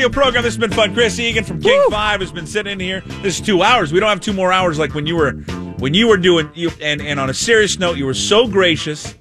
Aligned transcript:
radio 0.00 0.12
program. 0.14 0.42
This 0.42 0.54
has 0.54 0.58
been 0.58 0.72
fun. 0.72 0.94
Chris 0.94 1.18
Egan 1.18 1.44
from 1.44 1.60
King 1.60 1.78
Five 1.90 2.20
has 2.20 2.32
been 2.32 2.46
sitting 2.46 2.72
in 2.72 2.80
here. 2.80 3.02
This 3.20 3.38
is 3.38 3.40
two 3.44 3.62
hours. 3.62 3.92
We 3.92 4.00
don't 4.00 4.08
have 4.08 4.20
two 4.20 4.32
more 4.32 4.50
hours 4.50 4.78
like 4.78 4.94
when 4.94 5.04
you 5.04 5.14
were 5.14 5.32
when 5.78 5.92
you 5.92 6.08
were 6.08 6.16
doing 6.16 6.50
you. 6.54 6.70
And 6.80 7.02
and 7.02 7.20
on 7.20 7.28
a 7.28 7.34
serious 7.34 7.78
note, 7.78 7.98
you 7.98 8.06
were 8.06 8.14
so 8.14 8.48
gracious 8.48 9.14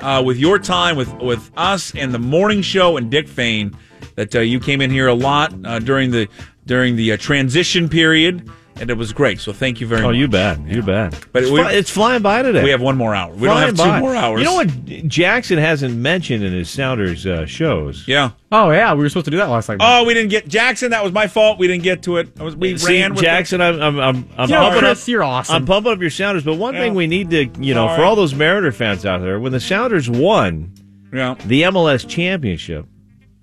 uh, 0.00 0.22
with 0.22 0.36
your 0.36 0.58
time 0.58 0.96
with 0.96 1.10
with 1.22 1.50
us 1.56 1.94
and 1.94 2.12
the 2.12 2.18
morning 2.18 2.60
show 2.60 2.98
and 2.98 3.10
Dick 3.10 3.28
Fain 3.28 3.74
that 4.16 4.36
uh, 4.36 4.40
you 4.40 4.60
came 4.60 4.82
in 4.82 4.90
here 4.90 5.06
a 5.06 5.14
lot 5.14 5.54
uh, 5.64 5.78
during 5.78 6.10
the 6.10 6.28
during 6.66 6.96
the 6.96 7.12
uh, 7.12 7.16
transition 7.16 7.88
period 7.88 8.46
and 8.80 8.90
it 8.90 8.94
was 8.94 9.12
great. 9.12 9.38
So 9.40 9.52
thank 9.52 9.80
you 9.80 9.86
very 9.86 10.00
Oh, 10.00 10.06
much. 10.06 10.14
Oh, 10.14 10.18
you 10.18 10.26
bet. 10.28 10.60
You 10.66 10.82
bet. 10.82 11.14
But 11.32 11.42
it's, 11.42 11.52
we- 11.52 11.60
fly- 11.60 11.72
it's 11.72 11.90
flying 11.90 12.22
by 12.22 12.42
today. 12.42 12.64
We 12.64 12.70
have 12.70 12.80
one 12.80 12.96
more 12.96 13.14
hour. 13.14 13.32
We 13.32 13.46
don't 13.46 13.50
Flying 13.56 13.66
have 13.66 13.76
two 13.76 13.82
by. 13.84 14.00
more 14.00 14.14
hours. 14.16 14.38
You 14.40 14.44
know 14.46 14.54
what 14.54 14.84
Jackson 15.08 15.58
hasn't 15.58 15.94
mentioned 15.94 16.42
in 16.42 16.52
his 16.52 16.68
Sounders 16.70 17.26
uh, 17.26 17.46
shows? 17.46 18.08
Yeah. 18.08 18.30
Oh 18.52 18.70
yeah, 18.70 18.94
we 18.94 19.02
were 19.02 19.08
supposed 19.08 19.26
to 19.26 19.30
do 19.30 19.36
that 19.36 19.48
last 19.48 19.68
night. 19.68 19.78
Oh, 19.80 20.04
we 20.04 20.14
didn't 20.14 20.30
get 20.30 20.48
Jackson. 20.48 20.90
That 20.90 21.04
was 21.04 21.12
my 21.12 21.26
fault. 21.28 21.58
We 21.58 21.68
didn't 21.68 21.84
get 21.84 22.02
to 22.04 22.16
it. 22.16 22.30
I 22.40 22.42
was, 22.42 22.56
we 22.56 22.76
See, 22.78 22.98
ran 23.00 23.12
with 23.14 23.22
Jackson, 23.22 23.60
I'm, 23.60 23.80
I'm, 23.80 24.00
I'm, 24.00 24.28
I'm 24.36 24.48
You 24.50 24.56
pumping 24.56 24.80
Chris, 24.80 25.02
up. 25.04 25.08
you're 25.08 25.22
awesome. 25.22 25.54
I'm 25.54 25.66
pumping 25.66 25.92
up 25.92 26.00
your 26.00 26.10
Sounders, 26.10 26.42
but 26.44 26.54
one 26.56 26.74
thing 26.74 26.94
we 26.94 27.06
need 27.06 27.30
to, 27.30 27.44
you 27.60 27.74
know, 27.74 27.86
All 27.86 27.94
for 27.94 28.02
right. 28.02 28.08
all 28.08 28.16
those 28.16 28.34
Mariner 28.34 28.72
fans 28.72 29.06
out 29.06 29.20
there, 29.20 29.38
when 29.38 29.52
the 29.52 29.60
Sounders 29.60 30.10
won 30.10 30.72
Yeah. 31.12 31.36
the 31.46 31.62
MLS 31.62 32.08
championship, 32.08 32.86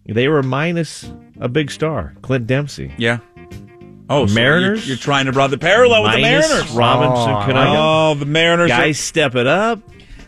they 0.05 0.27
were 0.27 0.43
minus 0.43 1.09
a 1.39 1.47
big 1.47 1.71
star, 1.71 2.13
Clint 2.21 2.47
Dempsey. 2.47 2.91
Yeah. 2.97 3.19
Oh, 4.09 4.25
so 4.25 4.33
Mariners? 4.35 4.87
You're, 4.87 4.95
you're 4.95 5.01
trying 5.01 5.25
to 5.25 5.31
draw 5.31 5.47
the 5.47 5.57
parallel 5.57 6.03
with 6.03 6.13
the 6.13 6.21
Mariners. 6.21 6.71
Robinson 6.71 7.29
Oh, 7.33 7.41
Cano. 7.45 7.75
Oh, 7.77 8.15
the 8.15 8.25
Mariners. 8.25 8.69
Guys, 8.69 8.97
Are, 8.97 9.01
step 9.03 9.35
it 9.35 9.47
up. 9.47 9.81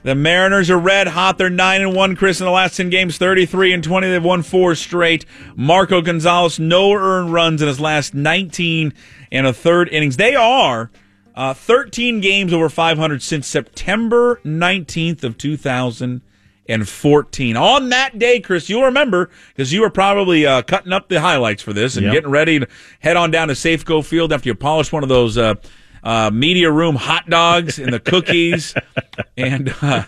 the 0.03 0.15
Mariners 0.15 0.69
are 0.69 0.77
red 0.77 1.07
hot. 1.07 1.37
They're 1.37 1.49
nine 1.49 1.81
and 1.81 1.95
one. 1.95 2.15
Chris 2.15 2.39
in 2.41 2.45
the 2.45 2.51
last 2.51 2.75
ten 2.77 2.89
games, 2.89 3.17
thirty 3.17 3.45
three 3.45 3.71
and 3.73 3.83
twenty. 3.83 4.07
They've 4.09 4.23
won 4.23 4.43
four 4.43 4.75
straight. 4.75 5.25
Marco 5.55 6.01
Gonzalez 6.01 6.59
no 6.59 6.91
earned 6.93 7.31
runs 7.31 7.61
in 7.61 7.67
his 7.67 7.79
last 7.79 8.13
nineteen 8.13 8.93
and 9.31 9.47
a 9.47 9.53
third 9.53 9.87
innings. 9.89 10.17
They 10.17 10.35
are 10.35 10.91
uh, 11.35 11.53
thirteen 11.53 12.19
games 12.19 12.51
over 12.51 12.67
five 12.69 12.97
hundred 12.97 13.21
since 13.21 13.47
September 13.47 14.41
nineteenth 14.43 15.23
of 15.23 15.37
two 15.37 15.55
thousand 15.55 16.21
and 16.69 16.87
fourteen. 16.87 17.57
On 17.57 17.89
that 17.89 18.17
day, 18.19 18.39
Chris, 18.39 18.69
you'll 18.69 18.83
remember 18.83 19.29
because 19.49 19.73
you 19.73 19.81
were 19.81 19.89
probably 19.89 20.45
uh, 20.45 20.61
cutting 20.61 20.93
up 20.93 21.09
the 21.09 21.19
highlights 21.19 21.61
for 21.63 21.73
this 21.73 21.97
and 21.97 22.05
Yep. 22.05 22.13
getting 22.13 22.29
ready 22.31 22.59
to 22.59 22.67
head 22.99 23.17
on 23.17 23.31
down 23.31 23.49
to 23.49 23.53
Safeco 23.55 24.05
Field 24.05 24.31
after 24.31 24.47
you 24.47 24.55
polish 24.55 24.91
one 24.91 25.03
of 25.03 25.09
those. 25.09 25.37
Uh, 25.37 25.55
uh, 26.03 26.29
media 26.31 26.71
room 26.71 26.95
hot 26.95 27.29
dogs 27.29 27.79
and 27.79 27.91
the 27.93 27.99
cookies, 27.99 28.73
and 29.37 29.69
uh, 29.81 30.03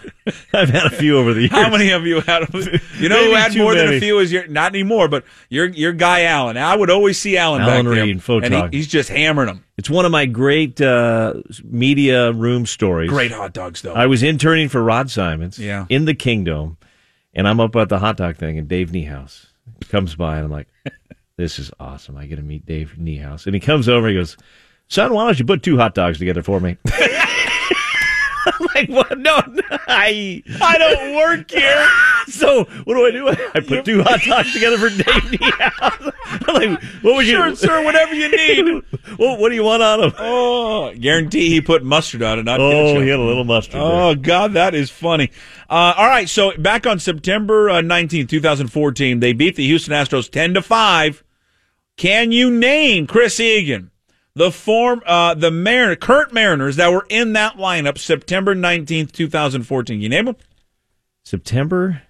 I've 0.54 0.70
had 0.70 0.86
a 0.86 0.90
few 0.90 1.18
over 1.18 1.34
the 1.34 1.42
years. 1.42 1.52
how 1.52 1.70
many 1.70 1.92
of 1.92 2.06
you 2.06 2.22
had? 2.22 2.48
You 3.00 3.10
know 3.10 3.26
who 3.26 3.32
had 3.36 3.56
more 3.58 3.76
than 3.76 3.94
a 3.94 4.00
few? 4.00 4.20
Is 4.20 4.32
your 4.32 4.48
not 4.48 4.74
anymore, 4.74 5.08
but 5.08 5.24
your 5.50 5.68
your 5.68 5.94
guy 5.94 6.24
Alan. 6.24 6.58
I 6.58 6.76
would 6.76 6.90
always 6.90 7.20
see 7.20 7.38
Alan, 7.38 7.62
Alan 7.62 7.86
back 7.86 7.94
there, 7.96 8.04
Reed, 8.06 8.18
Photog. 8.20 8.46
and 8.46 8.74
he, 8.74 8.78
he's 8.78 8.88
just 8.88 9.10
hammering 9.10 9.48
them. 9.48 9.64
It's 9.78 9.90
one 9.90 10.06
of 10.06 10.12
my 10.12 10.26
great 10.28 10.80
uh, 10.80 11.36
media 11.64 12.32
room 12.32 12.66
stories. 12.66 13.10
Great 13.10 13.32
hot 13.32 13.54
dogs, 13.54 13.82
though. 13.82 13.94
I 13.94 14.06
was 14.08 14.22
interning 14.24 14.70
for 14.70 14.84
Rod 14.84 15.10
Simons 15.10 15.58
Yeah. 15.58 15.86
in 15.90 16.06
the 16.06 16.14
Kingdom, 16.14 16.78
and 17.34 17.48
I'm 17.48 17.60
up 17.60 17.76
at 17.76 17.90
the 17.90 17.98
hot 18.00 18.18
dog 18.18 18.38
thing, 18.38 18.58
and 18.60 18.68
Dave 18.68 18.90
Niehaus 18.92 19.48
comes 19.90 20.16
by, 20.16 20.36
and 20.36 20.46
I'm 20.46 20.52
like, 20.52 20.68
this 21.38 21.58
is 21.58 21.72
awesome. 21.80 22.16
I 22.16 22.28
get 22.28 22.36
to 22.36 22.44
meet 22.44 22.66
Dave 22.68 22.96
Niehaus. 23.00 23.48
And 23.48 23.56
he 23.56 23.60
comes 23.60 23.90
over, 23.90 24.08
he 24.08 24.14
goes, 24.14 24.38
son, 24.92 25.14
why 25.14 25.26
don't 25.26 25.40
you 25.40 25.46
put 25.46 25.64
two 25.64 25.78
hot 25.78 25.96
dogs 25.96 26.18
together 26.20 26.44
for 26.44 26.60
me? 26.60 26.78
I'm 28.44 28.68
like, 28.74 28.90
what? 28.90 29.20
No, 29.20 29.40
no, 29.48 29.62
I, 29.88 30.42
I 30.60 30.78
don't 30.80 31.16
work 31.16 31.52
here. 31.52 31.88
so 32.28 32.64
what 32.86 32.96
do 32.96 33.06
I 33.06 33.12
do? 33.12 33.28
I 33.54 33.60
put 33.60 33.86
two 33.86 34.02
hot 34.02 34.20
dogs 34.22 34.52
together 34.52 34.80
for 34.80 34.90
Dave. 34.90 35.40
I'm 36.48 36.56
like, 36.56 36.82
what 37.04 37.18
would 37.18 37.26
sure, 37.28 37.50
you, 37.50 37.56
Sure, 37.56 37.56
sir, 37.56 37.84
whatever 37.86 38.16
you 38.16 38.32
need. 38.32 38.84
what, 39.18 39.40
what 39.40 39.50
do 39.50 39.56
you 39.56 39.64
want 39.64 39.84
on 39.84 40.02
them? 40.02 40.14
oh, 40.18 40.92
guarantee 40.96 41.50
he 41.50 41.62
put 41.62 41.84
mustard 41.84 42.24
on 42.24 42.40
it, 42.40 42.44
not 42.44 42.60
Oh, 42.60 42.72
ketchup. 42.72 43.04
he 43.04 43.10
had 43.10 43.20
a 43.20 43.24
little 43.24 43.44
mustard. 43.44 43.76
there. 43.76 43.82
Oh 43.84 44.16
God, 44.16 44.54
that 44.54 44.74
is 44.74 44.90
funny. 44.90 45.30
Uh, 45.70 45.94
all 45.96 46.08
right, 46.08 46.28
so 46.28 46.58
back 46.58 46.88
on 46.88 46.98
September 46.98 47.70
uh, 47.70 47.82
nineteenth, 47.82 48.30
two 48.32 48.42
thousand 48.42 48.70
fourteen, 48.70 49.20
they 49.20 49.34
beat 49.34 49.56
the 49.56 49.66
Houston 49.68 49.94
Astros 49.94 50.30
ten 50.32 50.56
to 50.56 50.64
five. 50.64 51.24
Can 51.96 52.32
you 52.32 52.50
name 52.50 53.06
Chris 53.06 53.40
Egan, 53.40 53.91
the 54.34 54.52
form, 54.52 55.02
uh, 55.06 55.34
the 55.34 55.52
Mariner, 55.52 55.96
current 55.96 56.34
Mariners 56.34 56.76
that 56.78 56.92
were 56.92 57.06
in 57.10 57.34
that 57.34 57.58
lineup 57.58 57.98
September 57.98 58.56
nineteenth, 58.56 59.12
two 59.12 59.30
thousand 59.30 59.64
fourteen? 59.64 60.02
You 60.02 60.10
name 60.10 60.26
them? 60.26 60.36
September 61.24 62.04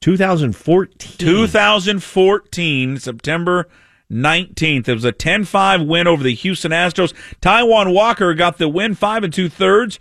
2014. 0.00 1.16
2014, 1.18 2.98
September 2.98 3.68
19th. 4.10 4.88
It 4.88 4.94
was 4.94 5.04
a 5.04 5.12
10 5.12 5.44
5 5.44 5.82
win 5.82 6.06
over 6.06 6.22
the 6.22 6.34
Houston 6.34 6.72
Astros. 6.72 7.14
Taijuan 7.40 7.94
Walker 7.94 8.34
got 8.34 8.58
the 8.58 8.68
win, 8.68 8.94
five 8.94 9.24
and 9.24 9.32
two 9.32 9.48
thirds. 9.48 9.98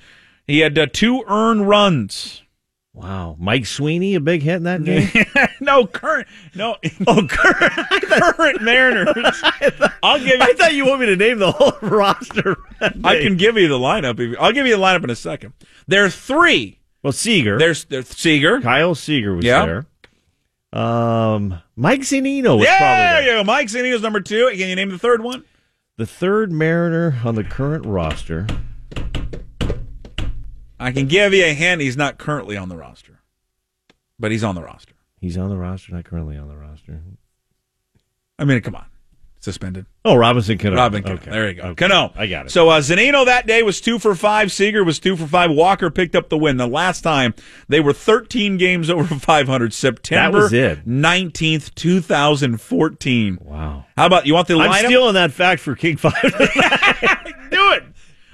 He 0.48 0.60
had 0.60 0.78
uh, 0.78 0.88
two 0.92 1.24
earned 1.28 1.70
runs. 1.70 2.42
Wow. 2.94 3.38
Mike 3.40 3.66
Sweeney, 3.66 4.16
a 4.16 4.20
big 4.20 4.42
hit 4.42 4.56
in 4.56 4.64
that 4.64 4.84
game? 4.84 5.10
no, 5.80 5.88
current. 5.88 6.28
No, 6.56 6.78
oh, 7.08 7.26
current. 7.28 7.74
current 8.04 8.62
Mariners. 8.62 9.08
I'll 10.04 10.20
give 10.20 10.42
I 10.42 10.54
thought 10.54 10.74
you 10.74 10.86
want 10.86 11.02
me 11.02 11.06
to 11.08 11.16
name 11.16 11.40
the 11.40 11.52
whole 11.52 11.74
roster. 11.82 12.58
I 12.82 13.20
can 13.20 13.38
give 13.38 13.58
you 13.58 13.68
the 13.68 13.78
lineup. 13.80 14.14
if 14.20 14.32
you- 14.32 14.38
I'll 14.40 14.52
give 14.52 14.66
you 14.68 14.76
the 14.76 14.82
lineup 14.82 15.04
in 15.04 15.10
a 15.10 15.16
second. 15.16 15.54
There 15.88 16.04
are 16.06 16.10
three. 16.10 16.80
Well, 17.04 17.14
Seager. 17.14 17.58
There's, 17.58 17.86
there's 17.86 18.08
Seager. 18.10 18.62
Kyle 18.62 18.94
Seager 18.96 19.36
was 19.36 19.44
Yeah. 19.46 19.66
there. 19.66 19.86
Um, 20.74 21.62
Mike 21.76 22.02
Zunino 22.02 22.58
was 22.58 22.66
Yeah, 22.66 22.78
probably 22.78 23.26
there. 23.26 23.38
you 23.38 23.40
go. 23.40 23.44
Mike 23.44 23.68
Zinni's 23.68 24.02
number 24.02 24.22
two. 24.22 24.50
Can 24.52 24.70
you 24.70 24.76
name 24.76 24.90
the 24.90 24.98
third 25.00 25.22
one? 25.22 25.44
The 25.98 26.06
third 26.06 26.52
Mariner 26.52 27.20
on 27.26 27.36
the 27.36 27.44
current 27.44 27.86
roster. 27.86 28.48
I 30.80 30.92
can 30.92 31.08
give 31.08 31.34
you 31.34 31.44
a 31.46 31.54
hint. 31.54 31.82
He's 31.82 31.98
not 31.98 32.18
currently 32.18 32.58
on 32.58 32.70
the 32.70 32.76
roster, 32.78 33.20
but 34.18 34.32
he's 34.32 34.44
on 34.44 34.56
the 34.56 34.64
roster. 34.64 34.94
He's 35.22 35.38
on 35.38 35.50
the 35.50 35.56
roster, 35.58 35.94
not 35.94 36.04
currently 36.04 36.36
on 36.36 36.50
the 36.50 36.58
roster. 36.58 37.00
I 38.40 38.44
mean, 38.44 38.60
come 38.62 38.76
on. 38.76 38.86
Suspended. 39.40 39.88
Oh, 40.06 40.16
Robinson 40.16 40.60
Cano. 40.60 40.76
Robin 40.76 41.02
Cano. 41.02 41.16
Okay. 41.16 41.32
There 41.32 41.50
you 41.50 41.54
go. 41.56 41.64
Okay. 41.70 41.88
Cano. 41.88 42.12
I 42.16 42.28
got 42.28 42.46
it. 42.46 42.52
So 42.52 42.70
uh, 42.70 42.80
Zunino 42.80 43.26
that 43.26 43.48
day 43.48 43.64
was 43.64 43.82
two 43.82 43.98
for 43.98 44.14
five. 44.14 44.52
Seager 44.52 44.84
was 44.84 45.00
two 45.00 45.16
for 45.16 45.26
five. 45.26 45.50
Walker 45.50 45.90
picked 45.90 46.16
up 46.16 46.30
the 46.30 46.38
win. 46.38 46.58
The 46.58 46.68
last 46.68 47.02
time 47.02 47.34
they 47.68 47.80
were 47.80 47.94
13 47.94 48.58
games 48.58 48.90
over 48.92 49.04
500. 49.20 49.74
September 49.74 50.46
it. 50.54 50.88
19th, 50.88 51.74
2014. 51.74 53.40
wow. 53.42 53.86
How 53.98 54.06
about 54.06 54.28
you 54.28 54.36
want 54.36 54.48
the 54.48 54.58
I'm 54.60 54.86
stealing 54.86 55.16
that 55.16 55.32
fact 55.32 55.62
for 55.62 55.76
King 55.76 55.98
5. 55.98 56.14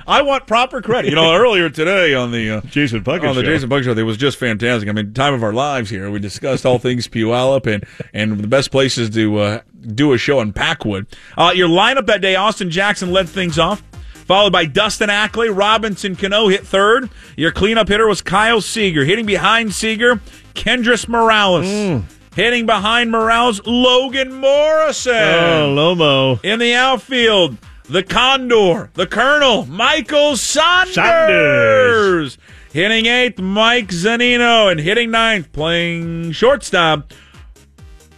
I 0.08 0.22
want 0.22 0.48
proper 0.48 0.82
credit. 0.82 1.10
You 1.10 1.16
know, 1.16 1.34
earlier 1.36 1.70
today 1.70 2.14
on 2.14 2.32
the 2.32 2.50
uh, 2.50 2.62
Jason 2.62 3.04
Puckett 3.04 3.30
on 3.30 3.36
the 3.36 3.42
show. 3.42 3.48
Jason 3.48 3.70
Buck 3.70 3.84
show, 3.84 3.92
it 3.92 4.02
was 4.04 4.18
just 4.18 4.38
fantastic. 4.38 4.88
I 4.88 4.94
mean, 4.94 5.14
time 5.14 5.34
of 5.34 5.44
our 5.44 5.52
lives 5.54 5.90
here. 5.90 6.10
We 6.10 6.20
discussed 6.20 6.66
all 6.66 6.80
things 6.80 7.08
Puyallup 7.08 7.68
and 7.68 7.86
and 8.14 8.40
the 8.40 8.48
best 8.48 8.72
places 8.72 9.10
to 9.12 9.38
uh, 9.38 9.62
do 9.94 10.14
a 10.14 10.18
show 10.18 10.40
in 10.40 10.54
Packwood. 10.54 11.08
Uh, 11.38 11.52
your 11.54 11.68
lineup 11.68 12.06
that 12.06 12.22
day: 12.22 12.36
Austin 12.36 12.70
Jackson 12.72 13.12
led 13.12 13.28
things 13.28 13.60
off, 13.60 13.84
followed 14.14 14.54
by 14.54 14.66
Dustin 14.66 15.10
Ackley. 15.10 15.50
Robinson 15.50 16.16
Cano 16.16 16.48
hit 16.48 16.66
third. 16.66 17.10
Your 17.36 17.52
cleanup 17.52 17.90
hitter 17.90 18.08
was 18.08 18.22
Kyle 18.22 18.62
Seager. 18.62 19.04
Hitting 19.04 19.26
behind 19.26 19.74
Seager, 19.74 20.22
Kendrys 20.54 21.10
Morales. 21.10 22.04
Hitting 22.34 22.68
behind 22.68 23.10
Morales, 23.12 23.60
Logan 23.66 24.32
Morrison. 24.32 25.12
Oh, 25.16 25.74
Lomo. 25.76 26.40
In 26.46 26.60
the 26.60 26.76
outfield, 26.76 27.58
the 27.90 28.04
Condor, 28.04 28.90
the 28.94 29.08
Colonel, 29.08 29.66
Michael 29.66 30.36
Saunders. 30.36 30.96
Saunders. 30.96 32.38
Hitting 32.74 33.06
eighth, 33.06 33.40
Mike 33.40 33.88
Zunino. 33.88 34.70
And 34.70 34.80
hitting 34.80 35.12
ninth, 35.12 35.52
playing 35.54 36.34
shortstop, 36.34 37.14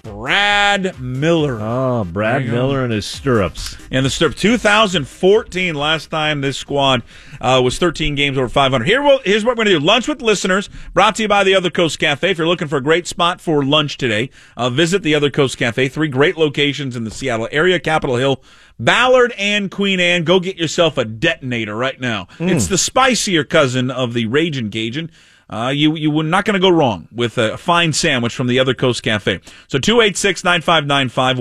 Brad 0.03 0.99
Miller. 0.99 1.57
Oh, 1.59 2.03
Brad. 2.03 2.45
Miller 2.45 2.85
in 2.85 2.91
his 2.91 3.05
stirrups. 3.05 3.77
And 3.91 4.05
the 4.05 4.09
Stirp 4.09 4.35
2014, 4.35 5.75
last 5.75 6.07
time 6.07 6.41
this 6.41 6.57
squad 6.57 7.03
uh, 7.41 7.61
was 7.63 7.77
13 7.77 8.15
games 8.15 8.37
over 8.37 8.49
500. 8.49 8.85
Here, 8.85 9.01
we'll, 9.01 9.19
here's 9.25 9.43
what 9.43 9.51
we're 9.51 9.63
going 9.65 9.73
to 9.73 9.79
do: 9.79 9.85
lunch 9.85 10.07
with 10.07 10.21
listeners, 10.21 10.69
brought 10.93 11.15
to 11.15 11.23
you 11.23 11.27
by 11.27 11.43
the 11.43 11.55
Other 11.55 11.69
Coast 11.69 11.99
Cafe. 11.99 12.31
If 12.31 12.37
you're 12.37 12.47
looking 12.47 12.67
for 12.67 12.77
a 12.77 12.83
great 12.83 13.07
spot 13.07 13.41
for 13.41 13.63
lunch 13.63 13.97
today, 13.97 14.29
uh, 14.57 14.69
visit 14.69 15.03
the 15.03 15.15
Other 15.15 15.29
Coast 15.29 15.57
Cafe. 15.57 15.89
Three 15.89 16.07
great 16.07 16.37
locations 16.37 16.95
in 16.95 17.03
the 17.03 17.11
Seattle 17.11 17.49
area: 17.51 17.79
Capitol 17.79 18.15
Hill, 18.17 18.41
Ballard, 18.79 19.33
and 19.37 19.69
Queen 19.71 19.99
Anne. 19.99 20.23
Go 20.23 20.39
get 20.39 20.57
yourself 20.57 20.97
a 20.97 21.05
detonator 21.05 21.75
right 21.75 21.99
now. 21.99 22.27
It's 22.39 22.67
the 22.67 22.77
spicier 22.77 23.43
cousin 23.43 23.91
of 23.91 24.13
the 24.13 24.25
Raging 24.27 24.69
Cajun. 24.69 25.11
Uh, 25.49 25.73
you 25.75 25.95
you 25.95 26.11
were 26.11 26.21
not 26.23 26.45
going 26.45 26.53
to 26.53 26.59
go 26.59 26.69
wrong 26.69 27.07
with 27.11 27.37
a 27.37 27.57
fine 27.57 27.91
sandwich 27.91 28.35
from 28.35 28.45
the 28.45 28.59
Other 28.59 28.75
Coast 28.75 29.01
Cafe. 29.01 29.39
So 29.67 29.79
286-9595, 29.79 31.39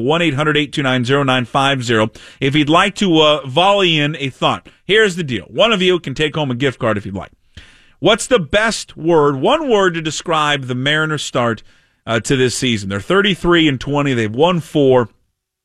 1-800-829-0950. 0.73 2.19
If 2.41 2.55
you'd 2.55 2.71
like 2.71 2.95
to 2.97 3.21
uh, 3.21 3.47
volley 3.47 3.99
in 3.99 4.17
a 4.17 4.31
thought, 4.31 4.69
here's 4.85 5.17
the 5.17 5.25
deal. 5.25 5.45
One 5.45 5.73
of 5.73 5.83
you 5.83 6.01
can 6.01 6.15
take 6.15 6.35
home 6.35 6.51
a 6.51 6.55
gift 6.55 6.79
card 6.79 6.97
if 6.97 7.05
you'd 7.05 7.15
like. 7.15 7.33
What's 7.99 8.27
the 8.29 8.39
best 8.39 8.97
word, 8.97 9.37
one 9.37 9.69
word 9.69 9.95
to 9.95 10.01
describe 10.01 10.65
the 10.65 10.75
Mariners 10.75 11.23
start 11.25 11.63
uh, 12.07 12.21
to 12.21 12.37
this 12.37 12.57
season? 12.57 12.89
They're 12.89 13.01
33 13.01 13.69
and 13.69 13.79
20. 13.81 14.15
They've 14.15 14.35
won 14.35 14.61
four. 14.61 15.11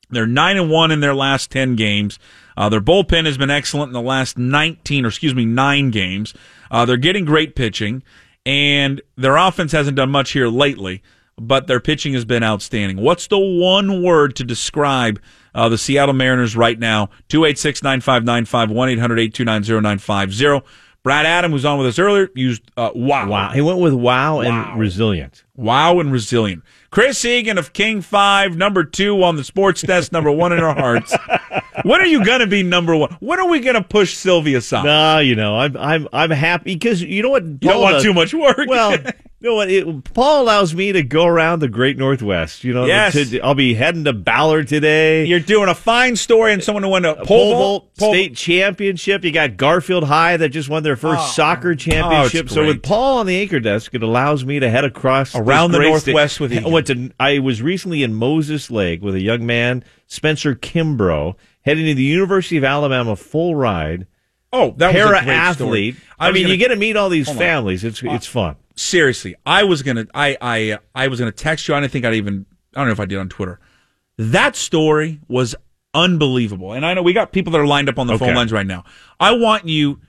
They're 0.10 0.28
nine 0.28 0.58
and 0.58 0.70
one 0.70 0.92
in 0.92 1.00
their 1.00 1.16
last 1.16 1.50
ten 1.50 1.76
games. 1.76 2.20
Uh, 2.56 2.70
their 2.70 2.82
bullpen 2.82 3.26
has 3.26 3.38
been 3.38 3.50
excellent 3.50 3.90
in 3.90 3.94
the 3.94 4.02
last 4.02 4.38
nineteen, 4.38 5.06
or 5.06 5.08
excuse 5.08 5.34
me, 5.34 5.46
nine 5.46 5.90
games. 5.90 6.34
Uh, 6.70 6.86
they're 6.86 6.98
getting 6.98 7.26
great 7.26 7.56
pitching, 7.56 8.04
and 8.46 9.02
their 9.16 9.38
offense 9.38 9.72
hasn't 9.72 9.98
done 9.98 10.10
much 10.12 10.32
here 10.32 10.48
lately. 10.48 11.02
But 11.36 11.66
their 11.66 11.80
pitching 11.80 12.14
has 12.14 12.26
been 12.26 12.44
outstanding. 12.44 12.98
What's 12.98 13.26
the 13.26 13.40
one 13.40 14.04
word 14.04 14.36
to 14.36 14.44
describe 14.44 15.20
uh, 15.56 15.68
the 15.68 15.80
Seattle 15.80 16.14
Mariners 16.14 16.56
right 16.56 16.78
now? 16.78 17.08
286 17.30 17.82
9595 17.82 18.70
1 18.70 18.90
800 18.90 19.20
829 19.20 19.82
0950. 19.82 20.62
Brad 21.02 21.26
Adam, 21.26 21.52
who's 21.52 21.66
on 21.66 21.80
with 21.80 21.88
us 21.88 21.98
earlier, 21.98 22.30
used 22.36 22.62
uh, 22.78 22.92
wow. 22.94 23.28
Wow. 23.28 23.50
He 23.50 23.62
went 23.62 23.80
with 23.80 23.94
wow, 23.94 24.38
Wow. 24.38 24.42
and 24.42 24.80
resilient. 24.80 25.44
Wow 25.56 26.00
and 26.00 26.12
resilient. 26.12 26.62
Chris 26.94 27.26
Egan 27.26 27.58
of 27.58 27.74
King 27.74 28.02
5, 28.02 28.56
number 28.56 28.84
two 28.84 29.24
on 29.24 29.36
the 29.36 29.44
sports 29.44 29.82
desk, 29.82 30.12
number 30.12 30.32
one 30.32 30.54
in 30.54 30.60
our 30.60 30.76
hearts. 30.76 31.12
when 31.82 32.00
are 32.00 32.06
you 32.06 32.24
going 32.24 32.42
to 32.42 32.46
be 32.46 32.62
number 32.62 32.96
one? 32.96 33.18
When 33.20 33.40
are 33.40 33.50
we 33.50 33.62
going 33.62 33.74
to 33.74 33.82
push 33.82 34.16
Sylvia 34.16 34.60
aside? 34.60 34.86
No, 34.86 35.18
you 35.18 35.36
know, 35.36 35.58
I'm 35.58 35.76
I'm 35.76 36.08
I'm 36.14 36.30
happy 36.30 36.76
because 36.76 37.02
you 37.02 37.24
know 37.24 37.32
what 37.32 37.44
you 37.46 37.58
don't 37.58 37.82
want 37.82 38.04
too 38.04 38.14
much 38.14 38.36
work. 38.36 38.68
Well, 38.68 38.96
you 39.44 39.50
know 39.50 39.56
what? 39.56 39.70
It, 39.70 40.14
Paul 40.14 40.42
allows 40.44 40.74
me 40.74 40.94
to 40.94 41.04
go 41.04 41.26
around 41.26 41.60
the 41.60 41.68
Great 41.68 41.98
Northwest. 41.98 42.64
You 42.64 42.74
know, 42.74 42.86
Yes. 42.86 43.14
to- 43.30 43.42
I'll 43.42 43.54
be 43.56 43.74
heading 43.74 44.06
to 44.06 44.14
Ballard 44.14 44.70
today. 44.70 45.26
you're 45.26 45.42
doing 45.42 45.68
a 45.68 45.76
fine 45.76 46.16
story 46.16 46.54
and 46.54 46.64
someone 46.64 46.82
who 46.84 46.88
won 46.90 47.04
a 47.04 47.14
pole, 47.16 47.26
pole 47.26 47.52
vault 47.58 47.96
pole- 48.00 48.14
state 48.14 48.36
championship. 48.38 49.26
You 49.26 49.32
got 49.32 49.58
Garfield 49.58 50.06
High 50.06 50.38
that 50.38 50.48
just 50.50 50.70
won 50.70 50.84
their 50.84 50.96
first 50.96 51.20
Oh. 51.22 51.32
soccer 51.34 51.72
oh, 51.72 51.76
championship. 51.76 52.50
so 52.50 52.66
with 52.66 52.82
Paul 52.82 53.18
on 53.20 53.26
the 53.26 53.36
anchor 53.42 53.60
desk, 53.60 53.94
it 53.94 54.02
allows 54.02 54.46
me 54.46 54.62
to 54.62 54.70
head 54.70 54.86
across 54.86 55.36
Around 55.36 55.74
the 55.74 55.80
Northwest 55.80 56.36
state. 56.36 56.42
with 56.44 56.54
Egan. 56.54 56.66
I 56.66 56.70
went 56.70 56.88
to. 56.88 57.12
I 57.20 57.40
was 57.40 57.62
recently 57.62 58.02
in 58.02 58.14
Moses 58.14 58.72
Lake 58.72 59.02
with 59.02 59.14
a 59.14 59.22
young 59.22 59.46
man, 59.46 59.84
Spencer 60.08 60.56
Kimbrough, 60.56 61.36
heading 61.66 61.86
to 61.88 61.94
the 61.96 62.04
University 62.04 62.56
of 62.56 62.64
Alabama 62.64 63.18
full 63.18 63.56
ride. 63.56 64.08
Oh, 64.54 64.74
that 64.78 64.94
was 64.94 64.96
a 64.96 65.08
Para 65.08 65.24
great 65.24 65.34
athlete. 65.34 65.96
I, 66.20 66.28
was 66.30 66.34
mean, 66.36 66.44
gonna- 66.44 66.54
you 66.54 66.58
get 66.60 66.68
to 66.70 66.76
meet 66.76 66.96
all 66.96 67.10
these 67.10 67.26
Hold 67.26 67.38
on. 67.38 67.42
families. 67.42 67.84
It's 67.84 68.04
uh, 68.04 68.12
it's 68.12 68.28
fun. 68.28 68.56
seriously, 68.76 69.36
I 69.46 69.64
was 69.64 69.82
gonna, 69.82 70.06
I, 70.14 70.38
I, 70.40 70.78
I 70.96 71.08
was 71.08 71.20
gonna 71.20 71.32
text 71.32 71.68
you. 71.68 71.74
I 71.76 71.80
didn't 71.82 71.92
think 71.92 72.06
I'd 72.06 72.14
even, 72.14 72.46
I 72.76 72.80
don't 72.80 72.88
know 72.88 72.94
if 72.94 73.00
I 73.00 73.06
did 73.06 73.18
on 73.18 73.30
Twitter. 73.30 73.60
That 74.18 74.56
story 74.56 75.20
was 75.28 75.56
unbelievable, 75.96 76.74
and 76.74 76.86
I 76.86 76.94
know 76.94 77.02
we 77.02 77.14
got 77.14 77.32
people 77.32 77.52
that 77.54 77.60
are 77.60 77.68
lined 77.68 77.90
up 77.90 77.98
on 78.00 78.08
the 78.08 78.18
phone 78.18 78.36
lines 78.36 78.52
right 78.52 78.66
now. 78.66 78.84
I 79.20 79.32
want 79.32 79.68
you 79.68 80.00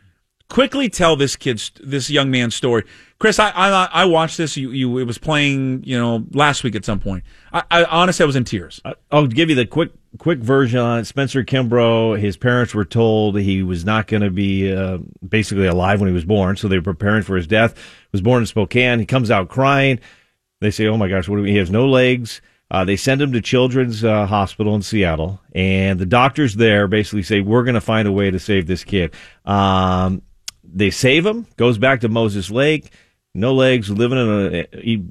quickly 0.55 0.89
tell 0.89 1.17
this 1.17 1.35
kid's, 1.35 1.73
this 1.83 2.09
young 2.09 2.31
man's 2.31 2.55
story. 2.55 2.85
Chris, 3.19 3.41
I, 3.41 3.51
I, 3.51 3.89
I 3.93 4.05
watched 4.05 4.37
this. 4.37 4.57
You, 4.57 4.71
you, 4.71 4.99
it 4.99 5.05
was 5.05 5.19
playing, 5.19 5.83
you 5.85 5.99
know, 5.99 6.25
last 6.31 6.63
week 6.63 6.77
at 6.77 6.85
some 6.85 7.01
point. 7.01 7.25
I, 7.53 7.65
I 7.73 7.85
honestly, 7.87 8.23
I 8.23 8.27
was 8.27 8.37
in 8.37 8.45
tears. 8.45 8.81
I- 8.85 8.95
I'll 9.11 9.27
give 9.27 9.51
you 9.51 9.57
the 9.57 9.67
quick 9.67 9.91
quick 10.19 10.39
version 10.39 10.79
on 10.79 11.01
it. 11.01 11.07
Spencer 11.07 11.43
Kimbrough, 11.43 12.21
his 12.21 12.37
parents 12.37 12.73
were 12.73 12.85
told 12.85 13.37
he 13.37 13.65
was 13.65 13.85
not 13.85 14.07
going 14.07 14.23
to 14.23 14.31
be 14.31 14.73
uh, 14.73 14.99
basically 15.29 15.67
alive 15.67 16.01
when 16.01 16.07
he 16.07 16.15
was 16.15 16.25
born, 16.25 16.57
so 16.57 16.69
they 16.69 16.79
were 16.79 16.83
preparing 16.83 17.25
for 17.25 17.35
his 17.35 17.49
death. 17.49 17.75
Was 18.13 18.23
born 18.23 18.41
in 18.41 18.47
Spokane. 18.47 19.01
He 19.01 19.07
comes 19.07 19.33
out 19.33 19.49
crying. 19.49 19.99
They 20.61 20.71
say, 20.71 20.87
"Oh 20.87 20.97
my 20.97 21.09
gosh, 21.09 21.29
what 21.29 21.37
do 21.37 21.43
we?" 21.43 21.51
He 21.51 21.57
has 21.57 21.71
no 21.71 21.89
legs. 21.89 22.41
Uh, 22.71 22.85
they 22.85 22.97
send 22.97 23.21
him 23.21 23.33
to 23.33 23.41
Children's 23.41 24.05
uh, 24.05 24.27
Hospital 24.27 24.77
in 24.77 24.83
Seattle, 24.83 25.41
and 25.53 25.99
the 25.99 26.07
doctors 26.07 26.55
there 26.55 26.87
basically 26.87 27.25
say, 27.25 27.41
"We're 27.41 27.65
going 27.65 27.75
to 27.75 27.81
find 27.81 28.07
a 28.07 28.13
way 28.13 28.31
to 28.31 28.39
save 28.39 28.69
this 28.69 28.85
kid." 28.85 29.13
Um, 29.45 30.23
they 30.75 30.91
save 30.91 31.25
him. 31.25 31.47
Goes 31.57 31.79
back 31.79 32.01
to 32.01 32.09
Moses 32.09 32.51
Lake. 32.51 32.93
No 33.35 33.55
legs. 33.55 33.91
Living 33.91 34.19
in 34.19 34.55
a 34.55 34.81
he 34.81 35.05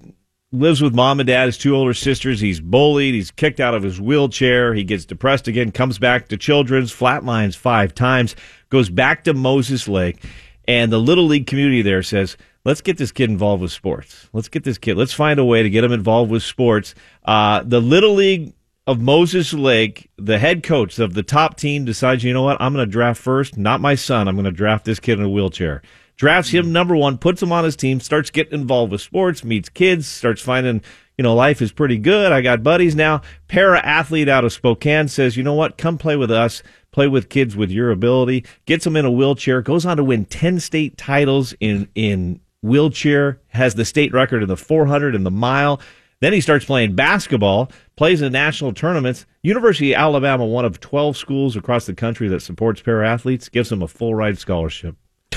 lives 0.54 0.82
with 0.82 0.94
mom 0.94 1.20
and 1.20 1.28
dad, 1.28 1.48
his 1.48 1.58
two 1.58 1.76
older 1.76 1.94
sisters. 1.94 2.40
He's 2.40 2.62
bullied. 2.62 3.16
He's 3.16 3.32
kicked 3.32 3.60
out 3.60 3.74
of 3.74 3.84
his 3.84 4.00
wheelchair. 4.00 4.74
He 4.74 4.84
gets 4.84 5.06
depressed 5.06 5.48
again, 5.48 5.72
comes 5.72 5.98
back 5.98 6.28
to 6.28 6.38
children's, 6.38 6.94
flatlines 6.94 7.58
five 7.58 7.96
times, 7.96 8.36
goes 8.70 8.90
back 8.90 9.24
to 9.24 9.34
Moses 9.34 9.88
Lake. 9.88 10.24
And 10.68 10.92
the 10.92 11.00
Little 11.00 11.26
League 11.26 11.48
community 11.48 11.82
there 11.82 12.04
says, 12.04 12.38
let's 12.64 12.82
get 12.82 12.98
this 12.98 13.12
kid 13.12 13.30
involved 13.30 13.62
with 13.62 13.72
sports. 13.72 14.30
Let's 14.32 14.48
get 14.48 14.64
this 14.64 14.78
kid, 14.78 14.96
let's 14.96 15.12
find 15.12 15.40
a 15.40 15.46
way 15.46 15.64
to 15.64 15.70
get 15.70 15.84
him 15.84 15.92
involved 15.92 16.32
with 16.32 16.44
sports. 16.44 16.94
Uh, 17.26 17.64
the 17.66 17.82
Little 17.82 18.14
League 18.14 18.54
of 18.86 19.00
Moses 19.00 19.54
Lake, 19.54 20.10
the 20.18 20.40
head 20.40 20.62
coach 20.62 21.00
of 21.00 21.14
the 21.14 21.24
top 21.24 21.56
team 21.56 21.86
decides, 21.86 22.24
you 22.24 22.34
know 22.34 22.44
what, 22.44 22.62
I'm 22.62 22.74
going 22.74 22.86
to 22.86 22.92
draft 22.92 23.22
first, 23.22 23.58
not 23.58 23.80
my 23.80 23.96
son. 23.96 24.28
I'm 24.28 24.36
going 24.36 24.46
to 24.46 24.52
draft 24.52 24.86
this 24.86 25.00
kid 25.00 25.20
in 25.20 25.26
a 25.26 25.30
wheelchair. 25.30 25.82
Drafts 26.18 26.52
him 26.52 26.72
number 26.72 26.96
one, 26.96 27.18
puts 27.18 27.42
him 27.42 27.52
on 27.52 27.64
his 27.64 27.76
team, 27.76 28.00
starts 28.00 28.30
getting 28.30 28.60
involved 28.60 28.92
with 28.92 29.02
sports, 29.02 29.44
meets 29.44 29.70
kids, 29.70 30.06
starts 30.08 30.42
finding, 30.42 30.82
you 31.18 31.24
know, 31.24 31.34
life 31.34 31.62
is 31.62 31.72
pretty 31.72 31.98
good. 31.98 32.32
I 32.32 32.42
got 32.42 32.62
buddies 32.62 32.94
now. 32.94 33.22
Para 33.48 33.80
athlete 33.80 34.30
out 34.30 34.44
of 34.44 34.54
Spokane 34.54 35.08
says, 35.08 35.38
you 35.38 35.44
know 35.44 35.56
what, 35.56 35.78
come 35.78 35.98
play 35.98 36.16
with 36.16 36.30
us, 36.30 36.62
play 36.92 37.08
with 37.08 37.30
kids 37.30 37.56
with 37.56 37.72
your 37.72 37.90
ability, 37.90 38.46
gets 38.66 38.84
them 38.84 38.96
in 38.96 39.06
a 39.06 39.12
wheelchair, 39.12 39.62
goes 39.62 39.86
on 39.86 39.98
to 39.98 40.04
win 40.04 40.26
10 40.26 40.60
state 40.60 40.98
titles 40.98 41.54
in, 41.60 41.88
in 41.96 42.42
wheelchair, 42.62 43.40
has 43.48 43.76
the 43.76 43.86
state 43.86 44.14
record 44.14 44.44
in 44.44 44.50
the 44.50 44.58
400 44.58 45.16
and 45.16 45.26
the 45.26 45.32
mile. 45.32 45.82
Then 46.20 46.32
he 46.32 46.42
starts 46.42 46.64
playing 46.64 46.96
basketball, 46.96 47.72
plays 47.96 48.22
in 48.22 48.32
national 48.32 48.74
tournaments. 48.74 49.26
University 49.42 49.94
of 49.94 50.00
Alabama, 50.00 50.46
one 50.46 50.66
of 50.66 50.80
12 50.80 51.18
schools 51.18 51.56
across 51.56 51.86
the 51.86 51.94
country 51.94 52.28
that 52.30 52.42
supports 52.42 52.82
para 52.82 53.08
athletes, 53.08 53.50
gives 53.50 53.72
him 53.72 53.82
a 53.82 53.88
full 53.88 54.16
ride 54.16 54.38
scholarship. 54.38 54.96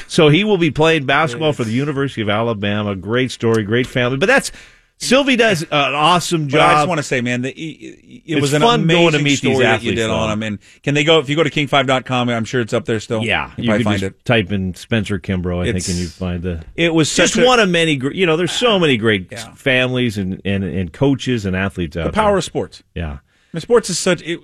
So 0.08 0.28
he 0.28 0.44
will 0.44 0.58
be 0.58 0.70
playing 0.70 1.06
basketball 1.06 1.52
for 1.52 1.64
the 1.64 1.72
University 1.72 2.20
of 2.22 2.28
Alabama. 2.28 2.94
Great 2.94 3.30
story, 3.30 3.64
great 3.64 3.86
family. 3.86 4.16
But 4.16 4.26
that's 4.26 4.52
Sylvie 4.98 5.36
does 5.36 5.62
an 5.62 5.68
awesome 5.70 6.44
But 6.44 6.52
job. 6.52 6.70
I 6.70 6.74
just 6.76 6.88
want 6.88 6.98
to 6.98 7.02
say, 7.02 7.20
man, 7.20 7.42
that 7.42 7.54
it, 7.54 7.60
it 7.62 8.22
It's 8.24 8.40
was 8.40 8.52
an 8.54 8.62
fun 8.62 8.80
amazing 8.80 9.12
to 9.18 9.22
meet 9.22 9.36
story 9.36 9.58
that 9.62 9.82
you 9.82 9.94
did 9.94 10.08
though. 10.08 10.14
on 10.14 10.30
them. 10.30 10.42
And 10.42 10.58
can 10.82 10.94
they 10.94 11.04
go 11.04 11.18
if 11.18 11.28
you 11.28 11.36
go 11.36 11.42
to 11.42 11.50
king5.com? 11.50 12.30
I'm 12.30 12.44
sure 12.46 12.62
it's 12.62 12.72
up 12.72 12.86
there 12.86 12.98
still. 12.98 13.22
yeah, 13.22 13.52
you, 13.58 13.64
you 13.64 13.76
could 13.76 13.84
find 13.84 14.00
just 14.00 14.12
it. 14.14 14.24
type 14.24 14.50
in 14.52 14.74
Spencer 14.74 15.18
Kimbrough, 15.18 15.68
I 15.68 15.72
think, 15.72 15.86
and 15.88 15.96
you 15.98 16.08
find 16.08 16.42
the. 16.42 16.64
It 16.76 16.94
was 16.94 17.14
Just 17.14 17.36
a- 17.36 17.44
one 17.44 17.60
of 17.60 17.68
many, 17.68 18.00
you 18.14 18.24
know. 18.24 18.36
There's 18.38 18.52
so 18.52 18.78
many 18.78 18.96
great 18.96 19.28
Yeah. 19.30 19.52
families 19.54 20.16
and, 20.16 20.40
and, 20.46 20.64
and 20.64 20.92
coaches 20.92 21.44
and 21.44 21.54
athletes 21.54 21.96
out 21.96 22.04
the 22.06 22.12
power 22.12 22.30
there. 22.30 22.38
of 22.38 22.44
sports. 22.44 22.82
Yeah. 22.94 23.10
I 23.12 23.18
mean, 23.52 23.60
sports 23.60 23.90
is 23.90 23.98
such. 23.98 24.22
It, 24.22 24.40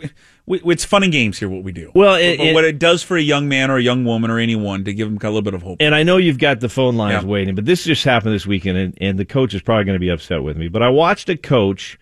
we, 0.46 0.60
it's 0.66 0.84
fun 0.84 1.02
and 1.02 1.12
games 1.12 1.38
here. 1.38 1.48
What 1.48 1.62
we 1.62 1.72
do. 1.72 1.92
Well, 1.94 2.14
it- 2.16 2.38
but 2.38 2.46
it- 2.48 2.54
what 2.54 2.64
it 2.64 2.78
does 2.78 3.02
for 3.02 3.16
a 3.16 3.20
young 3.22 3.48
man 3.48 3.70
or 3.70 3.76
a 3.76 3.82
young 3.82 4.04
woman 4.04 4.30
or 4.30 4.38
anyone 4.38 4.84
to 4.84 4.92
give 4.92 5.08
them 5.08 5.18
a 5.22 5.26
little 5.26 5.42
bit 5.42 5.54
of 5.54 5.62
hope. 5.62 5.76
And 5.80 5.94
I 5.94 6.02
know 6.02 6.16
you've 6.16 6.38
got 6.38 6.60
the 6.60 6.68
phone 6.68 6.96
lines 6.96 7.22
Yeah. 7.22 7.28
waiting, 7.28 7.54
but 7.54 7.64
this 7.64 7.84
just 7.84 8.04
happened 8.04 8.34
this 8.34 8.46
weekend, 8.46 8.76
and, 8.78 8.98
and 9.00 9.18
the 9.18 9.24
coach 9.24 9.54
is 9.54 9.62
probably 9.62 9.84
going 9.84 9.94
to 9.96 10.00
be 10.00 10.08
upset 10.10 10.42
with 10.42 10.56
me. 10.56 10.68
But 10.68 10.82
I 10.82 10.88
watched 10.88 11.28
a 11.28 11.36
coach, 11.36 11.99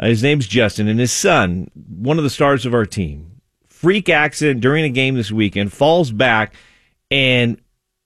uh, 0.00 0.06
his 0.06 0.22
name's 0.22 0.46
Justin, 0.46 0.88
and 0.88 0.98
his 0.98 1.12
son, 1.12 1.70
one 1.74 2.18
of 2.18 2.24
the 2.24 2.30
stars 2.30 2.66
of 2.66 2.74
our 2.74 2.86
team, 2.86 3.40
freak 3.68 4.08
accident 4.08 4.60
during 4.60 4.84
a 4.84 4.88
game 4.88 5.14
this 5.14 5.30
weekend, 5.30 5.72
falls 5.72 6.10
back 6.10 6.54
and 7.10 7.60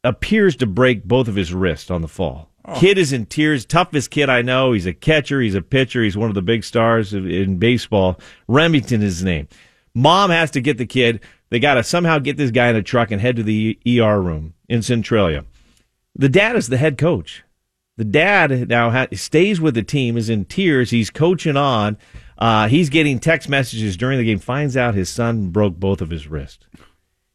appears 0.04 0.56
to 0.56 0.66
break 0.66 1.04
both 1.04 1.28
of 1.28 1.36
his 1.36 1.52
wrists 1.54 1.90
on 1.90 2.02
the 2.02 2.08
fall. 2.08 2.48
Kid 2.76 2.98
is 2.98 3.12
in 3.12 3.26
tears. 3.26 3.64
Toughest 3.64 4.10
kid 4.10 4.28
I 4.28 4.42
know. 4.42 4.72
He's 4.72 4.86
a 4.86 4.92
catcher. 4.92 5.40
He's 5.40 5.54
a 5.56 5.62
pitcher. 5.62 6.02
He's 6.04 6.16
one 6.16 6.28
of 6.28 6.34
the 6.36 6.42
big 6.42 6.62
stars 6.62 7.12
in 7.12 7.56
baseball. 7.58 8.20
Remington 8.46 9.02
is 9.02 9.16
his 9.18 9.24
name. 9.24 9.48
Mom 9.94 10.30
has 10.30 10.50
to 10.52 10.60
get 10.60 10.78
the 10.78 10.86
kid. 10.86 11.20
They 11.50 11.58
got 11.58 11.74
to 11.74 11.82
somehow 11.82 12.18
get 12.18 12.36
this 12.36 12.50
guy 12.50 12.68
in 12.68 12.76
a 12.76 12.82
truck 12.82 13.10
and 13.10 13.20
head 13.20 13.36
to 13.36 13.42
the 13.42 13.78
ER 13.86 14.20
room 14.20 14.54
in 14.68 14.82
Centralia. 14.82 15.44
The 16.14 16.28
dad 16.28 16.56
is 16.56 16.68
the 16.68 16.76
head 16.76 16.96
coach. 16.96 17.42
The 17.96 18.04
dad 18.04 18.68
now 18.68 18.90
ha- 18.90 19.08
stays 19.12 19.60
with 19.60 19.74
the 19.74 19.82
team, 19.82 20.16
is 20.16 20.30
in 20.30 20.44
tears. 20.44 20.90
He's 20.90 21.10
coaching 21.10 21.56
on. 21.56 21.98
Uh, 22.38 22.68
he's 22.68 22.88
getting 22.88 23.18
text 23.18 23.48
messages 23.48 23.96
during 23.96 24.18
the 24.18 24.24
game. 24.24 24.38
Finds 24.38 24.76
out 24.76 24.94
his 24.94 25.10
son 25.10 25.50
broke 25.50 25.76
both 25.76 26.00
of 26.00 26.08
his 26.10 26.26
wrists. 26.26 26.66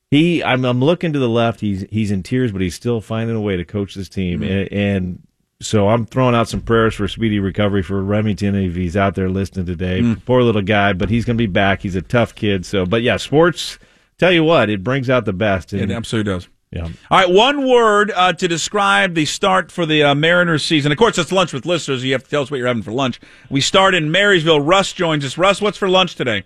He, 0.09 0.43
I'm, 0.43 0.65
I'm 0.65 0.81
looking 0.83 1.13
to 1.13 1.19
the 1.19 1.29
left. 1.29 1.59
He's 1.59 1.85
he's 1.89 2.09
in 2.09 2.23
tears, 2.23 2.51
but 2.51 2.61
he's 2.61 2.75
still 2.75 3.01
finding 3.01 3.35
a 3.35 3.41
way 3.41 3.57
to 3.57 3.65
coach 3.65 3.95
this 3.95 4.09
team. 4.09 4.41
And, 4.41 4.71
and 4.71 5.27
so 5.61 5.87
I'm 5.89 6.05
throwing 6.05 6.35
out 6.35 6.49
some 6.49 6.61
prayers 6.61 6.93
for 6.95 7.07
speedy 7.07 7.39
recovery 7.39 7.81
for 7.81 8.01
Remington 8.03 8.55
if 8.55 8.75
he's 8.75 8.97
out 8.97 9.15
there 9.15 9.29
listening 9.29 9.65
today. 9.65 10.15
Poor 10.25 10.43
little 10.43 10.61
guy, 10.61 10.93
but 10.93 11.09
he's 11.09 11.25
going 11.25 11.37
to 11.37 11.41
be 11.41 11.51
back. 11.51 11.81
He's 11.81 11.95
a 11.95 12.01
tough 12.01 12.35
kid. 12.35 12.65
So, 12.65 12.85
but 12.85 13.01
yeah, 13.01 13.17
sports. 13.17 13.79
Tell 14.17 14.31
you 14.31 14.43
what, 14.43 14.69
it 14.69 14.83
brings 14.83 15.09
out 15.09 15.25
the 15.25 15.33
best. 15.33 15.73
it 15.73 15.91
absolutely 15.91 16.31
does. 16.31 16.47
yeah. 16.71 16.83
All 17.11 17.17
right, 17.19 17.29
one 17.29 17.67
word 17.67 18.11
uh, 18.15 18.31
to 18.33 18.47
describe 18.47 19.13
the 19.13 19.25
start 19.25 19.71
for 19.71 19.85
the 19.85 20.03
uh, 20.03 20.15
Mariners 20.15 20.63
season. 20.63 20.91
Of 20.91 20.97
course, 20.97 21.17
it's 21.17 21.31
lunch 21.31 21.51
with 21.51 21.65
listeners. 21.65 22.03
You 22.03 22.13
have 22.13 22.23
to 22.23 22.29
tell 22.29 22.41
us 22.41 22.49
what 22.51 22.57
you're 22.57 22.67
having 22.67 22.83
for 22.83 22.91
lunch. 22.93 23.19
We 23.49 23.59
start 23.61 23.93
in 23.93 24.11
Marysville. 24.11 24.61
Russ 24.61 24.93
joins 24.93 25.25
us. 25.25 25.37
Russ, 25.37 25.61
what's 25.61 25.77
for 25.77 25.89
lunch 25.89 26.15
today? 26.15 26.43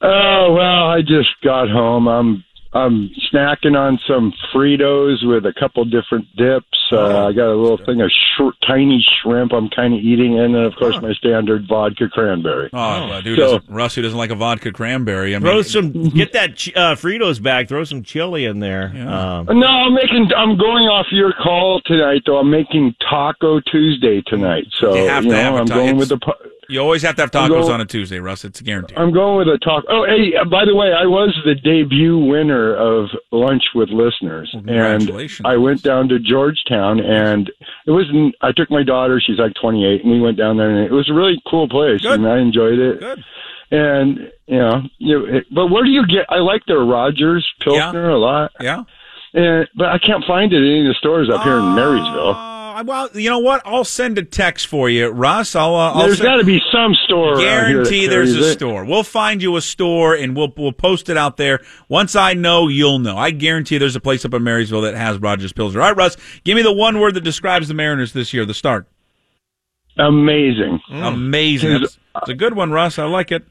Oh 0.00 0.54
well, 0.54 0.88
I 0.90 1.00
just 1.00 1.30
got 1.42 1.68
home. 1.68 2.08
I'm 2.08 2.44
I'm 2.74 3.10
snacking 3.32 3.76
on 3.78 3.98
some 4.06 4.32
Fritos 4.52 5.24
with 5.26 5.46
a 5.46 5.52
couple 5.58 5.84
different 5.84 6.26
dips. 6.36 6.66
Uh, 6.92 7.26
I 7.28 7.32
got 7.32 7.48
a 7.48 7.56
little 7.56 7.78
thing 7.84 8.00
of 8.02 8.10
short, 8.36 8.54
tiny 8.66 9.04
shrimp. 9.22 9.52
I'm 9.52 9.68
kind 9.70 9.94
of 9.94 10.00
eating, 10.00 10.38
and 10.38 10.54
then 10.54 10.62
of 10.64 10.74
course 10.76 11.00
my 11.00 11.12
standard 11.14 11.66
vodka 11.68 12.08
cranberry. 12.08 12.70
Oh, 12.72 12.78
uh, 12.78 13.20
dude, 13.20 13.38
So- 13.38 13.58
doesn't, 13.58 13.70
Russ, 13.70 13.94
who 13.94 14.02
doesn't 14.02 14.18
like 14.18 14.30
a 14.30 14.34
vodka 14.36 14.70
cranberry. 14.72 15.34
I 15.34 15.38
mean, 15.38 15.50
Throw 15.50 15.62
some, 15.62 15.92
get 16.10 16.32
that 16.34 16.50
uh, 16.76 16.94
Fritos 16.94 17.42
bag. 17.42 17.68
Throw 17.68 17.82
some 17.84 18.02
chili 18.02 18.44
in 18.44 18.60
there. 18.60 18.92
Yeah. 18.94 19.38
Um, 19.38 19.46
No, 19.58 19.66
I'm 19.66 19.94
making. 19.94 20.28
I'm 20.36 20.56
going 20.56 20.84
off 20.84 21.06
your 21.10 21.32
call 21.32 21.80
tonight, 21.86 22.22
though. 22.26 22.38
I'm 22.38 22.50
making 22.50 22.94
Taco 23.08 23.60
Tuesday 23.60 24.22
tonight. 24.26 24.64
So 24.78 24.94
You 24.94 25.08
have 25.08 25.24
to 25.24 25.30
know, 25.30 25.34
have 25.36 25.54
a 25.54 25.56
I'm 25.58 25.66
ta- 25.66 25.74
going 25.76 25.96
with 25.96 26.10
the. 26.10 26.18
pa- 26.18 26.34
You 26.68 26.80
always 26.80 27.02
have 27.02 27.16
to 27.16 27.22
have 27.22 27.30
tacos 27.30 27.48
going- 27.48 27.70
on 27.72 27.80
a 27.80 27.84
Tuesday, 27.86 28.20
Russ. 28.20 28.44
It's 28.44 28.60
guaranteed. 28.60 28.96
I'm 28.98 29.12
going 29.12 29.38
with 29.38 29.48
a 29.48 29.58
taco. 29.58 29.86
Oh, 29.88 30.04
hey, 30.06 30.36
uh, 30.36 30.44
by 30.44 30.64
the 30.64 30.74
way, 30.76 30.92
I 30.92 31.06
was 31.06 31.36
the 31.44 31.54
debut 31.56 32.18
winner 32.18 32.63
of 32.72 33.08
Lunch 33.32 33.64
with 33.74 33.90
Listeners, 33.90 34.54
and. 34.66 35.10
I 35.44 35.56
went 35.56 35.82
down 35.82 36.08
to 36.08 36.18
Georgetown, 36.18 37.00
and 37.00 37.50
it 37.86 37.90
was. 37.90 38.06
I 38.40 38.52
took 38.52 38.70
my 38.70 38.82
daughter; 38.82 39.20
she's 39.20 39.38
like 39.38 39.52
28, 39.60 40.02
and 40.02 40.12
we 40.12 40.20
went 40.20 40.38
down 40.38 40.56
there, 40.56 40.70
and 40.70 40.86
it 40.86 40.92
was 40.92 41.10
a 41.10 41.14
really 41.14 41.42
cool 41.50 41.68
place, 41.68 42.02
Good. 42.02 42.20
and 42.20 42.28
I 42.28 42.38
enjoyed 42.38 42.78
it. 42.78 43.00
Good. 43.00 43.24
And 43.70 44.18
you 44.46 44.58
know, 44.58 44.82
you 44.98 45.24
it, 45.24 45.46
but 45.52 45.66
where 45.68 45.84
do 45.84 45.90
you 45.90 46.06
get? 46.06 46.26
I 46.28 46.38
like 46.38 46.62
their 46.66 46.80
Rogers 46.80 47.46
Pilsner 47.60 48.10
a 48.10 48.18
lot, 48.18 48.52
Yeah. 48.60 48.84
and 49.32 49.66
but 49.74 49.88
I 49.88 49.98
can't 49.98 50.24
find 50.24 50.52
it 50.52 50.58
in 50.58 50.64
any 50.64 50.80
of 50.82 50.86
the 50.88 50.94
stores 50.94 51.28
up 51.30 51.42
here 51.42 51.56
in 51.56 51.62
ah, 51.62 51.74
Marysville. 51.74 52.53
Well, 52.82 53.08
you 53.14 53.30
know 53.30 53.38
what? 53.38 53.62
I'll 53.64 53.84
send 53.84 54.18
a 54.18 54.22
text 54.24 54.66
for 54.66 54.88
you, 54.90 55.08
Russ. 55.08 55.54
I'll. 55.54 55.74
Uh, 55.74 55.92
I'll 55.92 56.06
There's 56.06 56.20
got 56.20 56.36
to 56.36 56.44
be 56.44 56.60
some 56.72 56.94
store 57.04 57.36
Guarantee 57.36 58.06
there's 58.06 58.34
a 58.34 58.50
it. 58.50 58.54
store. 58.54 58.84
We'll 58.84 59.02
find 59.04 59.42
you 59.42 59.56
a 59.56 59.60
store 59.60 60.14
and 60.14 60.34
we'll 60.36 60.52
we'll 60.56 60.72
post 60.72 61.08
it 61.08 61.16
out 61.16 61.36
there. 61.36 61.60
Once 61.88 62.16
I 62.16 62.34
know, 62.34 62.68
you'll 62.68 62.98
know. 62.98 63.16
I 63.16 63.30
guarantee 63.30 63.78
there's 63.78 63.96
a 63.96 64.00
place 64.00 64.24
up 64.24 64.34
in 64.34 64.42
Marysville 64.42 64.80
that 64.82 64.94
has 64.94 65.18
Rogers 65.18 65.52
Pilsner. 65.52 65.80
All 65.82 65.88
right, 65.88 65.96
Russ, 65.96 66.16
give 66.44 66.56
me 66.56 66.62
the 66.62 66.72
one 66.72 66.98
word 66.98 67.14
that 67.14 67.22
describes 67.24 67.68
the 67.68 67.74
Mariners 67.74 68.12
this 68.12 68.32
year. 68.32 68.44
The 68.44 68.54
start. 68.54 68.88
Amazing. 69.96 70.80
Amazing. 70.90 71.70
Is- 71.72 71.80
That's, 71.80 71.98
it's 72.22 72.28
a 72.30 72.34
good 72.34 72.54
one, 72.54 72.70
Russ. 72.72 72.98
I 72.98 73.04
like 73.04 73.30
it. 73.30 73.44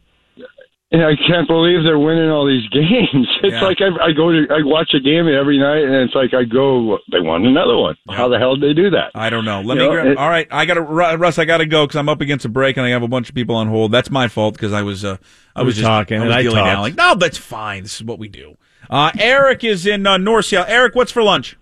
And 0.93 1.01
I 1.03 1.15
can't 1.27 1.47
believe 1.47 1.83
they're 1.83 1.97
winning 1.97 2.29
all 2.29 2.45
these 2.45 2.69
games. 2.71 3.27
It's 3.41 3.53
Yeah. 3.53 3.63
like 3.63 3.79
I, 3.81 3.88
I 4.05 4.12
go 4.12 4.31
to 4.31 4.45
I 4.51 4.62
watch 4.63 4.93
a 4.93 5.00
game 5.00 5.27
every 5.27 5.57
night, 5.57 5.81
and 5.83 5.95
it's 5.95 6.13
like 6.13 6.35
I 6.35 6.43
go, 6.43 7.00
they 7.12 7.19
won 7.19 7.45
another 7.47 7.75
one. 7.75 7.95
How 8.09 8.27
the 8.27 8.38
hell 8.38 8.55
did 8.55 8.69
they 8.69 8.79
do 8.79 8.91
that? 8.91 9.09
I 9.15 9.31
don't 9.31 9.43
know. 9.43 9.62
Let 9.62 9.73
You 9.77 9.81
me. 9.81 9.88
know, 9.88 9.91
grab, 9.91 10.05
it- 10.05 10.17
all 10.17 10.29
right, 10.29 10.47
I 10.51 10.65
got 10.65 10.75
to 10.75 10.81
Russ. 10.81 11.39
I 11.39 11.45
got 11.45 11.57
to 11.57 11.65
go 11.65 11.88
because 11.88 11.95
I'm 11.97 12.09
up 12.09 12.21
against 12.21 12.45
a 12.45 12.50
break 12.50 12.77
and 12.77 12.85
I 12.85 12.89
have 12.91 13.01
a 13.01 13.07
bunch 13.07 13.27
of 13.27 13.33
people 13.33 13.55
on 13.55 13.67
hold. 13.69 13.91
That's 13.91 14.12
my 14.12 14.27
fault 14.27 14.53
because 14.53 14.71
I 14.71 14.83
was 14.83 15.03
uh, 15.03 15.17
I 15.55 15.63
was 15.63 15.75
just 15.77 15.85
talking, 15.88 16.17
I 16.17 16.25
was 16.25 16.25
and 16.27 16.33
I 16.35 16.41
dealing 16.43 16.57
talked. 16.63 16.79
Like, 16.81 16.95
no, 16.95 17.15
that's 17.15 17.39
fine. 17.39 17.81
This 17.81 17.95
is 17.95 18.03
what 18.03 18.19
we 18.19 18.27
do. 18.27 18.55
Uh, 18.88 19.09
Eric 19.17 19.63
is 19.63 19.88
in 19.88 20.05
uh, 20.05 20.17
North 20.17 20.45
Seattle. 20.45 20.71
Eric, 20.71 20.93
what's 20.93 21.12
for 21.12 21.23
lunch? 21.23 21.57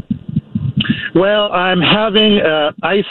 Well, 1.15 1.51
I'm 1.53 1.79
having 1.81 2.39
uh, 2.41 2.71
iced 2.83 3.07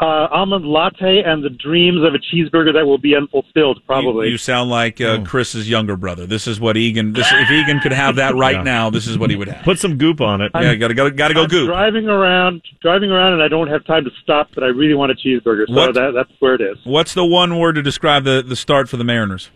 uh, 0.00 0.28
almond 0.30 0.64
latte 0.64 1.22
and 1.22 1.44
the 1.44 1.50
dreams 1.50 2.02
of 2.02 2.14
a 2.14 2.18
cheeseburger 2.18 2.72
that 2.72 2.86
will 2.86 2.98
be 2.98 3.14
unfulfilled, 3.14 3.80
probably. 3.86 4.26
You, 4.26 4.32
you 4.32 4.38
sound 4.38 4.70
like 4.70 5.00
uh, 5.00 5.04
Oh. 5.20 5.24
Chris's 5.24 5.68
younger 5.68 5.96
brother. 5.96 6.26
This 6.26 6.46
is 6.46 6.58
what 6.58 6.76
Egan. 6.76 7.12
This, 7.12 7.26
if 7.30 7.50
Egan 7.50 7.80
could 7.80 7.92
have 7.92 8.16
that 8.16 8.34
right 8.34 8.56
Yeah. 8.56 8.62
now, 8.62 8.90
this 8.90 9.06
is 9.06 9.18
what 9.18 9.28
he 9.30 9.36
would 9.36 9.48
have. 9.48 9.62
Put 9.64 9.78
some 9.78 9.98
goop 9.98 10.20
on 10.20 10.40
it. 10.40 10.52
Yeah, 10.54 10.74
gotta 10.76 10.94
gotta 10.94 11.10
gotta 11.10 11.34
go 11.34 11.42
I'm 11.42 11.48
goop. 11.48 11.66
driving 11.68 12.08
around, 12.08 12.62
driving 12.80 13.10
around, 13.10 13.34
and 13.34 13.42
I 13.42 13.48
don't 13.48 13.68
have 13.68 13.84
time 13.84 14.04
to 14.04 14.10
stop, 14.22 14.48
but 14.54 14.64
I 14.64 14.68
really 14.68 14.94
want 14.94 15.12
a 15.12 15.14
cheeseburger, 15.14 15.66
so 15.68 15.74
What? 15.74 15.94
that, 15.94 16.12
that's 16.14 16.30
where 16.38 16.54
it 16.54 16.60
is. 16.60 16.78
What's 16.84 17.12
the 17.14 17.24
one 17.26 17.58
word 17.58 17.74
to 17.74 17.82
describe 17.82 18.24
the 18.24 18.42
the 18.46 18.56
start 18.56 18.88
for 18.88 18.96
the 18.96 19.04
Mariners? 19.04 19.50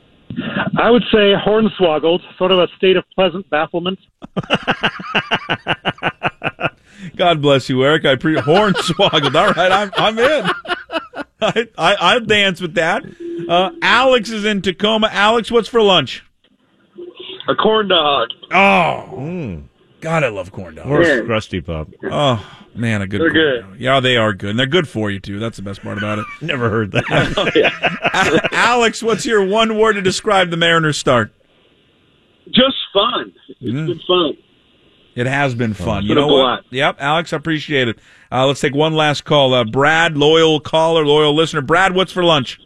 I 0.77 0.91
would 0.91 1.05
say 1.13 1.33
hornswoggled, 1.35 2.21
sort 2.37 2.51
of 2.51 2.59
a 2.59 2.67
state 2.77 2.97
of 2.97 3.05
pleasant 3.15 3.49
bafflement. 3.51 3.99
God 7.17 7.41
bless 7.41 7.69
you, 7.69 7.85
Eric. 7.85 8.05
I 8.05 8.17
pre 8.17 8.37
hornswoggled. 8.37 9.35
All 9.35 9.53
right, 9.53 9.73
I'm 9.73 9.91
I'm 9.97 10.19
in. 10.19 10.51
I, 11.41 11.69
I 11.79 11.95
I'll 11.95 12.21
dance 12.21 12.61
with 12.61 12.75
that. 12.75 13.05
Uh, 13.49 13.71
Alex 13.83 14.31
is 14.31 14.45
in 14.45 14.63
Tacoma. 14.63 15.09
Alex, 15.13 15.51
what's 15.51 15.69
for 15.69 15.83
lunch? 15.83 16.25
A 17.49 17.55
corn 17.55 17.89
dog. 17.89 18.31
Oh, 18.53 19.63
God, 20.01 20.25
I 20.25 20.29
love 20.29 20.51
corn 20.51 20.77
dogs. 20.77 20.89
Or 20.89 21.03
a 21.03 21.25
crusty 21.25 21.61
pop. 21.61 21.89
Oh 22.11 22.64
man, 22.75 23.03
a 23.03 23.07
good. 23.07 23.21
They're 23.21 23.31
good. 23.31 23.61
dog. 23.63 23.77
Yeah, 23.81 24.01
they 24.01 24.17
are 24.17 24.33
good, 24.33 24.51
and 24.51 24.59
they're 24.59 24.67
good 24.67 24.89
for 24.89 25.11
you 25.11 25.21
too. 25.21 25.39
That's 25.39 25.57
the 25.57 25.63
best 25.63 25.83
part 25.83 25.99
about 25.99 26.19
it. 26.19 26.27
Never 26.43 26.71
heard 26.71 26.93
that. 26.93 28.49
Alex, 28.53 29.03
what's 29.03 29.25
your 29.27 29.45
one 29.45 29.79
word 29.79 29.95
to 29.95 30.03
describe 30.03 30.51
the 30.51 30.57
Mariners 30.57 30.99
start? 30.99 31.33
Just 32.47 32.77
fun. 32.93 33.33
It's 33.49 33.61
Mm. 33.63 33.87
been 33.87 34.01
fun. 34.07 34.37
It 35.15 35.27
has 35.27 35.55
been 35.55 35.75
fun. 35.75 36.03
you 36.03 36.09
been 36.09 36.19
a 36.19 36.27
know 36.27 36.35
what? 36.35 36.65
Yep, 36.71 36.97
Alex, 36.99 37.33
I 37.33 37.37
appreciate 37.37 37.87
it. 37.89 37.99
Uh, 38.33 38.47
let's 38.47 38.61
take 38.61 38.75
one 38.75 38.95
last 38.95 39.25
call. 39.25 39.55
Uh, 39.55 39.63
Brad, 39.65 40.17
loyal 40.17 40.59
caller, 40.59 41.07
loyal 41.07 41.35
listener. 41.35 41.61
Brad, 41.63 41.95
what's 41.95 42.11
for 42.13 42.25
lunch? 42.25 42.59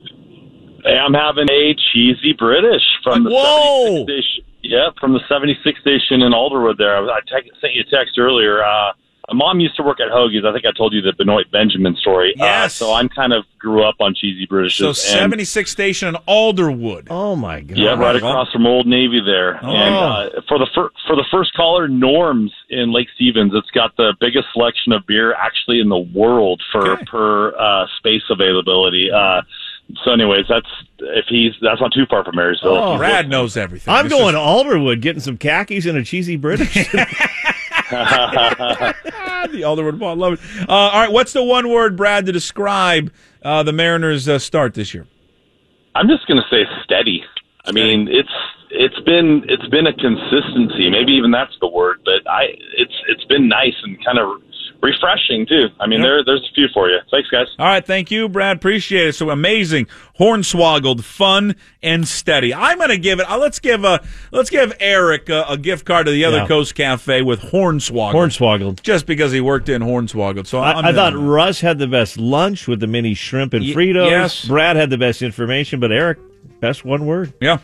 Hey, 0.82 0.96
I'm 0.96 1.12
having 1.12 1.46
a 1.50 1.74
cheesy 1.92 2.32
British 2.38 2.80
from 3.04 3.24
the 3.24 3.30
Whoa! 3.30 3.84
76 4.06 4.10
station. 4.24 4.44
Yeah, 4.62 4.88
from 4.98 5.12
the 5.12 5.20
76 5.28 5.78
station 5.80 6.22
in 6.22 6.32
Alderwood. 6.32 6.78
There, 6.78 6.96
I, 6.96 7.00
I 7.18 7.20
te- 7.20 7.50
sent 7.60 7.74
you 7.74 7.82
a 7.86 7.90
text 7.94 8.18
earlier. 8.18 8.64
Uh, 8.64 8.92
my 9.28 9.34
mom 9.34 9.60
used 9.60 9.76
to 9.76 9.82
work 9.82 10.00
at 10.00 10.08
Hoagie's. 10.08 10.44
I 10.44 10.52
think 10.52 10.64
I 10.66 10.72
told 10.76 10.92
you 10.92 11.00
the 11.02 11.12
Benoit 11.12 11.50
Benjamin 11.50 11.94
story. 11.96 12.34
Uh, 12.38 12.44
Yes. 12.44 12.74
so 12.74 12.92
I'm 12.94 13.08
kind 13.08 13.32
of 13.32 13.44
grew 13.58 13.82
up 13.84 13.96
on 14.00 14.14
cheesy 14.14 14.46
Britishes. 14.46 14.78
So 14.78 14.88
and, 14.88 14.96
76 15.20 15.70
Station 15.70 16.08
in 16.08 16.14
Alderwood. 16.26 17.08
Oh 17.10 17.36
my 17.36 17.60
god. 17.60 17.76
Yeah, 17.76 17.94
right 17.98 18.16
across 18.16 18.50
from 18.52 18.66
Old 18.66 18.86
Navy 18.86 19.20
there. 19.24 19.58
Oh. 19.62 19.68
And 19.68 19.94
uh, 19.94 20.40
for 20.48 20.58
the 20.58 20.66
fir- 20.74 20.90
for 21.06 21.16
the 21.16 21.24
first 21.30 21.52
caller, 21.54 21.88
Norms 21.88 22.52
in 22.70 22.92
Lake 22.92 23.08
Stevens, 23.14 23.52
it's 23.54 23.70
got 23.72 23.96
the 23.96 24.14
biggest 24.20 24.46
selection 24.52 24.92
of 24.92 25.06
beer 25.06 25.34
actually 25.34 25.80
in 25.80 25.88
the 25.88 25.98
world 25.98 26.62
for 26.72 26.92
Okay. 26.92 27.04
per 27.04 27.56
uh, 27.56 27.86
space 27.98 28.22
availability. 28.30 29.10
Uh, 29.10 29.42
so, 30.04 30.12
anyways, 30.12 30.44
that's 30.48 30.68
if 31.00 31.24
he's 31.28 31.52
that's 31.62 31.80
not 31.80 31.92
too 31.92 32.04
far 32.10 32.22
from 32.24 32.36
Marysville. 32.36 32.76
Oh. 32.76 32.96
Brad 32.98 33.28
knows 33.28 33.56
everything. 33.56 33.92
I'm 33.92 34.08
This 34.08 34.12
going 34.18 34.28
is- 34.28 34.32
to 34.34 34.38
Alderwood 34.38 35.00
getting 35.00 35.20
some 35.20 35.36
khakis 35.38 35.86
and 35.86 35.96
a 35.98 36.04
cheesy 36.04 36.36
British. 36.36 36.76
The 39.48 39.62
Alderwood 39.62 39.98
ball. 39.98 40.16
Love 40.16 40.34
it. 40.34 40.68
Uh, 40.68 40.72
all 40.72 41.00
right, 41.00 41.12
what's 41.12 41.32
the 41.32 41.42
one 41.42 41.70
word, 41.70 41.96
Brad, 41.96 42.26
to 42.26 42.32
describe 42.32 43.12
uh, 43.42 43.62
the 43.62 43.72
Mariners' 43.72 44.28
uh, 44.28 44.38
start 44.38 44.74
this 44.74 44.92
year? 44.92 45.06
I'm 45.94 46.08
just 46.08 46.26
going 46.26 46.42
to 46.42 46.48
say 46.50 46.64
steady. 46.84 47.24
I 47.64 47.72
mean, 47.72 48.08
it's 48.10 48.28
it's 48.70 48.98
been 49.00 49.44
it's 49.48 49.66
been 49.68 49.86
a 49.86 49.92
consistency. 49.92 50.90
Maybe 50.90 51.12
even 51.12 51.30
that's 51.30 51.56
the 51.60 51.68
word, 51.68 52.00
but 52.04 52.28
I 52.30 52.54
it's 52.76 52.94
it's 53.08 53.24
been 53.24 53.48
nice 53.48 53.74
and 53.82 54.02
kind 54.04 54.18
of 54.18 54.42
refreshing 54.80 55.46
too. 55.46 55.68
I 55.80 55.86
mean, 55.86 56.00
Yep. 56.00 56.06
there 56.06 56.24
there's 56.24 56.48
a 56.50 56.54
few 56.54 56.68
for 56.72 56.88
you. 56.88 56.98
Thanks, 57.10 57.28
guys. 57.30 57.46
All 57.58 57.66
right, 57.66 57.84
thank 57.84 58.10
you, 58.10 58.28
Brad. 58.28 58.56
Appreciate 58.58 59.08
it. 59.08 59.12
So 59.14 59.30
amazing, 59.30 59.86
hornswoggled, 60.18 61.02
fun 61.02 61.56
and 61.82 62.06
steady. 62.06 62.54
I'm 62.54 62.78
going 62.78 62.90
to 62.90 62.98
give 62.98 63.20
it. 63.20 63.28
Uh, 63.30 63.38
let's 63.38 63.58
give 63.58 63.84
a 63.84 64.00
let's 64.30 64.50
give 64.50 64.72
Eric 64.80 65.28
a, 65.28 65.44
a 65.48 65.56
gift 65.56 65.84
card 65.84 66.06
to 66.06 66.12
the 66.12 66.24
other 66.24 66.38
Yeah. 66.38 66.46
Coast 66.46 66.74
Cafe 66.74 67.22
with 67.22 67.40
hornswoggled. 67.40 68.12
Hornswoggled. 68.14 68.82
just 68.82 69.06
because 69.06 69.32
he 69.32 69.40
worked 69.40 69.68
in 69.68 69.82
hornswoggled. 69.82 70.46
So 70.46 70.60
I'm 70.60 70.84
I, 70.84 70.88
I 70.90 70.92
thought 70.92 71.14
in. 71.14 71.26
Russ 71.26 71.60
had 71.60 71.78
the 71.78 71.86
best 71.88 72.18
lunch 72.18 72.68
with 72.68 72.80
the 72.80 72.86
mini 72.86 73.14
shrimp 73.14 73.54
and 73.54 73.64
Y- 73.64 73.72
Fritos. 73.72 74.10
yes. 74.10 74.44
Brad 74.46 74.76
had 74.76 74.90
the 74.90 74.98
best 74.98 75.22
information, 75.22 75.80
but 75.80 75.90
Eric, 75.92 76.18
best 76.60 76.84
one 76.84 77.06
word. 77.06 77.32
Yeah, 77.40 77.58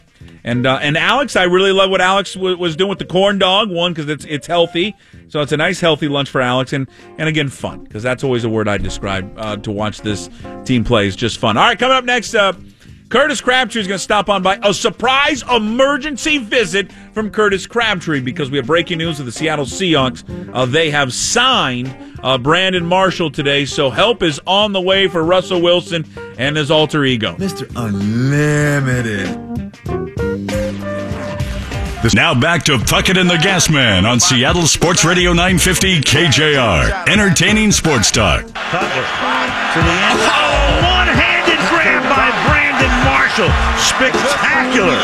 and 0.44 0.66
uh, 0.66 0.78
and 0.80 0.96
Alex, 0.96 1.36
I 1.36 1.44
really 1.44 1.72
love 1.72 1.90
what 1.90 2.00
Alex 2.00 2.34
w- 2.34 2.56
was 2.56 2.76
doing 2.76 2.88
with 2.90 2.98
the 2.98 3.04
corn 3.04 3.38
dog. 3.38 3.70
One 3.70 3.92
because 3.92 4.08
it's 4.08 4.24
it's 4.24 4.46
healthy, 4.46 4.94
so 5.28 5.40
it's 5.40 5.52
a 5.52 5.56
nice 5.56 5.80
healthy 5.80 6.08
lunch 6.08 6.30
for 6.30 6.40
Alex, 6.40 6.72
and 6.72 6.88
and 7.18 7.28
again 7.28 7.48
fun 7.48 7.84
because 7.84 8.02
that's 8.02 8.24
always 8.24 8.44
a 8.44 8.48
word 8.48 8.68
I 8.68 8.78
describe 8.78 9.32
uh, 9.36 9.56
to 9.58 9.70
watch 9.70 10.00
this 10.00 10.28
team 10.64 10.84
play 10.84 11.06
is 11.06 11.16
just 11.16 11.38
fun. 11.38 11.56
All 11.56 11.64
right, 11.64 11.78
coming 11.78 11.96
up 11.96 12.04
next. 12.04 12.34
Uh, 12.34 12.52
Curtis 13.14 13.40
Crabtree 13.40 13.80
is 13.80 13.87
going 13.87 13.99
to 13.99 14.02
stop 14.02 14.28
on 14.28 14.42
by 14.42 14.59
a 14.64 14.75
surprise 14.75 15.44
emergency 15.49 16.38
visit 16.38 16.90
from 17.12 17.30
Curtis 17.30 17.64
Crabtree 17.64 18.18
because 18.21 18.50
we 18.50 18.56
have 18.56 18.66
breaking 18.66 18.99
news 18.99 19.21
of 19.21 19.26
the 19.26 19.30
Seattle 19.30 19.66
Seahawks. 19.66 20.25
Uh, 20.52 20.66
they 20.66 20.90
have 20.90 21.12
signed 21.12 21.97
uh, 22.25 22.37
Brandon 22.38 22.85
Marshall 22.85 23.30
today, 23.30 23.66
so 23.66 23.88
help 23.88 24.25
is 24.25 24.40
on 24.49 24.73
the 24.73 24.80
way 24.80 25.06
for 25.06 25.23
Russell 25.23 25.62
Wilson 25.62 26.04
and 26.38 26.56
his 26.56 26.73
alter 26.73 27.04
ego. 27.04 27.37
Mr. 27.37 27.71
Unlimited. 27.76 29.28
Now 32.14 32.35
back 32.35 32.64
to 32.64 32.78
Puckett 32.78 33.16
and 33.16 33.30
the 33.30 33.38
Gas 33.38 33.71
Man 33.71 34.06
on 34.06 34.18
Seattle 34.18 34.66
Sports 34.66 35.04
Radio 35.04 35.33
950 35.33 36.00
KJR. 36.00 37.09
Entertaining 37.09 37.71
sports 37.71 38.11
talk. 38.11 38.44
Oh, 38.56 39.54
one-handed 39.75 39.85
grab 39.85 39.85
by 39.85 40.83
Brandon 40.83 40.93
Marshall. 43.36 43.78
Spectacular. 43.78 44.94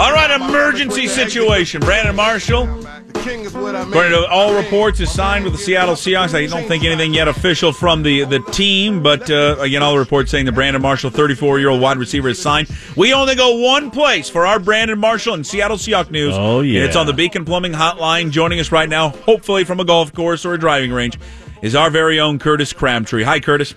All 0.00 0.12
right, 0.12 0.30
emergency 0.40 1.08
situation. 1.08 1.80
Brandon 1.80 2.14
Marshall, 2.14 2.86
according 3.16 4.12
to 4.12 4.26
all 4.30 4.54
reports, 4.54 5.00
is 5.00 5.10
signed 5.10 5.42
with 5.44 5.52
the 5.54 5.58
Seattle 5.58 5.96
Seahawks. 5.96 6.32
I 6.32 6.46
don't 6.46 6.68
think 6.68 6.84
anything 6.84 7.12
yet 7.12 7.26
official 7.26 7.72
from 7.72 8.04
the, 8.04 8.24
the 8.26 8.38
team, 8.52 9.02
but 9.02 9.28
uh, 9.28 9.56
again, 9.58 9.82
all 9.82 9.94
the 9.94 9.98
reports 9.98 10.30
saying 10.30 10.46
that 10.46 10.52
Brandon 10.52 10.80
Marshall, 10.80 11.10
34 11.10 11.58
year 11.58 11.70
old 11.70 11.80
wide 11.80 11.96
receiver, 11.96 12.28
is 12.28 12.40
signed. 12.40 12.70
We 12.96 13.12
only 13.12 13.34
go 13.34 13.56
one 13.56 13.90
place 13.90 14.28
for 14.28 14.46
our 14.46 14.60
Brandon 14.60 14.98
Marshall 14.98 15.34
and 15.34 15.44
Seattle 15.44 15.78
Seahawks 15.78 16.12
news. 16.12 16.34
Oh, 16.36 16.60
yeah. 16.60 16.84
It's 16.84 16.94
on 16.94 17.06
the 17.06 17.12
Beacon 17.12 17.44
Plumbing 17.44 17.72
Hotline. 17.72 18.30
Joining 18.30 18.60
us 18.60 18.70
right 18.70 18.88
now, 18.88 19.08
hopefully 19.08 19.64
from 19.64 19.80
a 19.80 19.84
golf 19.84 20.12
course 20.12 20.44
or 20.44 20.54
a 20.54 20.58
driving 20.58 20.92
range, 20.92 21.18
is 21.62 21.74
our 21.74 21.90
very 21.90 22.20
own 22.20 22.38
Curtis 22.38 22.72
Crabtree. 22.72 23.24
Hi, 23.24 23.40
Curtis. 23.40 23.74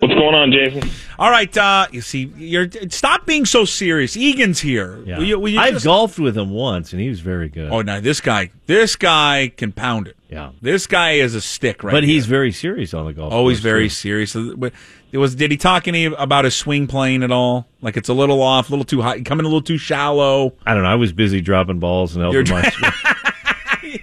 What's 0.00 0.14
going 0.14 0.34
on, 0.34 0.52
Jason? 0.52 0.88
All 1.18 1.28
right, 1.30 1.54
uh, 1.58 1.88
you 1.90 2.02
see, 2.02 2.32
you're 2.36 2.68
stop 2.88 3.26
being 3.26 3.44
so 3.44 3.64
serious. 3.64 4.16
Egan's 4.16 4.60
here. 4.60 5.00
Yeah. 5.04 5.18
Will 5.18 5.24
you- 5.24 5.38
will 5.40 5.48
you 5.48 5.58
I've 5.58 5.74
just- 5.74 5.84
golfed 5.86 6.20
with 6.20 6.38
him 6.38 6.50
once, 6.50 6.92
and 6.92 7.02
he 7.02 7.08
was 7.08 7.18
very 7.18 7.48
good. 7.48 7.68
Oh, 7.72 7.82
no, 7.82 8.00
this 8.00 8.20
guy, 8.20 8.50
this 8.66 8.94
guy 8.94 9.50
can 9.56 9.72
pound 9.72 10.06
it. 10.06 10.16
Yeah. 10.30 10.50
This 10.62 10.86
guy 10.86 11.12
is 11.14 11.34
a 11.34 11.40
stick, 11.40 11.82
right? 11.82 11.90
but 11.92 12.04
he's 12.04 12.26
here. 12.26 12.30
very 12.30 12.52
serious 12.52 12.94
on 12.94 13.06
the 13.06 13.12
golf. 13.12 13.32
always 13.32 13.56
course, 13.58 13.62
very 13.64 13.84
too. 13.86 13.94
serious. 13.94 14.34
But 14.56 14.72
It 15.10 15.18
was. 15.18 15.34
Did 15.34 15.50
he 15.50 15.56
talk 15.56 15.88
any 15.88 16.04
about 16.04 16.44
his 16.44 16.54
swing 16.54 16.86
plane 16.86 17.22
at 17.22 17.32
all? 17.32 17.66
Like 17.80 17.96
it's 17.96 18.10
a 18.10 18.14
little 18.14 18.40
off, 18.42 18.68
a 18.68 18.72
little 18.72 18.84
too 18.84 19.00
high, 19.02 19.20
coming 19.22 19.46
a 19.46 19.48
little 19.48 19.62
too 19.62 19.78
shallow. 19.78 20.52
I 20.66 20.74
don't 20.74 20.82
know. 20.82 20.90
I 20.90 20.96
was 20.96 21.12
busy 21.12 21.40
dropping 21.40 21.78
balls 21.80 22.14
and 22.14 22.22
helping 22.22 22.46
You're- 22.46 22.62
my. 22.62 22.68
swing. 22.70 22.92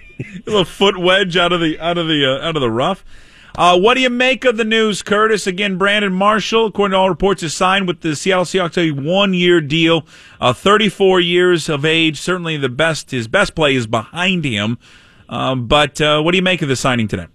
A 0.46 0.50
little 0.50 0.64
foot 0.64 0.96
wedge 0.96 1.36
out 1.36 1.52
of 1.52 1.60
the 1.60 1.78
out 1.80 1.96
of 1.98 2.06
the 2.08 2.24
uh, 2.24 2.46
out 2.48 2.54
of 2.56 2.60
the 2.60 2.70
rough. 2.70 3.04
Uh, 3.56 3.78
what 3.78 3.94
do 3.94 4.00
you 4.00 4.10
make 4.10 4.44
of 4.44 4.58
the 4.58 4.64
news, 4.64 5.02
Curtis? 5.02 5.46
Again, 5.46 5.78
Brandon 5.78 6.12
Marshall, 6.12 6.66
according 6.66 6.92
to 6.92 6.98
all 6.98 7.08
reports, 7.08 7.42
is 7.42 7.54
signed 7.54 7.88
with 7.88 8.02
the 8.02 8.14
Seattle 8.14 8.44
Seahawks 8.44 8.76
a 8.76 8.90
one-year 8.90 9.62
deal. 9.62 10.06
Uh, 10.38 10.52
34 10.52 11.20
years 11.20 11.70
of 11.70 11.86
age. 11.86 12.20
Certainly, 12.20 12.58
the 12.58 12.68
best. 12.68 13.12
His 13.12 13.28
best 13.28 13.54
play 13.54 13.74
is 13.74 13.86
behind 13.86 14.44
him. 14.44 14.76
Um, 15.30 15.66
but 15.66 15.98
uh, 16.02 16.20
what 16.20 16.32
do 16.32 16.36
you 16.36 16.42
make 16.42 16.60
of 16.60 16.68
the 16.68 16.76
signing 16.76 17.08
today? 17.08 17.28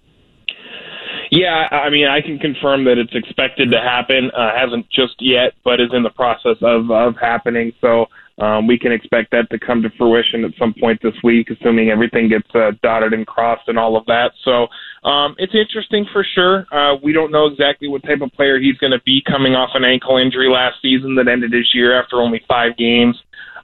Yeah, 1.32 1.66
I 1.72 1.90
mean, 1.90 2.06
I 2.06 2.20
can 2.20 2.38
confirm 2.38 2.84
that 2.84 2.98
it's 2.98 3.14
expected 3.14 3.72
to 3.72 3.80
happen. 3.80 4.30
Uh, 4.30 4.50
hasn't 4.54 4.88
just 4.90 5.14
yet, 5.18 5.54
but 5.64 5.80
is 5.80 5.90
in 5.92 6.04
the 6.04 6.10
process 6.10 6.58
of 6.60 6.90
of 6.90 7.16
happening. 7.16 7.72
So 7.80 8.06
um, 8.42 8.66
we 8.66 8.76
can 8.76 8.90
expect 8.90 9.30
that 9.30 9.48
to 9.50 9.58
come 9.58 9.82
to 9.82 9.90
fruition 9.96 10.44
at 10.44 10.50
some 10.58 10.74
point 10.74 11.00
this 11.00 11.14
week, 11.22 11.48
assuming 11.48 11.90
everything 11.90 12.28
gets 12.28 12.48
uh, 12.56 12.72
dotted 12.82 13.12
and 13.12 13.24
crossed 13.24 13.68
and 13.68 13.78
all 13.78 13.96
of 13.96 14.04
that. 14.06 14.32
So 14.44 14.66
um, 15.08 15.36
it's 15.38 15.54
interesting 15.54 16.04
for 16.12 16.26
sure. 16.34 16.66
Uh, 16.72 16.96
we 17.04 17.12
don't 17.12 17.30
know 17.30 17.46
exactly 17.46 17.86
what 17.86 18.02
type 18.02 18.20
of 18.20 18.32
player 18.32 18.58
he's 18.58 18.76
going 18.78 18.90
to 18.90 19.02
be 19.06 19.22
coming 19.30 19.54
off 19.54 19.70
an 19.74 19.84
ankle 19.84 20.16
injury 20.16 20.48
last 20.50 20.82
season 20.82 21.14
that 21.14 21.28
ended 21.28 21.52
his 21.52 21.70
year 21.72 21.96
after 21.96 22.16
only 22.16 22.42
five 22.48 22.76
games. 22.76 23.14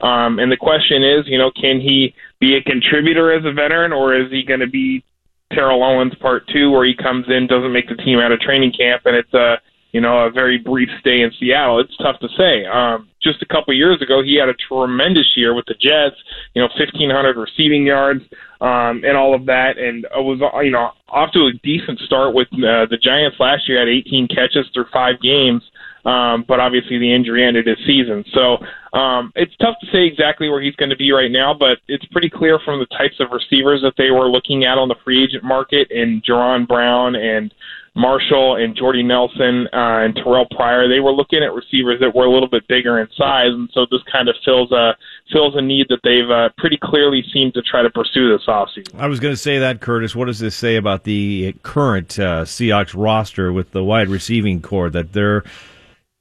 Um, 0.00 0.38
and 0.38 0.50
the 0.52 0.56
question 0.56 1.02
is, 1.02 1.26
you 1.26 1.38
know, 1.38 1.50
can 1.50 1.80
he 1.80 2.14
be 2.38 2.54
a 2.54 2.62
contributor 2.62 3.32
as 3.32 3.44
a 3.44 3.52
veteran, 3.52 3.92
or 3.92 4.14
is 4.14 4.30
he 4.30 4.44
going 4.44 4.60
to 4.60 4.68
be 4.68 5.04
Terrell 5.52 5.82
Owens 5.82 6.14
part 6.20 6.46
two, 6.52 6.70
where 6.70 6.84
he 6.84 6.94
comes 6.94 7.26
in, 7.28 7.48
doesn't 7.48 7.72
make 7.72 7.88
the 7.88 7.96
team 7.96 8.20
out 8.20 8.30
of 8.30 8.38
training 8.38 8.72
camp, 8.78 9.02
and 9.06 9.16
it's 9.16 9.34
a 9.34 9.56
you 9.92 10.00
know 10.00 10.26
a 10.26 10.30
very 10.30 10.58
brief 10.58 10.88
stay 11.00 11.22
in 11.22 11.30
Seattle. 11.38 11.80
It's 11.80 11.96
tough 11.96 12.20
to 12.20 12.28
say. 12.36 12.64
Um, 12.66 13.08
just 13.22 13.42
a 13.42 13.46
couple 13.46 13.74
years 13.74 14.00
ago, 14.02 14.22
he 14.22 14.36
had 14.36 14.48
a 14.48 14.54
tremendous 14.54 15.26
year 15.36 15.54
with 15.54 15.66
the 15.66 15.74
Jets. 15.74 16.16
You 16.54 16.62
know, 16.62 16.68
1,500 16.78 17.36
receiving 17.36 17.86
yards 17.86 18.22
um, 18.60 19.02
and 19.04 19.16
all 19.16 19.34
of 19.34 19.46
that, 19.46 19.78
and 19.78 20.04
it 20.04 20.24
was 20.24 20.40
uh, 20.42 20.60
you 20.60 20.70
know 20.70 20.90
off 21.08 21.32
to 21.32 21.46
a 21.46 21.52
decent 21.62 21.98
start 22.00 22.34
with 22.34 22.48
uh, 22.54 22.86
the 22.90 22.98
Giants 23.00 23.38
last 23.40 23.68
year. 23.68 23.78
Had 23.78 23.88
18 23.88 24.28
catches 24.28 24.66
through 24.72 24.86
five 24.92 25.20
games. 25.20 25.62
Um, 26.04 26.44
but 26.46 26.60
obviously 26.60 26.98
the 26.98 27.12
injury 27.12 27.44
ended 27.44 27.66
his 27.66 27.78
season. 27.86 28.24
So 28.32 28.58
um, 28.96 29.32
it's 29.34 29.54
tough 29.56 29.76
to 29.80 29.86
say 29.92 30.06
exactly 30.06 30.48
where 30.48 30.62
he's 30.62 30.76
going 30.76 30.90
to 30.90 30.96
be 30.96 31.12
right 31.12 31.30
now, 31.30 31.54
but 31.54 31.78
it's 31.88 32.04
pretty 32.06 32.30
clear 32.30 32.58
from 32.64 32.78
the 32.78 32.86
types 32.96 33.20
of 33.20 33.28
receivers 33.32 33.82
that 33.82 33.94
they 33.98 34.10
were 34.10 34.28
looking 34.28 34.64
at 34.64 34.78
on 34.78 34.88
the 34.88 34.94
free 35.04 35.22
agent 35.22 35.44
market 35.44 35.90
in 35.90 36.22
Jaron 36.26 36.66
Brown 36.66 37.14
and 37.16 37.52
Marshall 37.98 38.56
and 38.56 38.76
Jordy 38.76 39.02
Nelson 39.02 39.66
uh, 39.72 40.06
and 40.06 40.14
Terrell 40.14 40.46
Pryor. 40.52 40.88
They 40.88 41.00
were 41.00 41.12
looking 41.12 41.42
at 41.42 41.52
receivers 41.52 41.98
that 42.00 42.14
were 42.14 42.26
a 42.26 42.30
little 42.30 42.48
bit 42.48 42.66
bigger 42.68 43.00
in 43.00 43.08
size, 43.16 43.50
and 43.50 43.68
so 43.74 43.86
this 43.90 44.00
kind 44.10 44.28
of 44.28 44.36
fills 44.44 44.70
a 44.70 44.96
fills 45.32 45.54
a 45.56 45.60
need 45.60 45.86
that 45.88 45.98
they've 46.04 46.30
uh, 46.30 46.50
pretty 46.56 46.78
clearly 46.80 47.24
seemed 47.32 47.54
to 47.54 47.62
try 47.62 47.82
to 47.82 47.90
pursue 47.90 48.30
this 48.32 48.46
offseason. 48.46 48.94
I 48.98 49.08
was 49.08 49.18
going 49.18 49.32
to 49.32 49.40
say 49.40 49.58
that, 49.58 49.80
Curtis. 49.80 50.14
What 50.14 50.26
does 50.26 50.38
this 50.38 50.54
say 50.54 50.76
about 50.76 51.04
the 51.04 51.54
current 51.62 52.18
uh, 52.18 52.44
Seahawks 52.44 52.94
roster 52.96 53.52
with 53.52 53.72
the 53.72 53.82
wide 53.82 54.08
receiving 54.08 54.62
core? 54.62 54.90
That 54.90 55.12
they're 55.12 55.42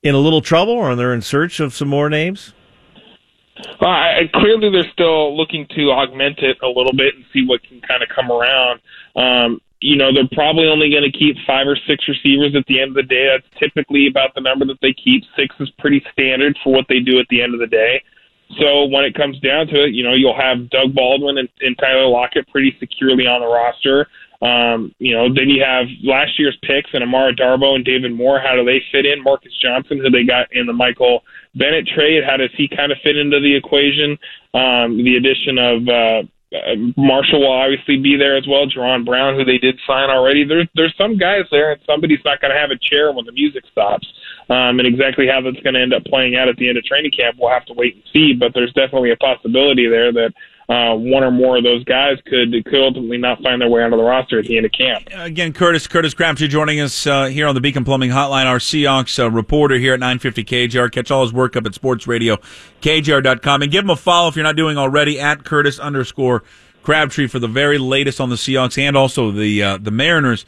in 0.04 0.16
a 0.16 0.20
little 0.20 0.42
trouble, 0.42 0.74
or 0.74 0.96
they're 0.96 1.14
in 1.14 1.22
search 1.22 1.60
of 1.60 1.74
some 1.74 1.88
more 1.88 2.10
names? 2.10 2.54
Uh, 3.82 3.88
I- 3.88 4.30
clearly, 4.34 4.70
they're 4.70 4.92
still 4.92 5.36
looking 5.36 5.66
to 5.76 5.92
augment 5.92 6.40
it 6.40 6.58
a 6.62 6.68
little 6.68 6.94
bit 6.96 7.16
and 7.16 7.26
see 7.34 7.46
what 7.46 7.64
can 7.64 7.82
kind 7.82 8.04
of 8.04 8.10
come 8.10 8.32
around. 8.32 8.80
Um, 9.16 9.62
you 9.82 9.96
know, 9.96 10.14
they're 10.14 10.30
probably 10.32 10.68
only 10.68 10.90
going 10.90 11.10
to 11.10 11.18
keep 11.18 11.36
five 11.46 11.68
or 11.68 11.78
six 11.88 12.08
receivers 12.08 12.56
at 12.56 12.66
the 12.68 12.82
end 12.82 12.90
of 12.90 12.96
the 12.96 13.04
day. 13.04 13.28
That's 13.30 13.60
typically 13.60 14.08
about 14.08 14.34
the 14.34 14.42
number 14.42 14.66
that 14.66 14.80
they 14.82 14.94
keep. 14.94 15.24
Six 15.36 15.56
is 15.60 15.70
pretty 15.78 16.04
standard 16.12 16.58
for 16.64 16.74
what 16.74 16.86
they 16.90 17.00
do 17.00 17.20
at 17.20 17.28
the 17.30 17.42
end 17.42 17.54
of 17.54 17.60
the 17.60 17.68
day. 17.68 18.02
So 18.60 18.86
when 18.86 19.04
it 19.04 19.14
comes 19.14 19.40
down 19.40 19.68
to 19.68 19.84
it, 19.84 19.94
you 19.94 20.04
know, 20.04 20.14
you'll 20.14 20.40
have 20.40 20.70
Doug 20.70 20.96
Baldwin 20.96 21.38
and, 21.38 21.50
and 21.62 21.78
Tyler 21.78 22.08
Lockett 22.08 22.48
pretty 22.48 22.76
securely 22.80 23.28
on 23.28 23.42
the 23.42 23.48
roster. 23.48 24.08
Um, 24.42 24.94
you 25.00 25.16
know, 25.16 25.34
then 25.34 25.50
you 25.50 25.64
have 25.64 25.88
last 26.04 26.38
year's 26.38 26.58
picks 26.62 26.92
and 26.94 27.04
Amara 27.04 27.36
Darboh 27.36 27.76
and 27.76 27.86
David 27.86 28.14
Moore. 28.14 28.40
How 28.40 28.56
do 28.56 28.64
they 28.64 28.82
fit 28.92 29.06
in? 29.06 29.24
Marcus 29.24 29.54
Johnson, 29.62 30.00
who 30.00 30.10
they 30.10 30.24
got 30.24 30.48
in 30.52 30.66
the 30.66 30.74
Michael 30.74 31.24
Bennett 31.56 31.88
trade, 31.88 32.24
how 32.24 32.38
does 32.38 32.52
he 32.56 32.68
kind 32.68 32.92
of 32.92 33.00
fit 33.04 33.18
into 33.18 33.40
the 33.40 33.56
equation? 33.56 34.18
Um, 34.54 35.04
the 35.04 35.18
addition 35.18 35.58
of 35.58 35.88
uh, 35.88 36.22
uh, 36.56 36.76
Marshall 36.96 37.42
will 37.42 37.52
obviously 37.52 37.98
be 37.98 38.16
there 38.16 38.38
as 38.38 38.48
well. 38.48 38.68
Jaron 38.68 39.06
Brown, 39.06 39.36
who 39.36 39.44
they 39.44 39.58
did 39.58 39.80
sign 39.86 40.10
already. 40.10 40.46
There's 40.46 40.68
there's 40.76 40.96
some 40.98 41.18
guys 41.18 41.44
there, 41.52 41.72
and 41.74 41.82
somebody's 41.86 42.24
not 42.24 42.40
going 42.40 42.54
to 42.54 42.60
have 42.60 42.72
a 42.72 42.80
chair 42.80 43.12
when 43.12 43.26
the 43.26 43.34
music 43.34 43.64
stops. 43.72 44.08
Um, 44.50 44.80
and 44.80 44.88
exactly 44.88 45.28
how 45.28 45.42
that's 45.42 45.60
going 45.60 45.74
to 45.74 45.82
end 45.82 45.94
up 45.94 46.06
playing 46.06 46.38
out 46.38 46.48
at 46.48 46.56
the 46.56 46.70
end 46.70 46.78
of 46.78 46.86
training 46.86 47.12
camp, 47.12 47.36
we'll 47.38 47.52
have 47.52 47.66
to 47.66 47.74
wait 47.74 47.96
and 47.96 48.04
see. 48.14 48.32
But 48.32 48.54
there's 48.54 48.72
definitely 48.72 49.12
a 49.12 49.18
possibility 49.18 49.90
there 49.90 50.14
that 50.14 50.32
uh, 50.70 50.94
one 50.96 51.24
or 51.24 51.32
more 51.32 51.58
of 51.58 51.64
those 51.64 51.84
guys 51.86 52.18
could 52.26 52.52
could 52.66 52.84
ultimately 52.84 53.18
not 53.18 53.42
find 53.42 53.62
their 53.62 53.70
way 53.70 53.82
onto 53.84 53.96
the 53.96 54.04
roster 54.04 54.40
at 54.40 54.46
the 54.46 54.58
end 54.58 54.66
of 54.66 54.72
camp. 54.74 55.08
Again, 55.14 55.54
Curtis 55.54 55.88
Curtis 55.88 56.14
Crabtree 56.14 56.50
joining 56.50 56.82
us 56.82 57.08
uh, 57.08 57.26
here 57.26 57.48
on 57.48 57.56
the 57.56 57.62
Beacon 57.62 57.86
Plumbing 57.86 58.10
Hotline. 58.10 58.46
Our 58.46 58.60
Seahawks 58.60 59.18
uh, 59.18 59.32
reporter 59.32 59.78
here 59.78 59.94
at 59.94 60.02
950 60.02 60.44
KJR. 60.44 60.92
Catch 60.92 61.10
all 61.10 61.22
his 61.22 61.32
work 61.32 61.56
up 61.56 61.66
at 61.66 61.74
Sports 61.74 62.06
Radio 62.06 62.38
and 62.84 63.72
give 63.72 63.84
him 63.84 63.90
a 63.90 63.96
follow 63.96 64.28
if 64.28 64.36
you're 64.36 64.44
not 64.44 64.58
doing 64.58 64.78
already 64.78 65.20
at 65.20 65.46
Curtis 65.46 65.80
underscore 65.80 66.44
Crabtree 66.84 67.28
for 67.28 67.40
the 67.40 67.48
very 67.48 67.78
latest 67.78 68.20
on 68.20 68.30
the 68.30 68.36
Seahawks 68.36 68.78
and 68.78 68.98
also 68.98 69.32
the 69.32 69.64
uh, 69.64 69.78
the 69.78 69.92
Mariners. 69.92 70.46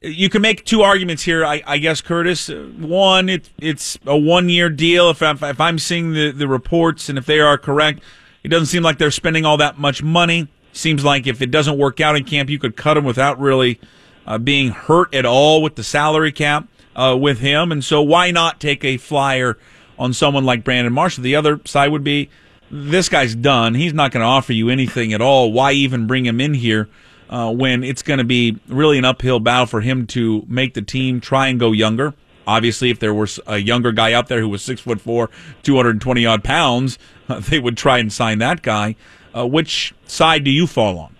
You 0.00 0.30
can 0.30 0.40
make 0.40 0.64
two 0.64 0.80
arguments 0.80 1.22
here, 1.22 1.44
I, 1.44 1.62
I 1.66 1.76
guess, 1.76 2.00
Curtis. 2.00 2.48
One, 2.48 3.28
it, 3.28 3.50
it's 3.58 3.98
a 4.06 4.16
one 4.16 4.48
year 4.48 4.70
deal. 4.70 5.10
If, 5.10 5.22
I, 5.22 5.32
if 5.50 5.60
I'm 5.60 5.78
seeing 5.78 6.14
the, 6.14 6.30
the 6.30 6.48
reports 6.48 7.10
and 7.10 7.18
if 7.18 7.26
they 7.26 7.40
are 7.40 7.58
correct, 7.58 8.00
it 8.44 8.48
doesn't 8.48 8.66
seem 8.66 8.82
like 8.82 8.98
they're 8.98 9.10
spending 9.10 9.46
all 9.46 9.56
that 9.56 9.78
much 9.78 10.02
money. 10.02 10.48
Seems 10.72 11.02
like 11.02 11.26
if 11.26 11.40
it 11.40 11.50
doesn't 11.50 11.78
work 11.78 12.00
out 12.00 12.14
in 12.14 12.24
camp, 12.24 12.50
you 12.50 12.58
could 12.58 12.76
cut 12.76 12.96
him 12.96 13.04
without 13.04 13.40
really 13.40 13.80
uh, 14.26 14.38
being 14.38 14.70
hurt 14.70 15.14
at 15.14 15.24
all 15.24 15.62
with 15.62 15.76
the 15.76 15.82
salary 15.82 16.30
cap 16.30 16.68
uh, 16.94 17.16
with 17.18 17.38
him. 17.38 17.72
And 17.72 17.82
so, 17.82 18.02
why 18.02 18.30
not 18.30 18.60
take 18.60 18.84
a 18.84 18.98
flyer 18.98 19.56
on 19.98 20.12
someone 20.12 20.44
like 20.44 20.62
Brandon 20.62 20.92
Marshall? 20.92 21.22
The 21.22 21.36
other 21.36 21.60
side 21.64 21.88
would 21.88 22.04
be 22.04 22.28
this 22.70 23.08
guy's 23.08 23.34
done. 23.34 23.74
He's 23.74 23.94
not 23.94 24.12
going 24.12 24.22
to 24.22 24.26
offer 24.26 24.52
you 24.52 24.68
anything 24.68 25.12
at 25.12 25.20
all. 25.20 25.52
Why 25.52 25.72
even 25.72 26.06
bring 26.06 26.26
him 26.26 26.40
in 26.40 26.54
here 26.54 26.88
uh, 27.30 27.52
when 27.52 27.82
it's 27.82 28.02
going 28.02 28.18
to 28.18 28.24
be 28.24 28.58
really 28.68 28.98
an 28.98 29.04
uphill 29.04 29.40
battle 29.40 29.66
for 29.66 29.80
him 29.80 30.06
to 30.08 30.44
make 30.48 30.74
the 30.74 30.82
team 30.82 31.20
try 31.20 31.48
and 31.48 31.58
go 31.58 31.72
younger? 31.72 32.14
Obviously, 32.46 32.90
if 32.90 32.98
there 32.98 33.14
was 33.14 33.40
a 33.46 33.58
younger 33.58 33.92
guy 33.92 34.12
out 34.12 34.28
there 34.28 34.40
who 34.40 34.48
was 34.48 34.62
six 34.62 34.80
foot 34.80 35.00
four, 35.00 35.30
two 35.62 35.76
hundred 35.76 35.90
and 35.90 36.00
twenty 36.00 36.26
odd 36.26 36.44
pounds, 36.44 36.98
they 37.48 37.58
would 37.58 37.76
try 37.76 37.98
and 37.98 38.12
sign 38.12 38.38
that 38.38 38.62
guy. 38.62 38.96
Uh, 39.36 39.46
which 39.46 39.94
side 40.06 40.44
do 40.44 40.50
you 40.50 40.66
fall 40.66 40.98
on? 40.98 41.14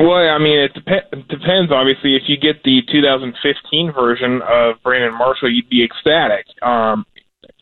Well, 0.00 0.14
I 0.14 0.38
mean, 0.38 0.58
it 0.58 0.72
dep- 0.74 1.28
depends. 1.28 1.70
Obviously, 1.70 2.16
if 2.16 2.22
you 2.26 2.38
get 2.38 2.62
the 2.64 2.80
2015 2.90 3.92
version 3.92 4.40
of 4.42 4.76
Brandon 4.82 5.12
Marshall, 5.12 5.52
you'd 5.52 5.68
be 5.68 5.84
ecstatic. 5.84 6.46
Um, 6.62 7.04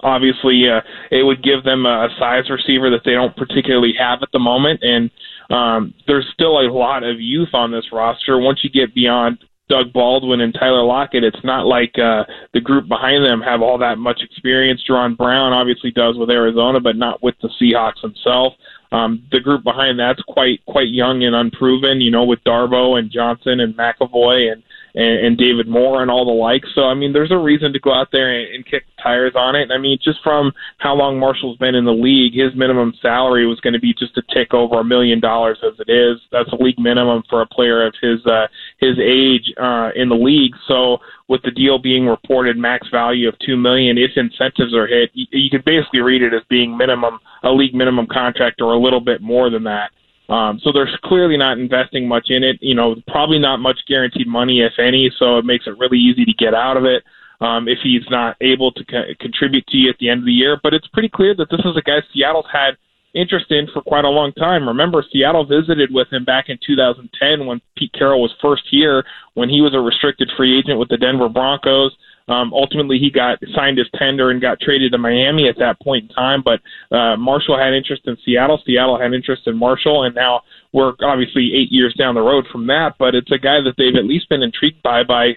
obviously, 0.02 0.68
uh, 0.68 0.80
it 1.10 1.24
would 1.24 1.42
give 1.42 1.64
them 1.64 1.86
a 1.86 2.08
size 2.20 2.48
receiver 2.48 2.88
that 2.90 3.00
they 3.04 3.12
don't 3.12 3.36
particularly 3.36 3.94
have 3.98 4.22
at 4.22 4.28
the 4.32 4.38
moment, 4.38 4.80
and 4.82 5.10
um, 5.50 5.92
there's 6.06 6.26
still 6.32 6.60
a 6.60 6.70
lot 6.70 7.02
of 7.02 7.20
youth 7.20 7.52
on 7.52 7.72
this 7.72 7.86
roster. 7.92 8.38
Once 8.38 8.60
you 8.62 8.70
get 8.70 8.94
beyond 8.94 9.38
Doug 9.70 9.92
Baldwin 9.92 10.40
and 10.40 10.52
Tyler 10.52 10.82
Lockett, 10.82 11.22
it's 11.22 11.44
not 11.44 11.64
like 11.64 11.96
uh, 11.96 12.24
the 12.52 12.60
group 12.60 12.88
behind 12.88 13.24
them 13.24 13.40
have 13.40 13.62
all 13.62 13.78
that 13.78 13.98
much 13.98 14.20
experience. 14.20 14.82
Jaron 14.86 15.16
Brown 15.16 15.52
obviously 15.52 15.92
does 15.92 16.18
with 16.18 16.28
Arizona, 16.28 16.80
but 16.80 16.96
not 16.96 17.22
with 17.22 17.36
the 17.40 17.48
Seahawks 17.60 18.02
himself. 18.02 18.54
Um, 18.92 19.22
the 19.30 19.38
group 19.38 19.62
behind 19.62 20.00
that's 20.00 20.20
quite 20.22 20.58
quite 20.66 20.88
young 20.88 21.22
and 21.22 21.36
unproven, 21.36 22.00
you 22.00 22.10
know, 22.10 22.24
with 22.24 22.42
Darboh 22.44 22.98
and 22.98 23.10
Johnson 23.10 23.60
and 23.60 23.76
McEvoy 23.76 24.52
and, 24.52 24.64
and 24.94 25.26
and 25.26 25.38
David 25.38 25.68
Moore 25.68 26.02
and 26.02 26.10
all 26.10 26.24
the 26.24 26.32
like. 26.32 26.62
So 26.74 26.82
I 26.82 26.94
mean, 26.94 27.12
there's 27.12 27.30
a 27.30 27.38
reason 27.38 27.72
to 27.72 27.80
go 27.80 27.92
out 27.92 28.08
there 28.12 28.30
and, 28.30 28.54
and 28.54 28.66
kick 28.66 28.84
tires 29.02 29.32
on 29.36 29.56
it. 29.56 29.70
I 29.70 29.78
mean, 29.78 29.98
just 30.02 30.18
from 30.22 30.52
how 30.78 30.94
long 30.94 31.18
Marshall's 31.18 31.58
been 31.58 31.74
in 31.74 31.84
the 31.84 31.92
league, 31.92 32.34
his 32.34 32.54
minimum 32.54 32.92
salary 33.00 33.46
was 33.46 33.60
going 33.60 33.74
to 33.74 33.80
be 33.80 33.94
just 33.94 34.16
a 34.16 34.22
tick 34.34 34.54
over 34.54 34.80
a 34.80 34.84
million 34.84 35.20
dollars 35.20 35.58
as 35.64 35.78
it 35.78 35.90
is. 35.90 36.20
That's 36.32 36.52
a 36.52 36.62
league 36.62 36.78
minimum 36.78 37.22
for 37.28 37.42
a 37.42 37.46
player 37.46 37.86
of 37.86 37.94
his 38.00 38.24
uh, 38.26 38.46
his 38.78 38.98
age 38.98 39.52
uh, 39.60 39.90
in 39.94 40.08
the 40.08 40.16
league. 40.16 40.54
So 40.68 40.98
with 41.28 41.42
the 41.42 41.50
deal 41.50 41.78
being 41.78 42.06
reported 42.06 42.56
max 42.56 42.88
value 42.90 43.28
of 43.28 43.38
two 43.38 43.56
million, 43.56 43.98
if 43.98 44.10
incentives 44.16 44.74
are 44.74 44.86
hit, 44.86 45.10
you, 45.14 45.26
you 45.30 45.50
could 45.50 45.64
basically 45.64 46.00
read 46.00 46.22
it 46.22 46.34
as 46.34 46.42
being 46.48 46.76
minimum 46.76 47.20
a 47.42 47.50
league 47.50 47.74
minimum 47.74 48.06
contract 48.10 48.60
or 48.60 48.72
a 48.72 48.78
little 48.78 49.00
bit 49.00 49.20
more 49.20 49.50
than 49.50 49.64
that. 49.64 49.90
Um, 50.30 50.60
so 50.62 50.70
they're 50.72 50.88
clearly 51.04 51.36
not 51.36 51.58
investing 51.58 52.06
much 52.08 52.30
in 52.30 52.42
it. 52.44 52.56
You 52.60 52.74
know, 52.74 52.94
probably 53.08 53.38
not 53.38 53.58
much 53.58 53.80
guaranteed 53.86 54.28
money, 54.28 54.62
if 54.62 54.72
any. 54.78 55.10
So 55.18 55.38
it 55.38 55.44
makes 55.44 55.66
it 55.66 55.76
really 55.78 55.98
easy 55.98 56.24
to 56.24 56.32
get 56.34 56.54
out 56.54 56.76
of 56.76 56.84
it. 56.84 57.02
um, 57.40 57.68
if 57.68 57.78
he's 57.82 58.04
not 58.10 58.36
able 58.40 58.70
to 58.72 58.84
co- 58.84 59.14
contribute 59.18 59.66
to 59.68 59.76
you 59.76 59.90
at 59.90 59.96
the 59.98 60.08
end 60.08 60.20
of 60.20 60.26
the 60.26 60.32
year. 60.32 60.60
But 60.62 60.74
it's 60.74 60.86
pretty 60.88 61.08
clear 61.08 61.34
that 61.36 61.50
this 61.50 61.60
is 61.60 61.76
a 61.76 61.82
guy 61.82 62.02
Seattle's 62.12 62.46
had 62.52 62.76
interest 63.14 63.50
in 63.50 63.66
for 63.72 63.82
quite 63.82 64.04
a 64.04 64.08
long 64.08 64.32
time. 64.32 64.68
Remember, 64.68 65.04
Seattle 65.10 65.44
visited 65.44 65.92
with 65.92 66.12
him 66.12 66.24
back 66.24 66.48
in 66.48 66.58
2010 66.64 67.46
when 67.46 67.60
Pete 67.76 67.92
Carroll 67.92 68.22
was 68.22 68.32
first 68.40 68.62
here, 68.70 69.04
when 69.34 69.48
he 69.48 69.60
was 69.60 69.74
a 69.74 69.80
restricted 69.80 70.30
free 70.36 70.58
agent 70.58 70.78
with 70.78 70.88
the 70.88 70.96
Denver 70.96 71.28
Broncos. 71.28 71.92
Um, 72.30 72.54
ultimately, 72.54 72.98
he 72.98 73.10
got 73.10 73.38
signed 73.54 73.78
his 73.78 73.88
tender 73.96 74.30
and 74.30 74.40
got 74.40 74.60
traded 74.60 74.92
to 74.92 74.98
Miami 74.98 75.48
at 75.48 75.58
that 75.58 75.80
point 75.80 76.08
in 76.08 76.14
time. 76.14 76.42
But 76.42 76.60
uh, 76.96 77.16
Marshall 77.16 77.58
had 77.58 77.74
interest 77.74 78.02
in 78.06 78.16
Seattle. 78.24 78.62
Seattle 78.64 78.98
had 78.98 79.12
interest 79.12 79.42
in 79.46 79.56
Marshall, 79.56 80.04
and 80.04 80.14
now 80.14 80.42
we're 80.72 80.94
obviously 81.02 81.52
eight 81.54 81.72
years 81.72 81.94
down 81.94 82.14
the 82.14 82.22
road 82.22 82.46
from 82.52 82.66
that. 82.68 82.94
But 82.98 83.14
it's 83.14 83.32
a 83.32 83.38
guy 83.38 83.60
that 83.60 83.74
they've 83.76 83.96
at 83.96 84.04
least 84.04 84.28
been 84.28 84.42
intrigued 84.42 84.82
by 84.82 85.02
by 85.02 85.36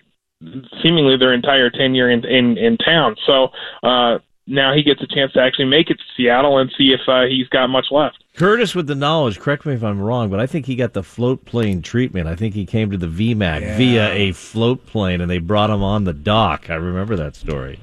seemingly 0.82 1.18
their 1.18 1.34
entire 1.34 1.70
tenure 1.70 2.12
in 2.12 2.24
in, 2.26 2.58
in 2.58 2.78
town. 2.78 3.16
So 3.26 3.50
uh, 3.82 4.20
now 4.48 4.74
he 4.74 4.84
gets 4.84 5.02
a 5.02 5.08
chance 5.08 5.32
to 5.34 5.42
actually 5.42 5.66
make 5.66 5.90
it 5.90 5.96
to 5.98 6.04
Seattle 6.18 6.58
and 6.58 6.72
see 6.78 6.94
if 6.94 7.02
uh, 7.08 7.24
he's 7.26 7.48
got 7.50 7.68
much 7.68 7.88
left. 7.92 8.24
Curtis, 8.36 8.74
with 8.76 8.88
the 8.88 8.96
knowledge, 8.96 9.40
correct 9.40 9.66
me 9.66 9.74
if 9.74 9.84
I'm 9.84 10.02
wrong, 10.02 10.30
but 10.30 10.40
I 10.40 10.48
think 10.48 10.66
he 10.66 10.76
got 10.76 10.94
the 10.94 11.04
float 11.04 11.46
plane 11.46 11.82
treatment. 11.82 12.28
I 12.28 12.36
think 12.36 12.56
he 12.56 12.66
came 12.66 12.90
to 12.92 12.98
the 12.98 13.08
VMAC 13.08 13.62
Yeah. 13.62 13.78
via 13.78 14.12
a 14.14 14.32
float 14.32 14.86
plane, 14.88 15.22
and 15.22 15.30
they 15.30 15.38
brought 15.38 15.70
him 15.70 15.84
on 15.84 16.04
the 16.06 16.14
dock. 16.14 16.70
I 16.70 16.76
remember 16.76 17.16
that 17.16 17.36
story. 17.36 17.80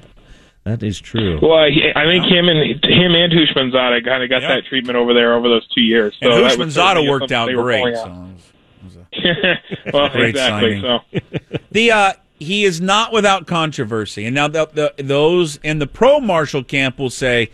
That 0.65 0.83
is 0.83 0.99
true. 0.99 1.39
Well, 1.41 1.57
I 1.57 2.03
think 2.05 2.25
him 2.25 2.47
and 2.47 2.59
him 2.85 3.15
and 3.15 3.33
Houshmandzadeh 3.33 4.05
kind 4.05 4.21
of 4.23 4.29
got 4.29 4.41
Yep. 4.43 4.49
that 4.49 4.65
treatment 4.69 4.95
over 4.97 5.13
there 5.13 5.33
over 5.33 5.49
those 5.49 5.67
two 5.69 5.81
years. 5.81 6.15
So 6.21 6.31
and 6.31 6.45
that 6.45 6.57
Houshmandzadeh 6.59 7.09
worked 7.09 7.31
out 7.31 7.47
they 7.47 7.55
were 7.55 7.63
great. 7.63 7.79
pulling 7.95 7.95
So. 7.95 8.03
out. 8.03 8.27
well, 9.93 10.09
Great 10.09 10.29
exactly. 10.29 10.81
signing. 10.81 10.99
So 11.41 11.57
The 11.71 11.91
uh, 11.91 12.13
he 12.41 12.65
is 12.65 12.81
not 12.81 13.13
without 13.13 13.45
controversy, 13.45 14.25
and 14.25 14.33
now 14.33 14.47
the, 14.47 14.67
the, 14.73 15.03
those 15.03 15.57
in 15.57 15.77
the 15.77 15.85
pro 15.85 16.19
Marshall 16.19 16.63
camp 16.63 16.97
will 16.97 17.11
say, 17.11 17.51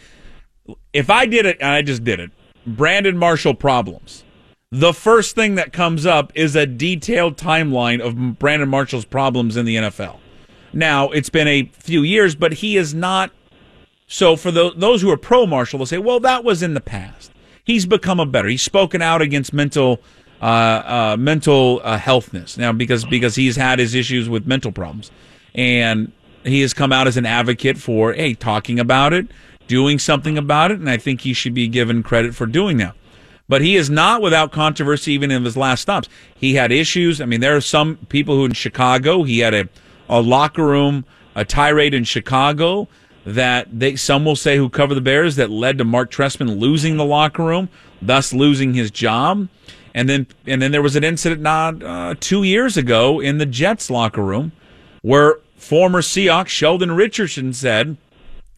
if 0.94 1.10
I 1.10 1.26
did 1.26 1.46
it, 1.46 1.58
and 1.60 1.70
I 1.70 1.82
just 1.82 2.06
did 2.06 2.22
it, 2.22 2.32
Brandon 2.66 3.18
Marshall 3.18 3.54
problems. 3.54 4.24
The 4.72 4.94
first 4.94 5.36
thing 5.36 5.56
that 5.56 5.74
comes 5.74 6.06
up 6.06 6.32
is 6.36 6.56
a 6.56 6.66
detailed 6.66 7.38
timeline 7.38 8.00
of 8.00 8.40
Brandon 8.40 8.70
Marshall's 8.70 9.06
problems 9.06 9.58
in 9.58 9.66
the 9.66 9.76
NFL. 9.76 10.18
Now 10.72 11.10
it's 11.10 11.30
been 11.30 11.48
a 11.48 11.70
few 11.74 12.04
years, 12.04 12.36
but 12.36 12.54
he 12.54 12.78
is 12.78 12.94
not. 12.94 13.32
So 14.08 14.38
for 14.38 14.52
those 14.52 14.74
those 14.78 15.02
who 15.02 15.10
are 15.10 15.18
pro 15.18 15.46
Marshall, 15.46 15.80
they'll 15.80 15.86
say, 15.86 15.98
well, 15.98 16.20
that 16.22 16.44
was 16.44 16.64
in 16.64 16.74
the 16.74 16.82
past. 16.82 17.32
He's 17.64 17.86
become 17.86 18.20
a 18.20 18.26
better. 18.26 18.48
He's 18.48 18.62
spoken 18.62 19.02
out 19.02 19.22
against 19.22 19.54
mental 19.54 20.02
uh, 20.42 20.46
uh, 20.46 21.18
mental 21.18 21.82
uh, 21.84 21.98
healthness 21.98 22.58
now 22.58 22.72
because 22.72 23.06
because 23.06 23.36
he's 23.36 23.56
had 23.56 23.80
his 23.80 23.96
issues 23.96 24.30
with 24.30 24.46
mental 24.46 24.72
problems, 24.72 25.12
and 25.56 26.12
he 26.44 26.62
has 26.62 26.74
come 26.74 26.92
out 26.92 27.08
as 27.08 27.18
an 27.18 27.26
advocate 27.26 27.78
for 27.78 28.14
hey 28.14 28.34
talking 28.34 28.80
about 28.80 29.14
it, 29.14 29.28
doing 29.68 30.00
something 30.00 30.38
about 30.38 30.72
it, 30.72 30.80
and 30.80 30.90
I 30.90 30.98
think 30.98 31.22
he 31.22 31.34
should 31.34 31.54
be 31.54 31.68
given 31.68 32.04
credit 32.04 32.36
for 32.36 32.46
doing 32.46 32.78
that. 32.78 32.96
But 33.50 33.62
he 33.62 33.76
is 33.78 33.90
not 33.90 34.22
without 34.22 34.52
controversy 34.52 35.14
even 35.14 35.32
in 35.32 35.46
his 35.46 35.56
last 35.56 35.82
stops. 35.82 36.10
He 36.36 36.56
had 36.56 36.72
issues. 36.72 37.22
I 37.22 37.26
mean, 37.26 37.40
there 37.40 37.56
are 37.56 37.62
some 37.62 37.96
people 38.10 38.36
who 38.36 38.46
in 38.46 38.52
Chicago, 38.52 39.24
he 39.24 39.40
had 39.40 39.54
a, 39.54 39.70
a 40.10 40.22
locker 40.22 40.66
room, 40.66 41.06
a 41.34 41.46
tirade 41.46 41.94
in 41.94 42.04
Chicago 42.04 42.90
that 43.26 43.68
they 43.78 43.96
some 43.96 44.24
will 44.24 44.38
say 44.38 44.56
who 44.56 44.70
cover 44.70 44.96
the 44.96 45.02
Bears 45.02 45.36
that 45.36 45.50
led 45.50 45.78
to 45.78 45.84
Mark 45.84 46.10
Trestman 46.10 46.60
losing 46.60 46.96
the 46.96 47.06
locker 47.06 47.44
room, 47.44 47.70
thus 48.02 48.34
losing 48.34 48.74
his 48.74 48.90
job. 48.90 49.48
And 49.98 50.08
then 50.08 50.28
and 50.46 50.62
then 50.62 50.72
there 50.72 50.84
was 50.84 50.96
an 50.96 51.04
incident 51.04 51.42
not 51.42 51.82
uh, 51.82 52.14
two 52.20 52.44
years 52.44 52.78
ago 52.78 53.20
in 53.20 53.40
the 53.40 53.48
Jets 53.48 53.90
locker 53.90 54.22
room 54.22 54.52
where 55.02 55.40
former 55.56 56.04
Seahawks 56.04 56.50
Sheldon 56.50 56.92
Richardson 56.92 57.52
said 57.52 57.98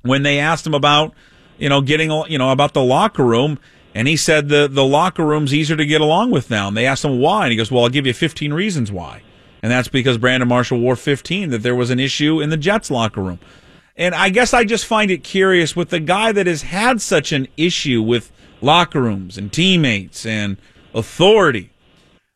when 0.02 0.23
they 0.23 0.38
asked 0.38 0.67
him 0.67 0.73
about 0.73 1.13
you 1.58 1.69
know 1.69 1.80
getting 1.80 2.12
you 2.28 2.38
know 2.38 2.52
about 2.52 2.73
the 2.73 2.84
locker 2.84 3.23
room 3.23 3.58
and 3.95 4.06
he 4.06 4.17
said 4.17 4.49
the 4.49 4.67
the 4.67 4.84
locker 4.84 5.25
room's 5.25 5.54
easier 5.54 5.78
to 5.78 5.86
get 5.86 6.02
along 6.02 6.32
with 6.32 6.49
now. 6.49 6.67
And 6.67 6.75
they 6.75 6.86
asked 6.86 7.06
him 7.06 7.19
why 7.19 7.45
and 7.45 7.52
he 7.52 7.58
goes 7.58 7.71
well 7.71 7.86
I'll 7.86 7.89
give 7.89 8.06
you 8.06 8.13
15 8.13 8.52
reasons 8.52 8.91
why. 8.91 9.21
And 9.63 9.71
that's 9.71 9.88
because 9.88 10.17
Brandon 10.17 10.49
Marshall 10.49 10.82
wore 10.82 10.97
15 10.97 11.52
that 11.52 11.63
there 11.63 11.75
was 11.75 11.89
an 11.89 12.02
issue 12.02 12.41
in 12.41 12.49
the 12.49 12.58
Jets 12.58 12.91
locker 12.91 13.21
room. 13.21 13.39
And 13.95 14.13
I 14.13 14.28
guess 14.28 14.54
I 14.54 14.65
just 14.65 14.86
find 14.86 15.10
it 15.10 15.23
curious 15.23 15.73
with 15.73 15.89
the 15.89 16.02
guy 16.02 16.34
that 16.34 16.47
has 16.47 16.63
had 16.63 16.99
such 17.02 17.32
an 17.32 17.47
issue 17.56 18.02
with 18.02 18.30
locker 18.60 19.02
rooms 19.02 19.38
and 19.38 19.54
teammates 19.54 20.25
and 20.25 20.58
authority 20.93 21.71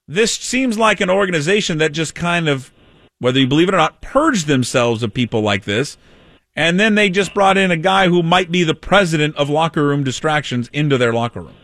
this 0.08 0.34
seems 0.34 0.78
like 0.78 1.00
an 1.00 1.10
organization 1.10 1.78
that 1.78 1.92
just 1.92 2.14
kind 2.14 2.48
of 2.48 2.72
whether 3.20 3.40
you 3.40 3.48
believe 3.48 3.70
it 3.70 3.74
or 3.74 3.78
not 3.78 4.02
purged 4.02 4.48
themselves 4.48 5.02
of 5.04 5.14
people 5.14 5.42
like 5.42 5.64
this 5.64 5.98
and 6.56 6.80
then 6.80 6.96
they 6.96 7.10
just 7.10 7.34
brought 7.34 7.58
in 7.58 7.72
a 7.72 7.78
guy 7.78 8.08
who 8.08 8.22
might 8.22 8.52
be 8.52 8.64
the 8.64 8.76
president 8.76 9.36
of 9.38 9.50
locker 9.50 9.84
room 9.84 10.04
distractions 10.04 10.70
into 10.72 10.98
their 10.98 11.14
locker 11.14 11.42
room. 11.42 11.56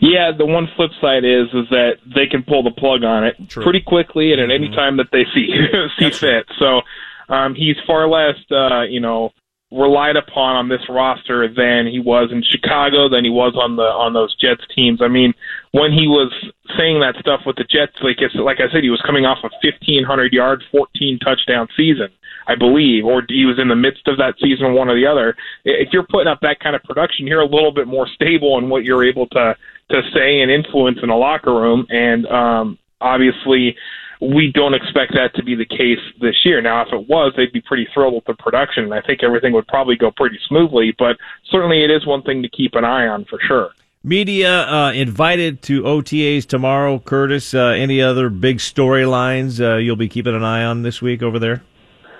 Yeah, 0.00 0.32
the 0.36 0.46
one 0.46 0.66
flip 0.74 0.90
side 1.00 1.24
is 1.24 1.46
is 1.54 1.68
that 1.70 1.92
they 2.14 2.26
can 2.26 2.42
pull 2.42 2.64
the 2.64 2.72
plug 2.72 3.04
on 3.04 3.24
it 3.24 3.36
True. 3.48 3.62
pretty 3.62 3.80
quickly 3.80 4.32
and 4.32 4.40
at 4.40 4.50
any 4.50 4.68
time 4.70 4.96
that 4.96 5.06
they 5.12 5.24
see 5.32 5.46
see 5.98 6.04
That's 6.06 6.18
fit. 6.18 6.46
So 6.58 6.80
um, 7.28 7.54
he's 7.54 7.76
far 7.86 8.08
less, 8.08 8.34
uh, 8.50 8.82
you 8.82 9.00
know, 9.00 9.30
relied 9.72 10.16
upon 10.16 10.56
on 10.56 10.68
this 10.68 10.84
roster 10.88 11.48
than 11.48 11.88
he 11.88 11.98
was 11.98 12.28
in 12.30 12.42
Chicago, 12.44 13.08
than 13.08 13.24
he 13.24 13.30
was 13.30 13.56
on 13.56 13.76
the 13.76 13.88
on 13.88 14.12
those 14.12 14.36
Jets 14.36 14.62
teams. 14.76 15.00
I 15.00 15.08
mean, 15.08 15.32
when 15.72 15.92
he 15.92 16.06
was 16.06 16.30
saying 16.76 17.00
that 17.00 17.16
stuff 17.18 17.40
with 17.46 17.56
the 17.56 17.64
Jets, 17.64 17.96
like 18.02 18.20
it's, 18.20 18.34
like 18.36 18.60
I 18.60 18.70
said, 18.70 18.84
he 18.84 18.90
was 18.90 19.02
coming 19.04 19.24
off 19.24 19.38
a 19.42 19.50
1500 19.64 20.32
yard, 20.32 20.62
14 20.70 21.18
touchdown 21.18 21.68
season. 21.76 22.08
I 22.48 22.56
believe, 22.56 23.04
or 23.04 23.22
he 23.28 23.46
was 23.46 23.60
in 23.60 23.68
the 23.68 23.76
midst 23.76 24.08
of 24.08 24.18
that 24.18 24.34
season, 24.42 24.74
one 24.74 24.88
or 24.88 24.98
the 24.98 25.06
other. 25.06 25.36
If 25.64 25.90
you're 25.92 26.06
putting 26.10 26.26
up 26.26 26.40
that 26.42 26.58
kind 26.58 26.74
of 26.74 26.82
production, 26.82 27.24
you're 27.24 27.40
a 27.40 27.46
little 27.46 27.72
bit 27.72 27.86
more 27.86 28.08
stable 28.08 28.58
in 28.58 28.68
what 28.68 28.82
you're 28.82 29.06
able 29.06 29.28
to 29.28 29.54
to 29.90 30.00
say 30.12 30.40
and 30.40 30.50
influence 30.50 30.98
in 31.02 31.10
a 31.10 31.16
locker 31.16 31.54
room. 31.54 31.86
And 31.88 32.26
um, 32.26 32.78
obviously, 33.00 33.76
we 34.22 34.52
don't 34.54 34.74
expect 34.74 35.14
that 35.14 35.34
to 35.34 35.42
be 35.42 35.56
the 35.56 35.64
case 35.64 35.98
this 36.20 36.36
year. 36.44 36.62
Now, 36.62 36.82
if 36.82 36.92
it 36.92 37.08
was, 37.08 37.32
they'd 37.36 37.52
be 37.52 37.60
pretty 37.60 37.88
thrilled 37.92 38.14
with 38.14 38.24
the 38.24 38.34
production, 38.34 38.84
and 38.84 38.94
I 38.94 39.00
think 39.00 39.24
everything 39.24 39.52
would 39.52 39.66
probably 39.66 39.96
go 39.96 40.12
pretty 40.12 40.38
smoothly. 40.46 40.94
But 40.96 41.16
certainly, 41.50 41.82
it 41.82 41.90
is 41.90 42.06
one 42.06 42.22
thing 42.22 42.42
to 42.42 42.48
keep 42.48 42.74
an 42.74 42.84
eye 42.84 43.08
on 43.08 43.24
for 43.24 43.40
sure. 43.46 43.70
Media 44.04 44.62
uh, 44.62 44.92
invited 44.92 45.62
to 45.62 45.82
OTAs 45.82 46.46
tomorrow. 46.46 46.98
Curtis, 46.98 47.52
uh, 47.52 47.66
any 47.66 48.00
other 48.00 48.28
big 48.30 48.58
storylines 48.58 49.60
uh, 49.60 49.76
you'll 49.76 49.96
be 49.96 50.08
keeping 50.08 50.34
an 50.34 50.44
eye 50.44 50.64
on 50.64 50.82
this 50.82 51.02
week 51.02 51.22
over 51.22 51.38
there? 51.38 51.62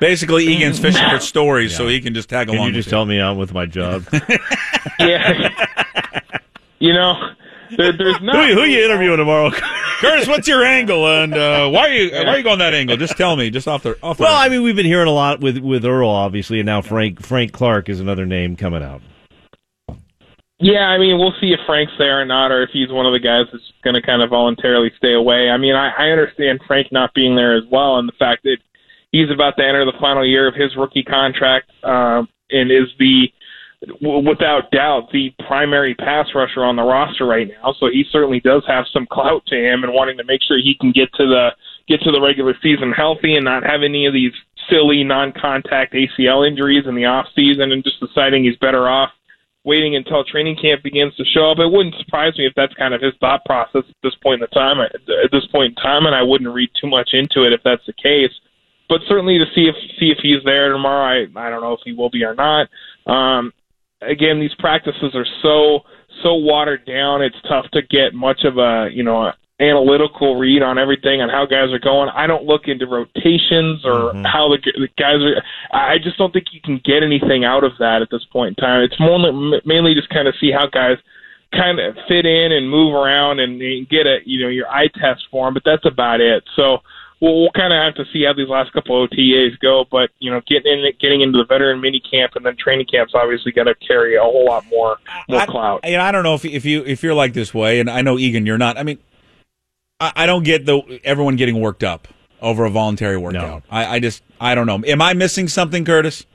Basically, 0.01 0.47
Egan's 0.47 0.81
fishing 0.81 1.09
for 1.09 1.21
stories, 1.21 1.77
so 1.77 1.87
he 1.87 2.01
can 2.01 2.15
just 2.15 2.29
tag 2.29 2.49
Can 2.49 2.57
along. 2.57 2.69
you 2.69 2.73
just 2.73 2.87
with 2.87 2.93
help 2.93 3.09
me 3.09 3.21
out 3.21 3.37
with 3.37 3.53
my 3.55 3.67
job? 3.67 4.05
Yeah, 4.99 5.49
you 6.81 6.93
know, 6.93 7.15
there, 7.77 7.97
there's 7.97 8.19
who, 8.19 8.27
not. 8.27 8.49
you- 8.49 8.55
who 8.55 8.65
you 8.65 8.85
interviewing 8.85 9.19
tomorrow? 9.19 9.51
Curtis, 10.01 10.27
what's 10.27 10.49
your 10.49 10.65
angle, 10.65 11.07
and 11.07 11.33
uh, 11.35 11.69
why 11.71 11.89
are 11.89 11.93
you 11.93 12.11
why 12.13 12.25
are 12.27 12.39
you 12.39 12.43
going 12.43 12.59
that 12.59 12.75
angle? 12.75 12.97
Just 12.97 13.17
tell 13.17 13.37
me, 13.37 13.51
just 13.51 13.69
off 13.69 13.83
the 13.85 13.97
off. 14.03 14.17
The 14.19 14.25
well, 14.25 14.35
I 14.35 14.49
mean, 14.49 14.63
we've 14.63 14.75
been 14.75 14.87
hearing 14.87 15.07
a 15.09 15.13
lot 15.13 15.41
with 15.41 15.59
with 15.59 15.85
Earl, 15.85 16.09
obviously, 16.09 16.59
and 16.59 16.67
now 16.67 16.83
Frank 16.83 17.25
Frank 17.25 17.53
Clark 17.53 17.89
is 17.89 18.01
another 18.01 18.27
name 18.27 18.57
coming 18.57 18.83
out. 18.83 19.01
Yeah, 20.59 20.87
I 20.87 20.99
mean, 20.99 21.19
we'll 21.19 21.35
see 21.41 21.53
if 21.53 21.59
Frank's 21.67 21.93
there 21.99 22.21
or 22.21 22.25
not, 22.25 22.53
or 22.53 22.63
if 22.63 22.71
he's 22.73 22.89
one 22.91 23.05
of 23.07 23.13
the 23.13 23.19
guys 23.19 23.47
that's 23.53 23.65
going 23.83 23.95
to 23.95 24.03
kind 24.03 24.23
of 24.23 24.31
voluntarily 24.31 24.93
stay 24.97 25.13
away. 25.13 25.51
I 25.51 25.57
mean, 25.57 25.75
I, 25.75 25.91
I 25.91 26.11
understand 26.11 26.61
Frank 26.69 26.93
not 26.93 27.13
being 27.15 27.35
there 27.35 27.57
as 27.57 27.65
well, 27.71 27.99
and 27.99 28.09
the 28.09 28.13
fact 28.17 28.45
that 28.45 28.59
he's 29.11 29.29
about 29.29 29.57
to 29.57 29.65
enter 29.65 29.85
the 29.85 29.99
final 30.01 30.25
year 30.25 30.47
of 30.47 30.55
his 30.55 30.77
rookie 30.77 31.03
contract, 31.03 31.71
um, 31.83 32.29
and 32.51 32.71
is 32.71 32.89
the 33.01 33.27
w- 33.27 33.33
without 34.01 34.71
doubt 34.71 35.09
the 35.13 35.33
primary 35.47 35.95
pass 35.95 36.27
rusher 36.35 36.65
on 36.65 36.77
the 36.77 36.83
roster 36.83 37.27
right 37.27 37.49
now. 37.49 37.75
So 37.81 37.87
he 37.87 38.05
certainly 38.11 38.41
does 38.41 38.63
have 38.67 38.85
some 38.93 39.07
clout 39.11 39.45
to 39.47 39.57
him, 39.57 39.83
and 39.83 39.93
wanting 39.93 40.17
to 40.19 40.25
make 40.25 40.41
sure 40.43 40.59
he 40.59 40.77
can 40.81 40.93
get 40.93 41.13
to 41.15 41.27
the 41.27 41.51
get 41.89 42.01
to 42.03 42.13
the 42.13 42.21
regular 42.21 42.55
season 42.63 42.93
healthy 42.93 43.35
and 43.35 43.45
not 43.45 43.65
have 43.65 43.83
any 43.83 44.07
of 44.07 44.15
these 44.15 44.33
silly 44.71 45.03
non-contact 45.03 45.95
ACL 45.95 46.47
injuries 46.47 46.85
in 46.87 46.95
the 46.95 47.07
off 47.07 47.27
season, 47.35 47.73
and 47.73 47.83
just 47.83 47.99
deciding 47.99 48.45
he's 48.45 48.57
better 48.57 48.89
off 48.89 49.11
waiting 49.65 49.95
until 49.95 50.25
training 50.25 50.57
camp 50.61 50.83
begins 50.83 51.15
to 51.17 51.25
show 51.25 51.51
up. 51.51 51.59
It 51.59 51.71
wouldn't 51.71 51.95
surprise 51.97 52.37
me 52.37 52.47
if 52.47 52.53
that's 52.55 52.75
kind 52.75 52.95
of 52.95 53.01
his 53.01 53.15
thought 53.21 53.45
process 53.45 53.85
at 53.89 53.97
this 54.03 54.15
point 54.23 54.43
in 54.43 54.49
the 54.49 54.55
time. 54.55 54.81
At 54.81 55.31
this 55.31 55.47
point 55.53 55.77
in 55.77 55.83
time, 55.83 56.07
and 56.07 56.15
I 56.15 56.23
wouldn't 56.23 56.53
read 56.53 56.71
too 56.81 56.89
much 56.89 57.11
into 57.13 57.45
it 57.47 57.53
if 57.53 57.61
that's 57.65 57.87
the 57.87 57.93
case. 57.95 58.33
But 58.89 59.01
certainly 59.09 59.39
to 59.39 59.47
see 59.55 59.69
if 59.69 59.75
see 59.99 60.11
if 60.11 60.19
he's 60.23 60.43
there 60.45 60.73
tomorrow, 60.73 61.25
I 61.25 61.47
I 61.47 61.51
don't 61.51 61.63
know 61.63 61.73
if 61.73 61.81
he 61.85 61.93
will 61.93 62.11
be 62.11 62.25
or 62.25 62.35
not. 62.35 62.69
Um, 63.07 63.53
again, 64.07 64.41
these 64.41 64.55
practices 64.59 65.15
are 65.15 65.27
so 65.43 65.81
so 66.23 66.35
watered 66.35 66.85
down. 66.87 67.23
It's 67.23 67.37
tough 67.49 67.67
to 67.73 67.83
get 67.83 68.15
much 68.15 68.45
of 68.45 68.59
a 68.59 68.89
you 68.93 69.03
know 69.03 69.33
analytical 69.61 70.37
read 70.37 70.61
on 70.63 70.77
everything 70.79 71.21
on 71.21 71.29
how 71.29 71.47
guys 71.47 71.73
are 71.73 71.79
going. 71.79 72.09
I 72.09 72.27
don't 72.27 72.45
look 72.45 72.63
into 72.67 72.87
rotations 72.87 73.85
or 73.85 74.13
Mm-hmm. 74.13 74.25
how 74.25 74.49
the, 74.49 74.59
the 74.75 74.89
guys 74.99 75.23
are. 75.23 75.41
I 75.73 75.99
just 76.03 76.19
don't 76.19 76.33
think 76.33 76.47
you 76.53 76.61
can 76.61 76.81
get 76.85 77.03
anything 77.03 77.45
out 77.45 77.65
of 77.65 77.73
that 77.79 78.03
at 78.03 78.09
this 78.11 78.25
point 78.33 78.59
in 78.59 78.65
time. 78.65 78.83
It's 78.83 78.99
more 78.99 79.19
mainly 79.65 79.95
just 79.95 80.09
kind 80.11 80.27
of 80.29 80.35
see 80.41 80.51
how 80.51 80.67
guys 80.67 80.99
kind 81.55 81.79
of 81.79 81.95
fit 82.09 82.25
in 82.27 82.51
and 82.53 82.69
move 82.69 82.95
around 82.95 83.39
and, 83.39 83.61
and 83.61 83.89
get 83.89 84.07
a 84.07 84.19
you 84.25 84.43
know 84.43 84.49
your 84.49 84.69
eye 84.69 84.89
test 85.01 85.23
for 85.31 85.47
them, 85.47 85.55
but 85.55 85.63
that's 85.65 85.85
about 85.87 86.21
it. 86.21 86.43
So 86.57 86.79
we'll, 87.23 87.41
we'll 87.41 87.53
kind 87.53 87.73
of 87.73 87.79
have 87.79 87.95
to 87.95 88.13
see 88.13 88.25
how 88.25 88.35
these 88.35 88.49
last 88.49 88.73
couple 88.73 89.07
OTAs 89.07 89.59
go. 89.61 89.87
But 89.91 90.11
you 90.19 90.31
know, 90.31 90.43
getting 90.47 90.73
in, 90.73 90.93
getting 91.01 91.23
into 91.23 91.39
the 91.39 91.45
veteran 91.45 91.81
mini 91.81 92.01
camp 92.01 92.33
and 92.35 92.45
then 92.45 92.57
training 92.59 92.87
camps 92.93 93.15
obviously 93.15 93.53
going 93.53 93.69
to 93.69 93.75
carry 93.77 94.17
a 94.17 94.21
whole 94.21 94.45
lot 94.45 94.67
more 94.67 94.99
more 95.29 95.41
I, 95.41 95.47
clout. 95.47 95.81
And 95.85 96.03
I 96.03 96.13
don't 96.13 96.25
know 96.25 96.35
if 96.35 96.45
if 96.45 96.67
you 96.67 96.85
if 96.85 97.03
you're 97.03 97.15
like 97.15 97.33
this 97.33 97.55
way, 97.55 97.81
and 97.81 97.89
I 97.89 98.03
know 98.03 98.19
Egan, 98.19 98.45
you're 98.45 98.59
not. 98.59 98.77
I 98.77 98.83
mean, 98.83 98.99
I, 100.01 100.13
I 100.17 100.27
don't 100.27 100.43
get 100.43 100.67
the 100.67 101.01
everyone 101.05 101.37
getting 101.37 101.61
worked 101.61 101.85
up 101.85 102.09
over 102.43 102.65
a 102.65 102.71
voluntary 102.71 103.17
workout. 103.17 103.63
I, 103.71 103.97
I 103.97 104.01
just 104.01 104.23
I 104.41 104.55
don't 104.55 104.67
know. 104.67 104.83
Am 104.85 105.01
I 105.01 105.15
missing 105.15 105.49
something, 105.49 105.85
Curtis? 105.85 106.27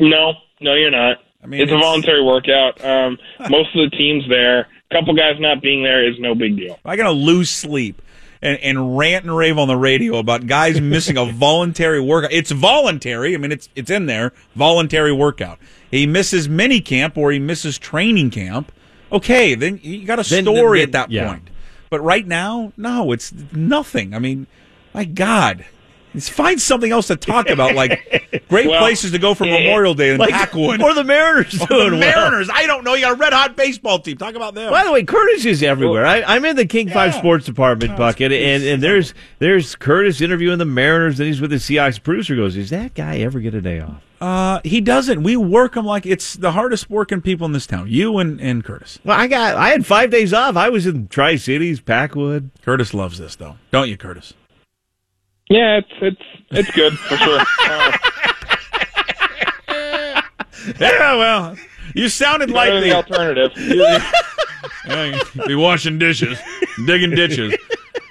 No, 0.00 0.34
no, 0.60 0.74
you're 0.74 0.90
not. 0.90 1.18
I 1.42 1.46
mean, 1.46 1.60
it's, 1.60 1.70
a 1.70 1.78
voluntary 1.78 2.22
workout. 2.24 2.84
Um, 2.84 3.16
most 3.48 3.74
of 3.76 3.88
the 3.88 3.96
teams 3.96 4.24
there, 4.28 4.66
a 4.90 4.94
couple 4.94 5.14
guys 5.14 5.36
not 5.38 5.62
being 5.62 5.84
there 5.84 6.08
is 6.08 6.18
no 6.18 6.34
big 6.34 6.56
deal. 6.56 6.72
Am 6.72 6.90
I 6.90 6.96
gotta 6.96 7.12
lose 7.12 7.50
sleep 7.50 8.02
and, 8.42 8.58
and 8.58 8.96
rant 8.98 9.24
and 9.24 9.36
rave 9.36 9.58
on 9.58 9.68
the 9.68 9.76
radio 9.76 10.18
about 10.18 10.46
guys 10.46 10.80
missing 10.80 11.16
a 11.16 11.24
voluntary 11.24 12.00
workout. 12.00 12.32
It's 12.32 12.50
voluntary. 12.50 13.34
I 13.34 13.38
mean, 13.38 13.52
it's 13.52 13.68
it's 13.74 13.90
in 13.90 14.06
there. 14.06 14.32
Voluntary 14.54 15.12
workout. 15.12 15.58
He 15.90 16.06
misses 16.06 16.48
mini 16.48 16.80
camp 16.80 17.16
or 17.16 17.32
he 17.32 17.38
misses 17.38 17.78
training 17.78 18.30
camp. 18.30 18.72
Okay, 19.10 19.54
then 19.54 19.80
you 19.82 20.04
got 20.06 20.18
a 20.18 20.28
Then- 20.28 20.44
story 20.44 20.80
then- 20.80 20.88
at 20.88 20.92
that 20.92 21.10
yeah. 21.10 21.28
point. 21.28 21.50
But 21.90 22.00
right 22.02 22.26
now, 22.26 22.72
no, 22.76 23.12
it's 23.12 23.32
nothing. 23.52 24.12
I 24.14 24.18
mean, 24.18 24.46
my 24.92 25.04
God. 25.04 25.64
Find 26.18 26.60
something 26.60 26.90
else 26.90 27.08
to 27.08 27.16
talk 27.16 27.48
about, 27.50 27.74
like 27.74 28.44
great 28.48 28.66
Well, 28.70 28.80
places 28.80 29.12
to 29.12 29.18
go 29.18 29.34
for 29.34 29.44
eh, 29.44 29.50
Memorial 29.50 29.94
Day 29.94 30.10
in 30.10 30.18
Like, 30.18 30.30
Packwood. 30.30 30.80
or 30.82 30.94
the 30.94 31.04
Mariners 31.04 31.60
Or 31.62 31.66
the 31.66 31.74
well. 31.90 31.90
Mariners. 31.98 32.48
I 32.52 32.66
don't 32.66 32.84
know. 32.84 32.94
You 32.94 33.02
got 33.02 33.12
a 33.12 33.16
red 33.16 33.32
hot 33.32 33.56
baseball 33.56 33.98
team. 33.98 34.16
Talk 34.16 34.34
about 34.34 34.54
them. 34.54 34.70
By 34.70 34.84
the 34.84 34.92
way, 34.92 35.04
Curtis 35.04 35.44
is 35.44 35.62
everywhere. 35.62 36.06
I, 36.06 36.22
I'm 36.22 36.44
in 36.44 36.56
the 36.56 36.66
King 36.66 36.88
Five 36.88 37.14
Sports 37.14 37.44
Department 37.46 37.96
bucket, 37.96 38.32
and, 38.32 38.62
and 38.64 38.82
there's 38.82 39.14
there's 39.38 39.74
Curtis 39.76 40.20
interviewing 40.20 40.58
the 40.58 40.64
Mariners, 40.64 41.20
and 41.20 41.26
he's 41.26 41.40
with 41.40 41.50
the 41.50 41.56
Seahawks. 41.56 42.02
Producer 42.02 42.34
goes, 42.36 42.56
"Is 42.56 42.70
that 42.70 42.94
guy 42.94 43.18
ever 43.18 43.40
get 43.40 43.54
a 43.54 43.60
day 43.60 43.80
off?" 43.80 44.02
Uh, 44.20 44.60
he 44.64 44.80
doesn't. 44.80 45.22
We 45.22 45.36
work 45.36 45.76
him 45.76 45.84
like 45.86 46.04
it's 46.04 46.34
the 46.34 46.50
hardest 46.52 46.90
working 46.90 47.20
people 47.20 47.46
in 47.46 47.52
this 47.52 47.66
town. 47.68 47.86
You 47.88 48.18
and, 48.18 48.40
and 48.40 48.64
Curtis. 48.64 48.98
Well, 49.04 49.16
I 49.18 49.28
got 49.28 49.54
I 49.56 49.68
had 49.68 49.86
five 49.86 50.10
days 50.10 50.32
off. 50.32 50.56
I 50.56 50.70
was 50.70 50.86
in 50.86 51.06
Tri 51.08 51.36
Cities, 51.36 51.80
Packwood. 51.80 52.50
Curtis 52.64 52.92
loves 52.94 53.18
this 53.18 53.36
though, 53.36 53.56
don't 53.70 53.88
you, 53.88 53.96
Curtis? 53.96 54.34
Yeah, 55.48 55.78
it's 55.78 55.92
it's 56.00 56.22
it's 56.50 56.70
good 56.72 56.98
for 56.98 57.16
sure. 57.16 57.40
Uh, 57.64 57.92
Yeah, 60.80 61.16
well, 61.16 61.56
you 61.94 62.08
sounded 62.08 62.50
like 62.50 62.70
the 62.70 62.80
the 62.80 62.92
alternative. 62.92 63.52
be 65.46 65.54
washing 65.54 65.98
dishes, 65.98 66.38
digging 66.86 67.10
ditches. 67.10 67.54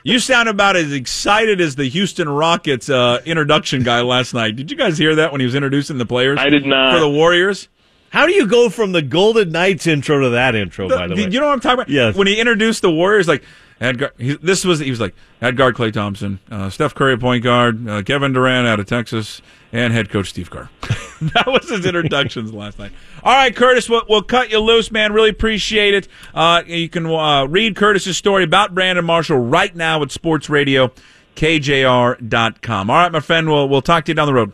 You 0.04 0.20
sound 0.20 0.50
about 0.50 0.76
as 0.76 0.94
excited 0.94 1.60
as 1.60 1.76
the 1.76 1.86
Houston 1.86 2.30
Rockets 2.30 2.90
uh, 2.90 3.22
introduction 3.26 3.84
guy 3.84 4.02
last 4.02 4.34
night. 4.34 4.56
Did 4.56 4.72
you 4.72 4.78
guys 4.78 4.98
hear 4.98 5.16
that 5.16 5.32
when 5.32 5.42
he 5.42 5.46
was 5.46 5.56
introducing 5.56 5.98
the 5.98 6.06
players? 6.06 6.40
I 6.40 6.50
did 6.50 6.66
not. 6.66 6.94
for 6.94 7.00
the 7.00 7.10
Warriors. 7.10 7.68
How 8.10 8.26
do 8.26 8.32
you 8.32 8.48
go 8.48 8.70
from 8.70 8.94
the 8.94 9.02
Golden 9.02 9.52
Knights 9.52 9.86
intro 9.86 10.22
to 10.22 10.30
that 10.30 10.56
intro? 10.56 10.88
by 10.88 11.08
the 11.08 11.16
way, 11.16 11.28
you 11.30 11.40
know 11.40 11.48
what 11.48 11.54
I'm 11.54 11.60
talking 11.60 11.80
about? 11.80 11.90
Yes. 11.90 12.16
When 12.16 12.26
he 12.28 12.40
introduced 12.40 12.82
the 12.82 12.92
Warriors, 12.92 13.28
like 13.28 13.44
Edgar, 13.80 14.12
he, 14.18 14.36
this 14.38 14.66
was 14.66 14.80
he 14.80 14.90
was 14.90 15.00
like 15.00 15.14
Edgar 15.42 15.72
Klay 15.72 15.94
Thompson, 15.94 16.40
uh, 16.50 16.70
Steph 16.70 16.96
Curry 16.96 17.18
point 17.18 17.44
guard, 17.44 17.88
uh, 17.88 18.02
Kevin 18.02 18.34
Durant 18.34 18.68
out 18.68 18.80
of 18.80 18.88
Texas, 18.88 19.42
and 19.72 19.94
head 19.94 20.10
coach 20.10 20.30
Steve 20.30 20.50
Kerr. 20.50 20.70
that 21.22 21.46
was 21.46 21.70
his 21.70 21.86
introductions 21.86 22.52
last 22.52 22.80
night. 22.80 22.92
All 23.24 23.34
right, 23.36 23.56
Curtis, 23.56 23.88
we'll, 23.88 24.04
we'll 24.10 24.24
cut 24.24 24.50
you 24.50 24.60
loose, 24.60 24.92
man. 24.92 25.14
Really 25.14 25.30
appreciate 25.30 25.94
it. 25.94 26.08
Uh, 26.34 26.64
you 26.66 26.90
can 26.90 27.06
uh, 27.06 27.46
read 27.46 27.76
Curtis's 27.76 28.18
story 28.18 28.44
about 28.44 28.74
Brandon 28.74 29.06
Marshall 29.06 29.38
right 29.38 29.76
now 29.76 30.02
at 30.02 30.12
Sports 30.12 30.50
Radio, 30.50 30.92
KJR.com. 31.36 32.90
All 32.90 32.96
right, 32.96 33.12
my 33.12 33.20
friend, 33.20 33.48
we'll 33.48 33.70
we'll 33.70 33.84
talk 33.84 34.06
to 34.06 34.12
you 34.12 34.16
down 34.16 34.26
the 34.26 34.34
road. 34.34 34.54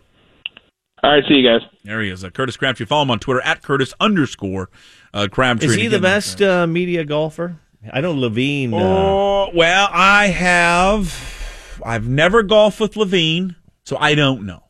All 1.02 1.12
right, 1.12 1.24
see 1.28 1.36
you 1.36 1.48
guys. 1.48 1.62
There 1.84 2.02
he 2.02 2.10
is, 2.10 2.26
uh, 2.26 2.30
Curtis 2.30 2.58
Crabtree. 2.58 2.86
Follow 2.86 3.04
him 3.04 3.12
on 3.12 3.20
Twitter 3.20 3.42
at 3.42 3.62
Curtis 3.62 3.94
underscore 4.02 4.70
uh, 5.14 5.28
Crabtree. 5.32 5.68
is 5.68 5.76
he 5.76 5.88
the 5.88 6.00
best 6.00 6.42
uh, 6.42 6.68
media 6.68 7.06
golfer? 7.06 7.58
I 7.92 8.02
know 8.02 8.14
Levine. 8.14 8.74
Uh, 8.74 8.78
Oh, 8.78 9.50
well, 9.54 9.90
I 9.92 10.28
have. 10.28 11.80
I've 11.86 12.08
never 12.08 12.44
golfed 12.44 12.80
with 12.80 12.96
Levine, 12.96 13.56
so 13.84 13.98
I 14.00 14.16
don't 14.16 14.46
know. 14.46 14.64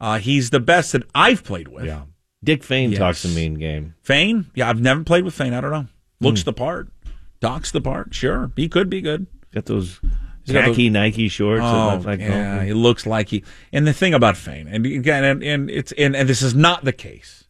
Uh, 0.00 0.18
he's 0.18 0.50
the 0.50 0.58
best 0.60 0.92
that 0.92 1.02
I've 1.14 1.44
played 1.44 1.68
with. 1.68 1.84
yeah, 1.84 2.02
Dick 2.42 2.64
Fain 2.64 2.90
Yes. 2.90 2.98
talks 2.98 3.24
a 3.24 3.28
mean 3.28 3.54
game. 3.54 3.94
Fain, 4.02 4.46
yeah, 4.54 4.68
I've 4.68 4.80
never 4.80 5.04
played 5.04 5.24
with 5.24 5.34
Fain. 5.34 5.54
I 5.54 5.60
don't 5.60 5.70
know. 5.70 5.86
Looks 6.20 6.42
Hmm. 6.42 6.46
the 6.46 6.52
part, 6.52 6.88
talks 7.40 7.70
the 7.70 7.80
part. 7.80 8.12
Sure, 8.14 8.50
he 8.56 8.68
could 8.68 8.90
be 8.90 9.00
good. 9.00 9.26
Got 9.54 9.66
those 9.66 10.00
khaki 10.48 10.90
Nike 10.90 11.28
shorts. 11.28 11.62
Oh, 11.64 12.02
like 12.04 12.18
yeah, 12.18 12.56
golf. 12.56 12.66
he 12.66 12.72
looks 12.72 13.06
like 13.06 13.28
he. 13.28 13.44
And 13.72 13.86
the 13.86 13.92
thing 13.92 14.14
about 14.14 14.36
Fain, 14.36 14.66
and 14.66 14.84
again, 14.84 15.22
and, 15.22 15.42
and 15.44 15.70
it's 15.70 15.92
and, 15.92 16.16
and 16.16 16.28
this 16.28 16.42
is 16.42 16.54
not 16.54 16.84
the 16.84 16.92
case, 16.92 17.41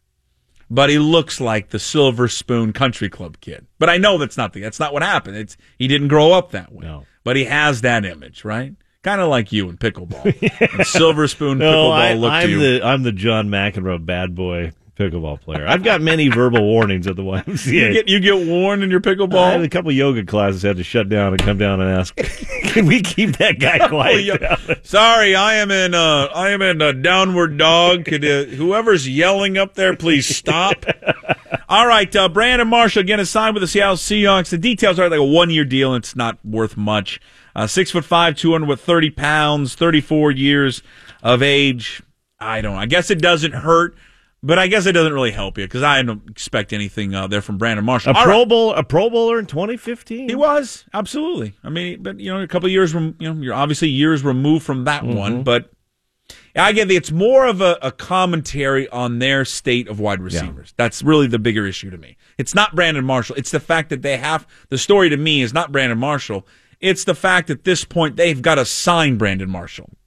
but 0.69 0.89
he 0.89 0.99
looks 0.99 1.39
like 1.41 1.69
the 1.69 1.79
Silver 1.79 2.27
Spoon 2.27 2.73
Country 2.73 3.09
Club 3.09 3.37
kid. 3.41 3.65
But 3.79 3.89
I 3.89 3.97
know 3.97 4.17
that's 4.17 4.37
not 4.37 4.53
the. 4.53 4.61
That's 4.61 4.79
not 4.79 4.93
what 4.93 5.03
happened. 5.03 5.37
It's 5.37 5.57
he 5.77 5.87
didn't 5.87 6.07
grow 6.07 6.31
up 6.33 6.51
that 6.51 6.71
way. 6.71 6.85
No. 6.85 7.05
But 7.23 7.35
he 7.35 7.45
has 7.45 7.81
that 7.81 8.05
image, 8.05 8.43
right? 8.43 8.73
Kind 9.03 9.19
of 9.21 9.29
like 9.29 9.51
you 9.51 9.69
in 9.69 9.77
pickleball. 9.77 10.23
And 10.77 10.87
Silver 10.87 11.27
Spoon 11.27 11.57
No, 11.57 11.89
pickleball 11.89 11.91
I, 11.91 12.13
look 12.13 12.29
to 12.31 12.35
I'm 12.35 12.49
you. 12.49 12.59
the 12.59 12.85
I'm 12.85 13.03
the 13.03 13.11
John 13.11 13.49
McEnroe 13.49 14.03
bad 14.05 14.33
boy 14.35 14.71
pickleball 14.97 15.41
player. 15.41 15.65
I've 15.67 15.83
got 15.83 16.01
many 16.01 16.27
verbal 16.27 16.63
warnings 16.63 17.07
at 17.07 17.15
the 17.15 17.23
YMCA. 17.23 17.71
you 17.71 17.93
get 17.93 18.07
you 18.07 18.19
get 18.19 18.47
warned 18.47 18.83
in 18.83 18.89
your 18.91 19.01
I 19.05 19.09
had 19.09 19.17
pickleball. 19.17 19.63
a 19.63 19.69
couple 19.69 19.91
yoga 19.91 20.23
classes 20.25 20.61
had 20.61 20.77
to 20.77 20.83
shut 20.83 21.09
down 21.09 21.33
and 21.33 21.41
come 21.41 21.57
down 21.57 21.81
and 21.81 21.89
ask, 21.89 22.15
"Can 22.63 22.85
we 22.85 23.01
keep 23.01 23.37
that 23.37 23.59
guy 23.59 23.87
quiet?" 23.89 24.29
Oh, 24.29 24.37
down?" 24.37 24.83
Sorry, 24.83 25.35
I 25.35 25.55
am 25.55 25.71
in. 25.71 25.93
Uh, 25.95 26.27
I 26.33 26.49
am 26.49 26.61
in 26.61 26.81
a 26.81 26.93
downward 26.93 27.57
dog. 27.57 28.05
Could 28.05 28.23
uh, 28.23 28.43
whoever's 28.45 29.07
yelling 29.09 29.57
up 29.57 29.73
there 29.75 29.95
please 29.95 30.33
stop? 30.35 30.85
All 31.69 31.87
right, 31.87 32.13
uh, 32.15 32.29
Brandon 32.29 32.67
Marshall 32.67 33.01
again 33.01 33.19
is 33.19 33.29
signed 33.31 33.55
with 33.55 33.61
the 33.61 33.67
Seattle 33.67 33.95
Seahawks. 33.95 34.49
The 34.49 34.57
details 34.59 34.99
are 34.99 35.09
like 35.09 35.19
a 35.19 35.23
one 35.23 35.49
year 35.49 35.65
deal. 35.65 35.95
It's 35.95 36.15
not 36.15 36.37
worth 36.45 36.77
much. 36.77 37.19
Uh, 37.55 37.65
six 37.67 37.89
foot 37.91 38.05
five, 38.05 38.35
two 38.35 38.51
hundred 38.51 38.67
with 38.69 38.81
thirty 38.81 39.09
pounds, 39.09 39.73
thirty 39.75 40.01
four 40.01 40.29
years 40.31 40.83
of 41.23 41.41
age. 41.41 42.03
I 42.39 42.61
don't. 42.61 42.75
I 42.75 42.85
guess 42.85 43.09
it 43.09 43.21
doesn't 43.21 43.53
hurt, 43.53 43.95
but 44.43 44.59
I 44.59 44.67
guess 44.67 44.85
it 44.85 44.91
doesn't 44.91 45.13
really 45.13 45.31
help 45.31 45.57
you 45.57 45.63
because 45.63 45.83
I 45.83 46.01
don't 46.01 46.29
expect 46.29 46.73
anything 46.73 47.15
uh, 47.15 47.27
there 47.27 47.41
from 47.41 47.57
Brandon 47.57 47.85
Marshall. 47.85 48.13
A 48.13 48.17
All 48.17 48.23
Pro 48.25 48.39
right. 48.39 48.49
Bowl, 48.49 48.73
a 48.73 48.83
Pro 48.83 49.09
Bowler 49.09 49.39
in 49.39 49.45
2015. 49.45 50.29
He 50.29 50.35
was 50.35 50.85
absolutely. 50.93 51.53
I 51.63 51.69
mean, 51.69 52.03
but 52.03 52.19
you 52.19 52.31
know, 52.31 52.41
a 52.41 52.47
couple 52.47 52.67
of 52.67 52.71
years, 52.73 52.93
you 52.93 53.15
know, 53.19 53.33
you're 53.33 53.53
obviously 53.53 53.87
years 53.87 54.23
removed 54.23 54.65
from 54.65 54.83
that 54.83 55.05
one. 55.05 55.43
But 55.43 55.71
I 56.55 56.71
get 56.73 56.91
it's 56.91 57.11
more 57.11 57.45
of 57.47 57.61
a, 57.61 57.77
a 57.81 57.91
commentary 57.91 58.87
on 58.89 59.19
their 59.19 59.45
state 59.45 59.87
of 59.87 59.99
wide 59.99 60.21
receivers. 60.21 60.73
That's 60.77 61.01
really 61.01 61.27
the 61.27 61.39
bigger 61.39 61.65
issue 61.65 61.89
to 61.89 61.97
me. 61.97 62.17
It's 62.37 62.53
not 62.53 62.75
Brandon 62.75 63.05
Marshall. 63.05 63.37
It's 63.37 63.51
the 63.51 63.59
fact 63.59 63.89
that 63.89 64.01
they 64.01 64.17
have 64.17 64.45
the 64.69 64.77
story 64.77 65.09
to 65.09 65.17
me 65.17 65.41
is 65.41 65.53
not 65.53 65.71
Brandon 65.71 65.97
Marshall. 65.97 66.45
It's 66.79 67.05
the 67.05 67.15
fact 67.15 67.49
at 67.49 67.63
this 67.63 67.85
point 67.85 68.17
they've 68.17 68.41
got 68.41 68.55
to 68.55 68.65
sign 68.65 69.17
Brandon 69.17 69.49
Marshall 69.49 69.89
Yeah. 69.89 70.02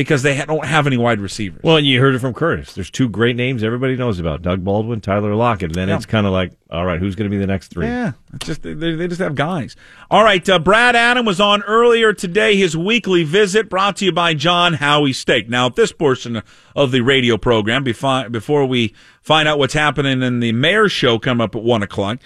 Because 0.00 0.22
they 0.22 0.36
don't 0.44 0.64
have 0.64 0.86
any 0.86 0.96
wide 0.96 1.20
receivers. 1.20 1.60
Well, 1.62 1.76
and 1.76 1.86
you 1.86 2.00
heard 2.00 2.14
it 2.14 2.18
from 2.20 2.34
Curtis. 2.34 2.74
There's 2.74 2.90
two 2.90 3.08
great 3.08 3.36
names 3.36 3.62
everybody 3.62 3.96
knows 3.96 4.18
about: 4.18 4.42
Doug 4.42 4.64
Baldwin, 4.64 5.00
Tyler 5.00 5.34
Lockett. 5.34 5.66
And 5.70 5.74
then 5.74 5.88
Yeah. 5.88 5.96
it's 5.96 6.06
kind 6.06 6.26
of 6.26 6.32
like, 6.32 6.52
all 6.70 6.84
right, 6.84 6.98
who's 6.98 7.14
going 7.14 7.30
to 7.30 7.34
be 7.34 7.38
the 7.38 7.46
next 7.46 7.68
three? 7.68 7.86
Yeah, 7.86 8.12
it's 8.34 8.46
just 8.46 8.62
they, 8.62 8.74
they 8.74 9.06
just 9.08 9.20
have 9.20 9.34
guys. 9.34 9.76
All 10.10 10.24
right, 10.24 10.46
uh, 10.48 10.58
Brad 10.58 10.96
Adam 10.96 11.24
was 11.26 11.40
on 11.40 11.62
earlier 11.64 12.12
today. 12.12 12.56
His 12.56 12.76
weekly 12.76 13.24
visit 13.24 13.68
brought 13.68 13.96
to 13.96 14.04
you 14.04 14.12
by 14.12 14.34
John 14.34 14.74
Howie 14.74 15.12
Steak. 15.12 15.48
Now, 15.48 15.66
at 15.66 15.76
this 15.76 15.92
portion 15.92 16.42
of 16.74 16.90
the 16.92 17.00
radio 17.02 17.36
program, 17.36 17.84
befi- 17.84 18.30
before 18.32 18.64
we 18.66 18.94
find 19.22 19.46
out 19.48 19.58
what's 19.58 19.74
happening 19.74 20.22
in 20.22 20.40
the 20.40 20.52
mayor's 20.52 20.92
show 20.92 21.18
coming 21.18 21.44
up 21.44 21.54
at 21.54 21.62
one 21.62 21.82
o'clock, 21.82 22.18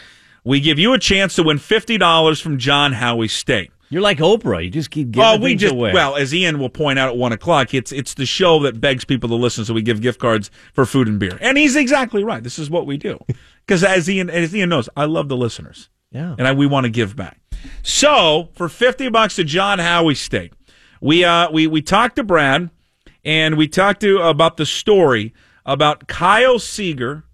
we 0.44 0.60
give 0.60 0.78
you 0.78 0.92
a 0.92 0.98
chance 0.98 1.34
to 1.36 1.42
win 1.42 1.58
fifty 1.58 1.98
dollars 1.98 2.40
from 2.40 2.58
John 2.58 2.92
Howie 2.92 3.28
Steak. 3.28 3.70
You're 3.94 4.02
like 4.02 4.18
Oprah. 4.18 4.64
You 4.64 4.70
just 4.70 4.90
keep 4.90 5.12
giving 5.12 5.24
Oh, 5.24 5.36
we 5.36 5.54
just 5.54 5.72
away. 5.72 5.92
well, 5.92 6.16
as 6.16 6.34
Ian 6.34 6.58
will 6.58 6.68
point 6.68 6.98
out 6.98 7.08
at 7.10 7.16
one 7.16 7.30
o'clock, 7.30 7.72
it's 7.74 7.92
it's 7.92 8.14
the 8.14 8.26
show 8.26 8.58
that 8.64 8.80
begs 8.80 9.04
people 9.04 9.28
to 9.28 9.36
listen, 9.36 9.64
so 9.64 9.72
we 9.72 9.82
give 9.82 10.00
gift 10.00 10.18
cards 10.18 10.50
for 10.72 10.84
food 10.84 11.06
and 11.06 11.20
beer. 11.20 11.38
And 11.40 11.56
he's 11.56 11.76
exactly 11.76 12.24
right. 12.24 12.42
This 12.42 12.58
is 12.58 12.68
what 12.68 12.86
we 12.86 12.96
do 12.96 13.20
because 13.66 13.84
as 13.84 14.10
Ian 14.10 14.30
as 14.30 14.52
Ian 14.52 14.70
knows, 14.70 14.88
I 14.96 15.04
love 15.04 15.28
the 15.28 15.36
listeners 15.36 15.90
yeah. 16.10 16.34
and 16.36 16.48
I, 16.48 16.52
we 16.52 16.66
want 16.66 16.86
to 16.86 16.90
give 16.90 17.14
back. 17.14 17.38
So 17.84 18.48
for 18.54 18.68
fifty 18.68 19.08
bucks 19.08 19.36
to 19.36 19.44
John 19.44 19.78
Howie 19.78 20.16
Steak, 20.16 20.52
we 21.00 21.24
uh 21.24 21.48
we 21.52 21.68
we 21.68 21.80
talked 21.80 22.16
to 22.16 22.24
Brad 22.24 22.70
and 23.24 23.56
we 23.56 23.68
talked 23.68 24.00
to 24.00 24.18
about 24.22 24.56
the 24.56 24.66
story 24.66 25.32
about 25.64 26.08
Kyle 26.08 26.58
Seager 26.58 27.26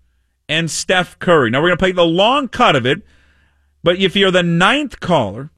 and 0.46 0.70
Steph 0.70 1.18
Curry. 1.20 1.48
Now 1.48 1.62
we're 1.62 1.68
gonna 1.68 1.78
play 1.78 1.92
the 1.92 2.04
long 2.04 2.48
cut 2.48 2.76
of 2.76 2.84
it, 2.84 3.00
but 3.82 3.96
if 3.96 4.14
you're 4.14 4.30
the 4.30 4.42
ninth 4.42 5.00
caller 5.00 5.48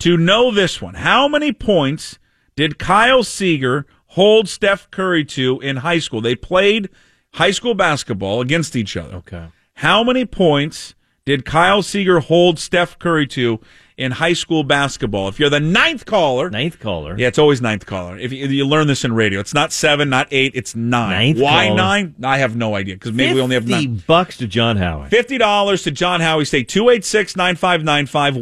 to 0.00 0.16
know 0.16 0.50
this 0.50 0.80
one, 0.80 0.94
how 0.94 1.28
many 1.28 1.52
points 1.52 2.18
did 2.56 2.78
Kyle 2.78 3.22
Seager 3.22 3.86
hold 4.08 4.48
Steph 4.48 4.90
Curry 4.90 5.24
to 5.26 5.60
in 5.60 5.78
high 5.78 5.98
school? 5.98 6.20
They 6.20 6.34
played 6.34 6.88
high 7.34 7.50
school 7.50 7.74
basketball 7.74 8.40
against 8.40 8.76
each 8.76 8.96
other. 8.96 9.16
Okay. 9.16 9.48
How 9.74 10.02
many 10.02 10.24
points 10.24 10.94
did 11.24 11.44
Kyle 11.44 11.82
Seager 11.82 12.20
hold 12.20 12.58
Steph 12.58 12.98
Curry 12.98 13.26
to 13.28 13.60
in 13.98 14.12
high 14.12 14.32
school 14.32 14.62
basketball. 14.64 15.28
If 15.28 15.38
you're 15.40 15.50
the 15.50 15.58
ninth 15.60 16.06
caller, 16.06 16.48
Ninth 16.48 16.78
caller. 16.78 17.16
yeah, 17.18 17.26
it's 17.26 17.38
always 17.38 17.60
ninth 17.60 17.84
caller. 17.84 18.16
If 18.16 18.32
you, 18.32 18.46
you 18.46 18.64
learn 18.64 18.86
this 18.86 19.04
in 19.04 19.12
radio, 19.12 19.40
it's 19.40 19.52
not 19.52 19.72
seven, 19.72 20.08
not 20.08 20.28
eight, 20.30 20.52
it's 20.54 20.74
nine. 20.76 21.10
Ninth 21.10 21.40
Why 21.40 21.66
caller. 21.66 21.76
nine? 21.76 22.14
I 22.22 22.38
have 22.38 22.54
no 22.56 22.76
idea 22.76 22.94
because 22.94 23.12
maybe 23.12 23.34
we 23.34 23.40
only 23.40 23.54
have 23.56 23.64
50 23.64 23.86
nine. 23.88 24.02
bucks 24.06 24.36
to 24.38 24.46
John 24.46 24.76
Howard. 24.76 25.10
Fifty 25.10 25.36
dollars 25.36 25.82
to 25.82 25.90
John 25.90 26.20
Howie 26.20 26.44
Steak, 26.44 26.68
286-9595, 26.68 28.36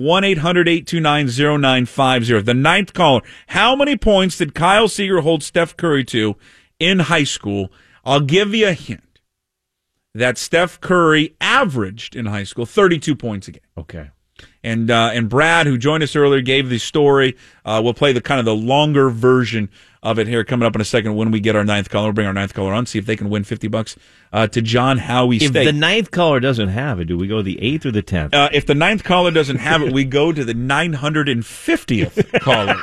1-800-829-0950. 1.26 2.44
The 2.44 2.54
ninth 2.54 2.92
caller. 2.92 3.22
How 3.48 3.74
many 3.76 3.96
points 3.96 4.38
did 4.38 4.54
Kyle 4.54 4.88
Seager 4.88 5.20
hold 5.20 5.42
Steph 5.42 5.76
Curry 5.76 6.04
to 6.04 6.36
in 6.78 7.00
high 7.00 7.24
school? 7.24 7.72
I'll 8.04 8.20
give 8.20 8.54
you 8.54 8.68
a 8.68 8.72
hint. 8.72 9.02
That 10.14 10.38
Steph 10.38 10.80
Curry 10.80 11.34
averaged 11.40 12.14
in 12.16 12.26
high 12.26 12.44
school 12.44 12.64
32 12.66 13.14
points 13.16 13.48
a 13.48 13.52
game. 13.52 13.60
Okay. 13.76 14.10
And 14.62 14.90
uh, 14.90 15.10
and 15.12 15.28
Brad, 15.28 15.66
who 15.66 15.78
joined 15.78 16.02
us 16.02 16.16
earlier, 16.16 16.40
gave 16.40 16.68
the 16.68 16.78
story. 16.78 17.36
Uh, 17.64 17.80
we'll 17.84 17.94
play 17.94 18.12
the 18.12 18.20
kind 18.20 18.40
of 18.40 18.44
the 18.46 18.54
longer 18.54 19.10
version 19.10 19.68
of 20.02 20.18
it 20.18 20.26
here 20.26 20.42
coming 20.44 20.66
up 20.66 20.74
in 20.74 20.80
a 20.80 20.84
second 20.84 21.14
when 21.14 21.30
we 21.30 21.38
get 21.40 21.54
our 21.54 21.64
ninth 21.64 21.88
caller. 21.90 22.06
We'll 22.06 22.14
bring 22.14 22.26
our 22.26 22.32
ninth 22.32 22.52
caller 22.54 22.72
on, 22.72 22.86
see 22.86 22.98
if 22.98 23.06
they 23.06 23.16
can 23.16 23.28
win 23.30 23.44
50 23.44 23.68
bucks 23.68 23.96
uh, 24.32 24.46
to 24.48 24.60
John 24.62 24.98
Howie 24.98 25.36
If 25.36 25.50
State. 25.50 25.64
the 25.64 25.72
ninth 25.72 26.10
caller 26.10 26.38
doesn't 26.40 26.68
have 26.68 27.00
it, 27.00 27.06
do 27.06 27.16
we 27.16 27.26
go 27.26 27.42
the 27.42 27.60
eighth 27.62 27.86
or 27.86 27.90
the 27.92 28.02
tenth? 28.02 28.32
Uh, 28.34 28.48
if 28.52 28.66
the 28.66 28.74
ninth 28.74 29.02
caller 29.04 29.30
doesn't 29.32 29.56
have 29.58 29.82
it, 29.82 29.92
we 29.92 30.04
go 30.04 30.32
to 30.32 30.44
the 30.44 30.54
950th 30.54 32.40
caller. 32.40 32.76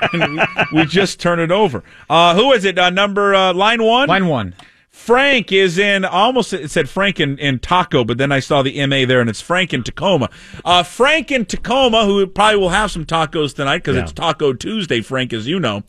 we, 0.74 0.80
we 0.82 0.86
just 0.86 1.20
turn 1.20 1.40
it 1.40 1.52
over. 1.52 1.84
Uh, 2.10 2.36
who 2.36 2.52
is 2.54 2.66
it? 2.66 2.78
Uh, 2.78 2.90
number 2.90 3.34
uh, 3.36 3.54
line 3.54 3.84
one. 3.84 4.08
Line 4.10 4.28
one. 4.28 4.54
Frank 4.94 5.52
is 5.52 5.80
in 5.80 6.06
almost 6.06 6.54
it 6.54 6.70
said 6.70 6.88
Frank 6.88 7.20
in, 7.20 7.38
in 7.40 7.58
Taco, 7.60 8.04
but 8.06 8.20
then 8.20 8.32
I 8.32 8.40
saw 8.40 8.62
the 8.62 8.86
MA 8.86 9.06
there 9.06 9.20
and 9.20 9.30
it's 9.30 9.42
Frank 9.42 9.74
in 9.74 9.84
Tacoma. 9.84 10.30
Uh, 10.64 10.84
Frank 10.84 11.32
in 11.32 11.46
Tacoma, 11.46 12.06
who 12.06 12.26
probably 12.28 12.60
will 12.60 12.70
have 12.70 12.92
some 12.92 13.04
tacos 13.04 13.56
tonight 13.56 13.80
because 13.80 13.96
Yeah. 13.96 14.04
it's 14.04 14.14
Taco 14.14 14.54
Tuesday, 14.54 15.02
Frank, 15.02 15.34
as 15.34 15.48
you 15.48 15.60
know. 15.60 15.82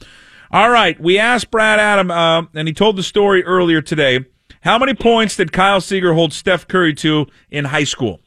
All 0.51 0.71
right, 0.71 0.99
we 0.99 1.19
asked 1.19 1.51
Brad 1.51 1.79
Adam, 1.79 2.11
uh, 2.11 2.45
and 2.55 2.67
he 2.67 2.73
told 2.75 2.97
the 2.97 3.03
story 3.03 3.45
earlier 3.45 3.83
today. 3.83 4.21
How 4.63 4.79
many 4.79 4.95
points 4.95 5.37
did 5.37 5.53
Kyle 5.53 5.83
Seager 5.83 6.15
hold 6.15 6.33
Steph 6.33 6.67
Curry 6.67 6.95
to 6.95 7.27
in 7.51 7.67
high 7.67 7.85
school? 7.85 8.21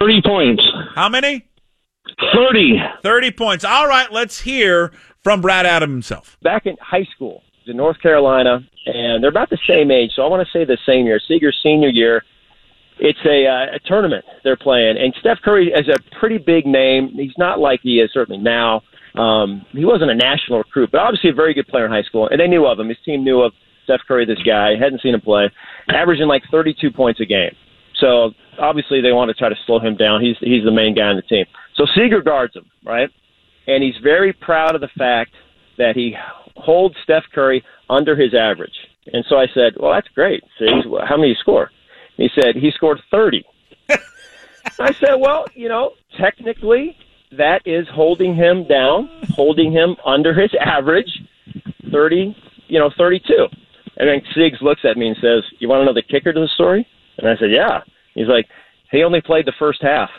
30 0.00 0.22
points. 0.24 0.64
How 0.94 1.08
many? 1.10 1.46
30. 2.34 2.78
30 3.02 3.30
points. 3.32 3.64
All 3.64 3.86
right, 3.86 4.10
let's 4.10 4.40
hear 4.40 4.90
from 5.22 5.42
Brad 5.42 5.66
Adam 5.66 5.90
himself. 5.90 6.38
back 6.42 6.64
in 6.66 6.76
high 6.80 7.06
school 7.14 7.42
in 7.66 7.76
North 7.76 8.00
Carolina, 8.00 8.60
and 8.86 9.22
they're 9.22 9.30
about 9.30 9.50
the 9.50 9.58
same 9.66 9.90
age. 9.90 10.12
So 10.14 10.22
I 10.22 10.28
want 10.28 10.46
to 10.46 10.52
say 10.52 10.64
the 10.64 10.78
same 10.86 11.06
year, 11.06 11.20
Seager's 11.26 11.58
senior 11.62 11.88
year. 11.88 12.22
It's 12.98 13.18
a, 13.26 13.46
uh, 13.46 13.76
a 13.76 13.78
tournament 13.86 14.24
they're 14.44 14.56
playing, 14.56 14.96
and 14.98 15.12
Steph 15.18 15.38
Curry 15.42 15.72
is 15.72 15.88
a 15.88 16.18
pretty 16.18 16.38
big 16.38 16.64
name. 16.64 17.10
He's 17.14 17.36
not 17.36 17.58
like 17.58 17.80
he 17.82 18.00
is 18.00 18.10
certainly 18.12 18.40
now. 18.40 18.82
Um, 19.16 19.66
he 19.72 19.84
wasn't 19.84 20.10
a 20.10 20.14
national 20.14 20.58
recruit, 20.58 20.90
but 20.92 21.00
obviously 21.00 21.30
a 21.30 21.34
very 21.34 21.54
good 21.54 21.66
player 21.66 21.86
in 21.86 21.90
high 21.90 22.02
school, 22.02 22.28
and 22.28 22.38
they 22.38 22.46
knew 22.46 22.66
of 22.66 22.78
him. 22.78 22.88
His 22.88 22.98
team 23.04 23.24
knew 23.24 23.40
of 23.40 23.52
Steph 23.84 24.00
Curry, 24.06 24.26
this 24.26 24.42
guy. 24.46 24.76
Hadn't 24.76 25.02
seen 25.02 25.14
him 25.14 25.20
play, 25.20 25.50
averaging 25.88 26.26
like 26.26 26.42
32 26.50 26.90
points 26.92 27.20
a 27.20 27.24
game. 27.24 27.54
So 28.00 28.32
obviously 28.58 29.00
they 29.00 29.12
want 29.12 29.28
to 29.28 29.34
try 29.34 29.48
to 29.48 29.56
slow 29.66 29.78
him 29.78 29.96
down. 29.96 30.20
He's 30.20 30.36
he's 30.40 30.64
the 30.64 30.72
main 30.72 30.94
guy 30.94 31.04
on 31.04 31.16
the 31.16 31.22
team. 31.22 31.46
So 31.76 31.86
Seeger 31.94 32.22
guards 32.22 32.54
him, 32.54 32.70
right? 32.84 33.08
And 33.66 33.82
he's 33.82 33.94
very 34.02 34.32
proud 34.32 34.74
of 34.74 34.80
the 34.80 34.90
fact 34.98 35.32
that 35.78 35.96
he 35.96 36.14
holds 36.56 36.94
Steph 37.02 37.24
Curry 37.34 37.64
under 37.90 38.16
his 38.16 38.34
average. 38.34 38.74
And 39.12 39.24
so 39.28 39.36
I 39.36 39.46
said, 39.52 39.74
"Well, 39.78 39.92
that's 39.92 40.08
great. 40.08 40.42
See, 40.58 40.66
how 41.06 41.16
many 41.16 41.30
you 41.30 41.34
score?" 41.34 41.70
And 42.16 42.30
he 42.30 42.40
said 42.40 42.56
he 42.56 42.70
scored 42.70 43.00
30. 43.10 43.44
I 44.80 44.92
said, 44.92 45.16
"Well, 45.16 45.46
you 45.54 45.68
know, 45.68 45.92
technically 46.18 46.96
that 47.32 47.62
is 47.66 47.86
holding 47.88 48.34
him 48.34 48.66
down, 48.66 49.10
holding 49.30 49.72
him 49.72 49.96
under 50.06 50.32
his 50.32 50.50
average, 50.60 51.10
30, 51.90 52.36
you 52.68 52.78
know, 52.78 52.90
32." 52.96 53.46
And 53.96 54.08
then 54.08 54.22
Siggs 54.34 54.60
looks 54.62 54.84
at 54.84 54.96
me 54.96 55.08
and 55.08 55.16
says, 55.20 55.44
"You 55.58 55.68
want 55.68 55.82
to 55.82 55.84
know 55.84 55.94
the 55.94 56.02
kicker 56.02 56.32
to 56.32 56.40
the 56.40 56.48
story?" 56.54 56.86
And 57.18 57.28
I 57.28 57.36
said, 57.36 57.50
"Yeah." 57.50 57.82
He's 58.14 58.28
like, 58.28 58.46
"He 58.90 59.02
only 59.02 59.20
played 59.20 59.46
the 59.46 59.52
first 59.58 59.82
half." 59.82 60.10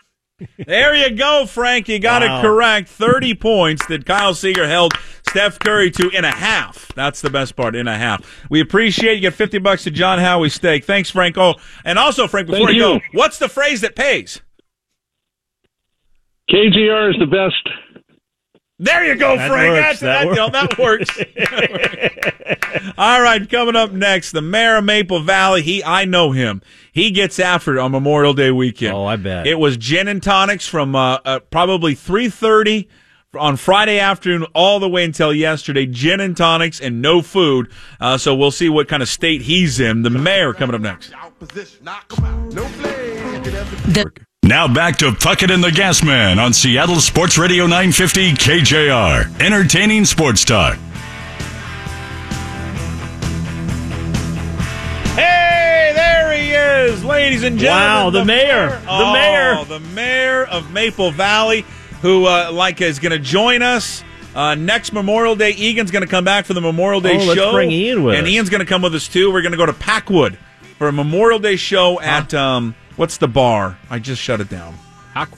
There 0.66 0.94
you 0.94 1.16
go, 1.16 1.46
Frank. 1.46 1.88
You 1.88 1.98
got 1.98 2.22
Wow. 2.22 2.38
it 2.38 2.42
correct. 2.42 2.88
30 2.88 3.34
points 3.36 3.86
that 3.86 4.04
Kyle 4.04 4.34
Seager 4.34 4.68
held 4.68 4.92
Steph 5.28 5.58
Curry 5.58 5.90
to 5.92 6.10
in 6.10 6.24
a 6.24 6.30
half. 6.34 6.88
That's 6.94 7.20
the 7.22 7.30
best 7.30 7.56
part, 7.56 7.74
in 7.74 7.88
a 7.88 7.96
half. 7.96 8.22
We 8.50 8.60
appreciate 8.60 9.14
you. 9.14 9.20
Get 9.22 9.34
50 9.34 9.58
bucks 9.58 9.84
to 9.84 9.90
John 9.90 10.18
Howie 10.18 10.50
Steak. 10.50 10.84
Thanks, 10.84 11.10
Frank. 11.10 11.38
Oh, 11.38 11.54
and 11.84 11.98
also, 11.98 12.26
Frank, 12.26 12.48
before 12.48 12.66
Thank 12.66 12.76
you 12.76 12.82
go, 12.82 13.00
what's 13.12 13.38
the 13.38 13.48
phrase 13.48 13.80
that 13.80 13.96
pays? 13.96 14.40
KJR 16.50 17.10
is 17.10 17.16
the 17.18 17.26
best. 17.26 17.68
There 18.78 19.06
you 19.06 19.14
go, 19.16 19.36
That 19.36 19.48
Frank. 19.48 19.72
works. 19.72 20.00
That's, 20.00 20.00
That 20.00 20.24
that, 20.24 20.76
works. 20.76 21.16
you 21.18 21.24
that 21.34 21.48
works. 22.78 22.92
All 22.98 23.22
right, 23.22 23.48
coming 23.48 23.74
up 23.74 23.92
next, 23.92 24.32
the 24.32 24.42
mayor 24.42 24.76
of 24.76 24.84
Maple 24.84 25.20
Valley. 25.20 25.62
He, 25.62 25.82
I 25.82 26.04
know 26.04 26.32
him. 26.32 26.60
He 26.92 27.10
gets 27.10 27.38
after 27.38 27.76
it 27.76 27.80
on 27.80 27.92
Memorial 27.92 28.34
Day 28.34 28.50
weekend. 28.50 28.94
Oh, 28.94 29.04
I 29.06 29.16
bet. 29.16 29.46
It 29.46 29.58
was 29.58 29.76
gin 29.78 30.08
and 30.08 30.22
tonics 30.22 30.66
from 30.68 30.94
uh, 30.94 31.18
uh, 31.24 31.40
probably 31.50 31.94
three 31.94 32.28
thirty 32.28 32.88
on 33.38 33.56
Friday 33.56 33.98
afternoon 33.98 34.46
all 34.54 34.78
the 34.78 34.88
way 34.88 35.04
until 35.04 35.32
yesterday. 35.32 35.86
Gin 35.86 36.20
and 36.20 36.36
tonics 36.36 36.78
and 36.80 37.00
no 37.00 37.22
food. 37.22 37.70
Uh, 38.00 38.18
so 38.18 38.34
we'll 38.34 38.50
see 38.50 38.68
what 38.68 38.88
kind 38.88 39.02
of 39.02 39.08
state 39.08 39.42
he's 39.42 39.80
in. 39.80 40.02
The 40.02 40.10
mayor 40.10 40.52
coming 40.52 40.74
up 40.74 40.80
next. 40.82 41.12
Now 44.46 44.72
back 44.72 44.96
to 44.98 45.10
Puckett 45.10 45.52
in 45.52 45.60
the 45.60 45.72
Gas 45.72 46.04
Man 46.04 46.38
on 46.38 46.52
Seattle 46.52 47.00
Sports 47.00 47.36
Radio 47.36 47.64
950 47.64 48.34
KJR. 48.34 49.40
Entertaining 49.40 50.04
sports 50.04 50.44
talk. 50.44 50.76
Hey, 55.16 55.90
there 55.96 56.32
he 56.32 56.52
is, 56.52 57.02
ladies 57.02 57.42
and 57.42 57.58
gentlemen. 57.58 57.88
Wow, 57.88 58.10
the 58.10 58.24
mayor. 58.24 58.68
The 58.68 58.84
oh, 58.88 59.12
mayor. 59.12 59.64
the 59.64 59.80
mayor 59.80 60.44
of 60.44 60.70
Maple 60.70 61.10
Valley, 61.10 61.64
who 62.02 62.26
uh, 62.26 62.50
like 62.52 62.80
is 62.80 63.00
going 63.00 63.12
to 63.12 63.18
join 63.18 63.62
us. 63.62 64.04
Uh, 64.32 64.54
next 64.54 64.92
Memorial 64.92 65.34
Day, 65.34 65.50
Egan's 65.52 65.90
going 65.90 66.04
to 66.04 66.10
come 66.10 66.24
back 66.24 66.44
for 66.44 66.54
the 66.54 66.60
Memorial 66.60 67.00
Day 67.00 67.16
Oh, 67.16 67.24
let's 67.24 67.34
show. 67.34 67.52
bring 67.52 67.72
Ian 67.72 68.04
with 68.04 68.14
and 68.14 68.26
us. 68.26 68.32
Ian's 68.32 68.50
going 68.50 68.60
to 68.60 68.66
come 68.66 68.82
with 68.82 68.94
us 68.94 69.08
too. 69.08 69.32
We're 69.32 69.42
going 69.42 69.52
to 69.52 69.58
go 69.58 69.66
to 69.66 69.72
Packwood 69.72 70.38
for 70.78 70.86
a 70.86 70.92
Memorial 70.92 71.40
Day 71.40 71.56
show 71.56 71.98
at 72.00 72.32
um, 72.34 72.74
what's 72.96 73.16
the 73.18 73.28
bar? 73.28 73.78
I 73.90 73.98
just 73.98 74.20
shut 74.20 74.40
it 74.40 74.48
down. 74.48 74.74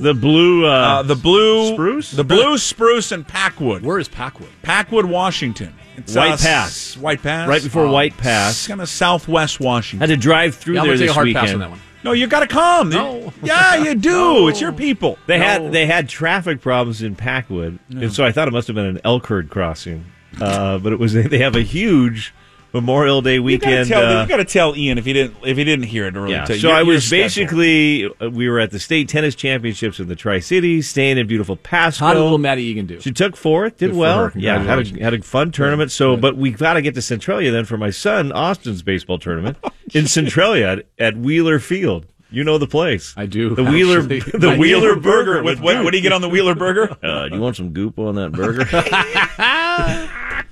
The 0.00 0.12
blue, 0.12 0.66
uh, 0.66 0.70
Uh, 0.70 1.02
the 1.04 1.14
blue 1.14 1.72
Spruce? 1.74 2.10
the 2.10 2.24
blue 2.24 2.58
spruce 2.58 3.12
and 3.12 3.26
Packwood, 3.26 3.82
Where 3.84 4.00
is 4.00 4.08
Packwood? 4.08 4.48
Packwood, 4.62 5.04
Washington. 5.04 5.72
It's, 5.96 6.16
White 6.16 6.32
uh, 6.32 6.36
Pass. 6.36 6.96
White 6.96 7.22
Pass, 7.22 7.48
right 7.48 7.62
before 7.62 7.86
White 7.88 8.16
Pass. 8.16 8.52
It's 8.52 8.66
kind 8.66 8.80
of 8.80 8.88
Southwest 8.88 9.60
Washington. 9.60 10.08
Had 10.08 10.14
to 10.14 10.20
drive 10.20 10.56
through 10.56 10.74
Yeah, 10.74 10.80
I'm 10.82 10.86
there 10.88 10.96
gonna 10.96 10.98
take 10.98 11.06
this 11.08 11.10
a 11.12 11.14
hard 11.14 11.26
weekend. 11.26 11.46
pass 11.46 11.54
on 11.54 11.60
that 11.60 11.70
one. 11.70 11.80
No, 12.04 12.12
you 12.12 12.26
got 12.28 12.40
to 12.40 12.46
come. 12.48 12.90
No. 12.90 13.32
Yeah, 13.42 13.76
you 13.84 13.94
do. 13.94 14.48
It's 14.48 14.60
your 14.60 14.72
people. 14.72 15.16
They 15.26 15.38
No. 15.38 15.44
had 15.44 15.72
they 15.72 15.86
had 15.86 16.08
traffic 16.08 16.60
problems 16.60 17.02
in 17.02 17.14
Packwood, 17.16 17.78
and 17.90 18.12
so 18.12 18.24
I 18.24 18.32
thought 18.32 18.48
it 18.48 18.52
must 18.52 18.66
have 18.68 18.74
been 18.76 18.86
an 18.86 19.00
elk 19.04 19.26
herd 19.26 19.48
crossing. 19.50 20.04
Uh, 20.40 20.78
but 20.78 20.92
it 20.92 20.98
was 20.98 21.12
they 21.32 21.38
have 21.38 21.54
a 21.56 21.62
huge 21.62 22.32
Memorial 22.72 23.22
Day 23.22 23.34
You 23.34 23.38
gotta, 23.40 23.44
weekend. 23.44 23.88
tell, 23.88 24.04
uh, 24.18 24.22
you 24.22 24.28
gotta 24.28 24.44
tell 24.44 24.76
Ian 24.76 24.98
if 24.98 25.04
he 25.06 25.12
didn't 25.14 25.36
if 25.44 25.56
he 25.56 25.64
didn't 25.64 25.86
hear 25.86 26.06
it 26.06 26.14
earlier. 26.16 26.36
yeah, 26.36 26.44
Tell- 26.44 26.56
so 26.58 26.70
I 26.70 26.82
was 26.82 27.08
basically 27.08 28.06
uh, 28.20 28.28
we 28.30 28.48
were 28.48 28.58
at 28.60 28.70
the 28.70 28.78
state 28.78 29.08
tennis 29.08 29.34
championships 29.34 29.98
in 30.00 30.08
the 30.08 30.14
Tri 30.16 30.40
Cities, 30.40 30.88
staying 30.88 31.16
in 31.18 31.26
beautiful 31.26 31.56
Pasco. 31.56 32.04
How 32.04 32.12
did 32.14 32.20
little 32.20 32.36
Maddie 32.38 32.64
Egan 32.64 32.86
do? 32.86 33.00
She 33.00 33.10
took 33.12 33.36
fourth, 33.36 33.78
did 33.78 33.92
Good 33.92 33.96
well. 33.98 34.30
Yeah, 34.34 34.58
had 34.62 34.78
a, 34.96 35.02
had 35.02 35.14
a 35.14 35.22
fun 35.22 35.50
tournament. 35.52 35.90
So, 35.90 36.16
but 36.16 36.36
we 36.36 36.50
got 36.50 36.74
to 36.74 36.82
get 36.82 36.94
to 36.96 37.02
Centralia 37.02 37.50
then 37.50 37.64
for 37.64 37.78
my 37.78 37.90
son 37.90 38.32
Austin's 38.32 38.82
baseball 38.82 39.18
tournament 39.18 39.56
in 39.94 40.06
Centralia 40.06 40.66
at, 40.68 40.86
at 40.98 41.16
Wheeler 41.16 41.58
Field. 41.58 42.06
You 42.30 42.44
know 42.44 42.58
the 42.58 42.66
place. 42.66 43.14
I 43.16 43.24
do, 43.24 43.54
The 43.54 43.64
Wheeler, 43.64 44.00
actually. 44.00 44.20
the 44.38 44.50
I 44.50 44.58
Wheeler 44.58 44.94
do. 44.96 45.00
Burger 45.00 45.42
With 45.42 45.60
what? 45.60 45.82
What 45.82 45.92
do 45.92 45.96
you 45.96 46.02
get 46.02 46.12
on 46.12 46.20
the 46.20 46.28
Wheeler 46.28 46.54
Burger? 46.54 46.94
Uh, 47.02 47.26
do 47.30 47.36
you 47.36 47.40
want 47.40 47.56
some 47.56 47.72
goop 47.72 47.98
on 47.98 48.16
that 48.16 48.32
burger? 48.32 48.66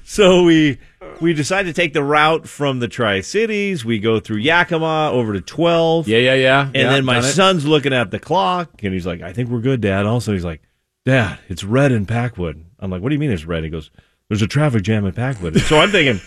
so 0.05 0.43
we 0.45 0.79
we 1.21 1.33
decided 1.33 1.75
to 1.75 1.81
take 1.81 1.93
the 1.93 2.03
route 2.05 2.47
from 2.49 2.79
the 2.81 2.89
Tri 2.89 3.21
Cities. 3.21 3.85
We 3.85 3.99
go 3.99 4.21
through 4.21 4.39
Yakima 4.39 5.11
over 5.13 5.33
to 5.33 5.41
twelve. 5.41 6.09
Yeah, 6.09 6.19
yeah, 6.19 6.35
yeah. 6.35 6.63
And 6.67 6.75
Yeah, 6.77 6.91
then 6.91 7.05
my 7.05 7.19
it. 7.19 7.23
son's 7.23 7.65
looking 7.67 7.93
at 7.93 8.11
the 8.11 8.19
clock 8.19 8.83
and 8.83 8.93
he's 8.93 9.07
like, 9.07 9.23
I 9.23 9.33
think 9.33 9.49
we're 9.51 9.61
good, 9.61 9.81
Dad. 9.81 10.07
Also, 10.07 10.33
he's 10.33 10.45
like, 10.45 10.63
Dad, 11.05 11.39
it's 11.49 11.65
red 11.65 11.93
in 11.93 12.07
Packwood. 12.07 12.65
I'm 12.79 12.91
like, 12.91 13.03
What 13.03 13.09
do 13.11 13.15
you 13.15 13.19
mean 13.19 13.31
it's 13.31 13.45
red? 13.45 13.65
He 13.65 13.71
goes, 13.71 13.91
There's 14.29 14.43
a 14.43 14.47
traffic 14.47 14.83
jam 14.83 15.07
in 15.07 15.13
Packwood. 15.13 15.59
So 15.61 15.79
I'm 15.79 15.91
thinking, 15.91 16.21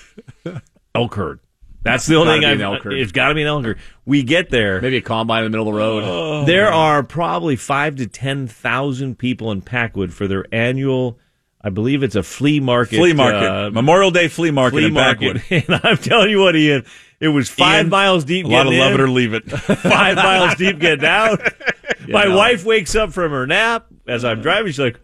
elk 0.96 1.16
herd. 1.16 1.40
That's 1.82 2.06
the 2.08 2.16
only 2.16 2.34
thing 2.34 2.44
I've. 2.46 2.58
an 2.58 2.62
elk 2.62 2.84
herd. 2.84 2.94
It's 2.94 3.14
got 3.14 3.30
to 3.30 3.36
be 3.36 3.42
an 3.42 3.48
elk 3.48 3.64
herd. 3.64 3.80
We 4.06 4.24
get 4.24 4.50
there. 4.50 4.82
Maybe 4.82 4.98
a 4.98 5.02
combine 5.02 5.46
in 5.46 5.52
the 5.52 5.58
middle 5.58 5.70
of 5.70 5.74
the 5.74 5.80
road. 5.80 6.04
Oh. 6.06 6.46
There 6.46 6.68
are 6.72 7.04
probably 7.04 7.56
five 7.56 7.96
to 7.98 8.08
ten 8.08 8.48
thousand 8.48 9.18
people 9.18 9.50
in 9.52 9.62
Packwood 9.62 10.12
for 10.14 10.28
their 10.28 10.46
annual. 10.54 11.18
I 11.62 11.70
believe 11.70 12.04
it's 12.04 12.16
a 12.16 12.24
flea 12.24 12.60
market. 12.60 12.98
Flea 12.98 13.14
market, 13.14 13.48
uh, 13.48 13.70
Memorial 13.72 14.12
Day 14.12 14.30
flea 14.30 14.52
market 14.52 14.78
flea 14.78 14.86
in 14.86 14.94
market. 14.94 15.42
And 15.52 15.82
I'm 15.84 15.98
telling 15.98 16.30
you 16.30 16.40
what, 16.40 16.56
Ian, 16.56 16.86
it 17.20 17.28
was 17.30 17.50
five 17.50 17.84
Ian, 17.86 17.90
miles 17.90 18.24
deep. 18.24 18.46
A 18.46 18.50
lot 18.50 18.66
of 18.66 18.72
getting 18.72 18.80
love 18.80 18.94
it 18.94 19.02
or 19.02 19.10
leave 19.10 19.34
it. 19.34 19.50
Five 19.52 20.16
miles 20.16 20.56
deep 20.56 20.80
getting 20.80 21.06
out. 21.06 21.42
My 22.08 22.26
no. 22.26 22.38
wife 22.38 22.64
wakes 22.64 22.96
up 22.96 23.12
from 23.12 23.32
her 23.32 23.46
nap, 23.46 23.88
as 24.08 24.24
I'm 24.24 24.42
driving. 24.42 24.68
She's 24.72 24.80
like, 24.80 25.00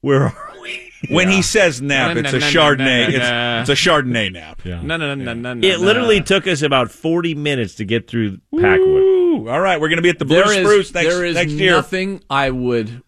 "Where 0.00 0.22
are 0.22 0.52
we?" 0.62 0.90
When 1.10 1.28
he 1.28 1.42
says 1.42 1.82
nap, 1.82 2.16
it's 2.16 2.32
a 2.32 2.38
Chardonnay. 2.38 3.12
na, 3.12 3.18
na. 3.18 3.60
It's, 3.60 3.68
it's 3.68 3.78
a 3.86 3.90
Chardonnay 3.90 4.32
nap. 4.32 4.62
Yeah. 4.64 4.80
No, 4.80 4.96
no, 4.96 5.14
no, 5.14 5.34
no, 5.34 5.52
no. 5.52 5.68
It 5.68 5.80
literally 5.80 6.22
took 6.22 6.46
us 6.46 6.62
about 6.62 6.90
40 6.90 7.34
minutes 7.34 7.74
to 7.74 7.84
get 7.84 8.08
through 8.08 8.38
Packwood. 8.58 9.48
All 9.48 9.60
right, 9.60 9.78
we're 9.78 9.88
going 9.88 9.98
to 9.98 10.02
be 10.02 10.08
at 10.08 10.18
the 10.18 10.24
Blue 10.24 10.36
There 10.42 10.50
is, 10.50 10.66
Spruce 10.66 10.94
next, 10.94 11.04
year. 11.04 11.14
there 11.14 11.24
is 11.26 11.34
next 11.34 11.52
year. 11.52 11.72
nothing 11.72 12.22
I 12.30 12.50
would 12.50 13.02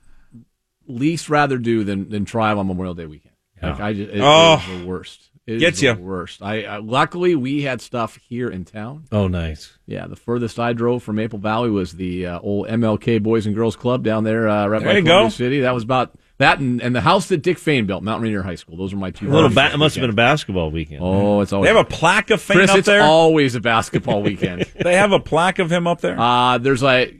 least 0.88 1.28
rather 1.28 1.58
do 1.58 1.84
than, 1.84 2.08
than 2.10 2.24
drive 2.24 2.58
on 2.58 2.66
Memorial 2.66 2.94
Day 2.94 3.06
weekend. 3.06 3.34
Like 3.62 3.80
I 3.80 3.92
just, 3.94 4.10
it, 4.12 4.20
Oh. 4.22 4.62
it 4.68 4.78
the 4.80 4.86
worst. 4.86 5.30
It 5.46 5.60
Gets 5.60 5.78
the 5.80 5.92
worst. 5.92 6.42
I, 6.42 6.64
I 6.64 6.76
luckily 6.78 7.36
we 7.36 7.62
had 7.62 7.80
stuff 7.80 8.18
here 8.28 8.48
in 8.48 8.64
town. 8.64 9.04
Oh, 9.12 9.28
nice. 9.28 9.78
Yeah, 9.86 10.08
the 10.08 10.16
furthest 10.16 10.58
I 10.58 10.72
drove 10.72 11.04
from 11.04 11.16
Maple 11.16 11.38
Valley 11.38 11.70
was 11.70 11.92
the 11.92 12.26
uh, 12.26 12.40
old 12.40 12.66
MLK 12.66 13.22
Boys 13.22 13.46
and 13.46 13.54
Girls 13.54 13.76
Club 13.76 14.02
down 14.02 14.24
there, 14.24 14.48
uh, 14.48 14.66
right 14.66 14.80
There 14.82 14.88
by 14.88 15.00
Columbia 15.00 15.26
go. 15.26 15.28
City. 15.28 15.60
That 15.60 15.72
was 15.72 15.84
about 15.84 16.18
that, 16.38 16.58
and, 16.58 16.82
and 16.82 16.94
the 16.96 17.00
house 17.00 17.28
that 17.28 17.38
Dick 17.42 17.58
Fain 17.58 17.86
built, 17.86 18.02
Mount 18.02 18.22
Rainier 18.22 18.42
High 18.42 18.56
School. 18.56 18.76
Those 18.76 18.92
are 18.92 18.96
my 18.96 19.12
two. 19.12 19.30
A 19.30 19.32
little. 19.32 19.48
Ba- 19.48 19.70
it 19.72 19.76
must 19.78 19.94
have 19.94 20.02
been 20.02 20.10
a 20.10 20.14
basketball 20.14 20.72
weekend. 20.72 21.00
Oh, 21.02 21.40
it's 21.40 21.52
always 21.52 21.70
They 21.70 21.74
have 21.76 21.86
a 21.86 21.88
plaque 21.88 22.30
of 22.30 22.42
Fain 22.42 22.56
Chris. 22.58 22.70
up 22.70 22.84
there. 22.84 22.98
It's 22.98 23.06
always 23.06 23.54
a 23.54 23.60
basketball 23.60 24.22
weekend. 24.22 24.62
they 24.80 24.96
have 24.96 25.12
a 25.12 25.20
plaque 25.20 25.60
of 25.60 25.70
him 25.70 25.86
up 25.86 26.00
there. 26.00 26.18
Uh, 26.18 26.58
there's 26.58 26.82
like, 26.82 27.14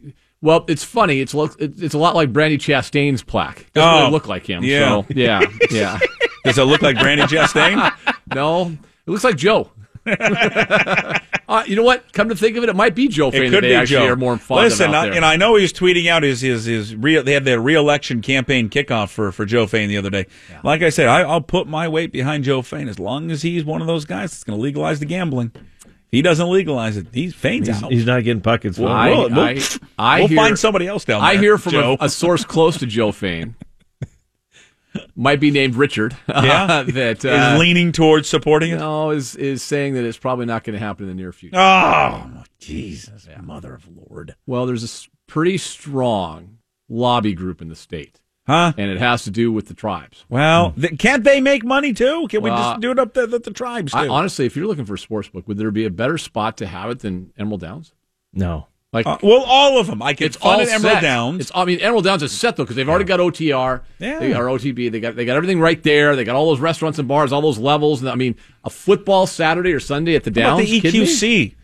well, 0.46 0.64
it's 0.68 0.84
funny. 0.84 1.20
It's 1.20 1.34
look, 1.34 1.56
it's 1.58 1.94
a 1.94 1.98
lot 1.98 2.14
like 2.14 2.32
Brandy 2.32 2.56
Chastain's 2.56 3.22
plaque. 3.22 3.66
Doesn't 3.72 3.88
Oh, 3.92 3.98
really 4.00 4.12
look 4.12 4.28
like 4.28 4.46
him. 4.48 4.62
yeah. 4.64 4.88
So, 5.02 5.06
yeah, 5.10 5.40
yeah. 5.70 5.98
Does 6.44 6.56
it 6.58 6.62
look 6.62 6.80
like 6.82 6.98
Brandy 6.98 7.24
Chastain? 7.24 7.92
no, 8.34 8.68
it 8.68 9.10
looks 9.10 9.24
like 9.24 9.36
Joe. 9.36 9.70
uh, 10.06 11.64
you 11.66 11.74
know 11.74 11.82
what? 11.82 12.12
Come 12.12 12.28
to 12.28 12.36
think 12.36 12.56
of 12.56 12.62
it, 12.62 12.68
it 12.68 12.76
might 12.76 12.94
be 12.94 13.08
Joe 13.08 13.32
Fain 13.32 13.42
that 13.44 13.50
could 13.50 13.64
they 13.64 13.70
be 13.70 13.74
actually 13.74 14.06
Joe. 14.06 14.12
are 14.12 14.16
more 14.16 14.36
fond 14.38 14.62
Listen, 14.62 14.94
I, 14.94 15.06
and 15.08 15.24
I 15.24 15.34
know 15.34 15.56
he's 15.56 15.72
tweeting 15.72 16.06
out 16.08 16.22
his 16.22 16.40
his 16.40 16.64
his 16.64 16.94
real. 16.94 17.24
They 17.24 17.32
had 17.32 17.44
their 17.44 17.60
reelection 17.60 18.22
campaign 18.22 18.68
kickoff 18.68 19.08
for 19.08 19.32
for 19.32 19.44
Joe 19.44 19.66
Fain 19.66 19.88
the 19.88 19.96
other 19.96 20.10
day. 20.10 20.26
Like 20.62 20.82
I 20.82 20.90
said, 20.90 21.08
I, 21.08 21.22
I'll 21.22 21.40
put 21.40 21.66
my 21.66 21.88
weight 21.88 22.12
behind 22.12 22.44
Joe 22.44 22.62
Fain 22.62 22.88
as 22.88 23.00
long 23.00 23.32
as 23.32 23.42
he's 23.42 23.64
one 23.64 23.80
of 23.80 23.88
those 23.88 24.04
guys 24.04 24.30
that's 24.30 24.44
going 24.44 24.56
to 24.56 24.62
legalize 24.62 25.00
the 25.00 25.06
gambling. 25.06 25.50
If 26.06 26.12
he 26.12 26.22
doesn't 26.22 26.48
legalize 26.48 26.96
it, 26.96 27.08
he's 27.12 27.34
Fain's 27.34 27.66
He's, 27.68 27.82
out. 27.82 27.90
he's 27.92 28.06
not 28.06 28.22
getting 28.24 28.40
Puckett's. 28.40 28.78
Well, 28.78 28.88
for 28.88 28.94
I, 28.94 29.10
We'll- 29.10 29.30
we'll- 29.30 29.40
I, 29.40 29.60
I 29.98 30.18
we'll 30.20 30.28
hear, 30.28 30.36
find 30.36 30.58
somebody 30.58 30.86
else 30.86 31.04
down 31.04 31.20
there. 31.20 31.30
I 31.30 31.36
hear 31.36 31.58
from 31.58 31.74
a, 31.74 31.96
a 32.00 32.08
source 32.08 32.44
close 32.44 32.78
to 32.78 32.86
Joe 32.86 33.10
Fain, 33.12 33.54
might 35.16 35.40
be 35.40 35.50
named 35.50 35.74
Richard. 35.74 36.16
Yeah? 36.28 36.82
that 36.88 37.18
is 37.18 37.24
uh, 37.24 37.56
leaning 37.58 37.92
towards 37.92 38.28
supporting 38.28 38.70
it. 38.72 38.76
no 38.78 39.10
is 39.10 39.34
is 39.36 39.62
saying 39.62 39.94
that 39.94 40.04
it's 40.04 40.18
probably 40.18 40.46
not 40.46 40.64
going 40.64 40.74
to 40.74 40.84
happen 40.84 41.04
in 41.04 41.08
the 41.08 41.14
near 41.14 41.32
future. 41.32 41.56
Oh, 41.58 42.44
Jesus, 42.58 43.26
mother 43.42 43.74
of 43.74 43.84
Lord. 43.88 44.36
Well, 44.46 44.66
there's 44.66 44.84
a 44.84 45.08
pretty 45.30 45.58
strong 45.58 46.58
lobby 46.88 47.34
group 47.34 47.60
in 47.60 47.68
the 47.68 47.76
state, 47.76 48.20
Huh? 48.46 48.72
and 48.78 48.90
it 48.90 48.98
has 48.98 49.24
to 49.24 49.30
do 49.30 49.50
with 49.50 49.66
the 49.66 49.74
tribes. 49.74 50.24
Well, 50.28 50.72
th- 50.80 50.98
can't 50.98 51.24
they 51.24 51.40
make 51.40 51.64
money 51.64 51.92
too? 51.92 52.26
Can 52.30 52.42
we 52.42 52.50
Well, 52.50 52.58
just 52.72 52.80
do 52.80 52.92
it 52.92 52.98
up 52.98 53.12
there 53.14 53.26
that 53.26 53.42
the 53.44 53.50
tribes 53.50 53.90
do? 53.92 53.98
I, 53.98 54.08
honestly, 54.08 54.46
if 54.46 54.54
you're 54.56 54.66
looking 54.66 54.84
for 54.84 54.94
a 54.94 54.98
sports 54.98 55.28
book, 55.28 55.48
would 55.48 55.58
there 55.58 55.70
be 55.72 55.84
a 55.84 55.90
better 55.90 56.16
spot 56.16 56.56
to 56.58 56.66
have 56.66 56.90
it 56.90 57.00
than 57.00 57.32
Emerald 57.38 57.60
Downs? 57.62 57.92
no. 58.32 58.66
Like 58.92 59.04
Uh, 59.04 59.18
well, 59.20 59.42
all 59.42 59.78
of 59.80 59.88
them. 59.88 60.00
I 60.00 60.14
can 60.14 60.28
it's 60.28 60.36
fund 60.36 60.54
all 60.54 60.60
at 60.60 60.68
Emerald 60.68 60.82
set. 60.94 61.00
Downs. 61.02 61.40
It's 61.40 61.52
I 61.54 61.64
mean 61.66 61.80
Emerald 61.80 62.04
Downs 62.04 62.22
is 62.22 62.30
set 62.32 62.56
though 62.56 62.62
because 62.62 62.76
they've 62.76 62.88
already 62.88 63.04
got 63.04 63.18
OTR, 63.20 63.82
Yeah. 63.98 64.20
they 64.20 64.30
got 64.30 64.40
OTB, 64.42 64.90
they 64.92 65.00
got 65.00 65.16
they 65.16 65.24
got 65.26 65.36
everything 65.36 65.58
right 65.60 65.82
there. 65.82 66.14
They 66.16 66.22
got 66.24 66.36
all 66.36 66.46
those 66.46 66.60
restaurants 66.60 66.98
and 67.00 67.06
bars, 67.08 67.30
all 67.32 67.42
those 67.42 67.58
levels. 67.58 68.00
And 68.00 68.08
I 68.08 68.14
mean, 68.14 68.36
a 68.64 68.70
football 68.70 69.26
Saturday 69.26 69.72
or 69.72 69.80
Sunday 69.80 70.14
at 70.14 70.22
the 70.24 70.30
How 70.40 70.50
about 70.54 70.58
Downs. 70.58 70.70
the 70.70 70.80
kidding? 70.80 71.02
EQC? 71.02 71.54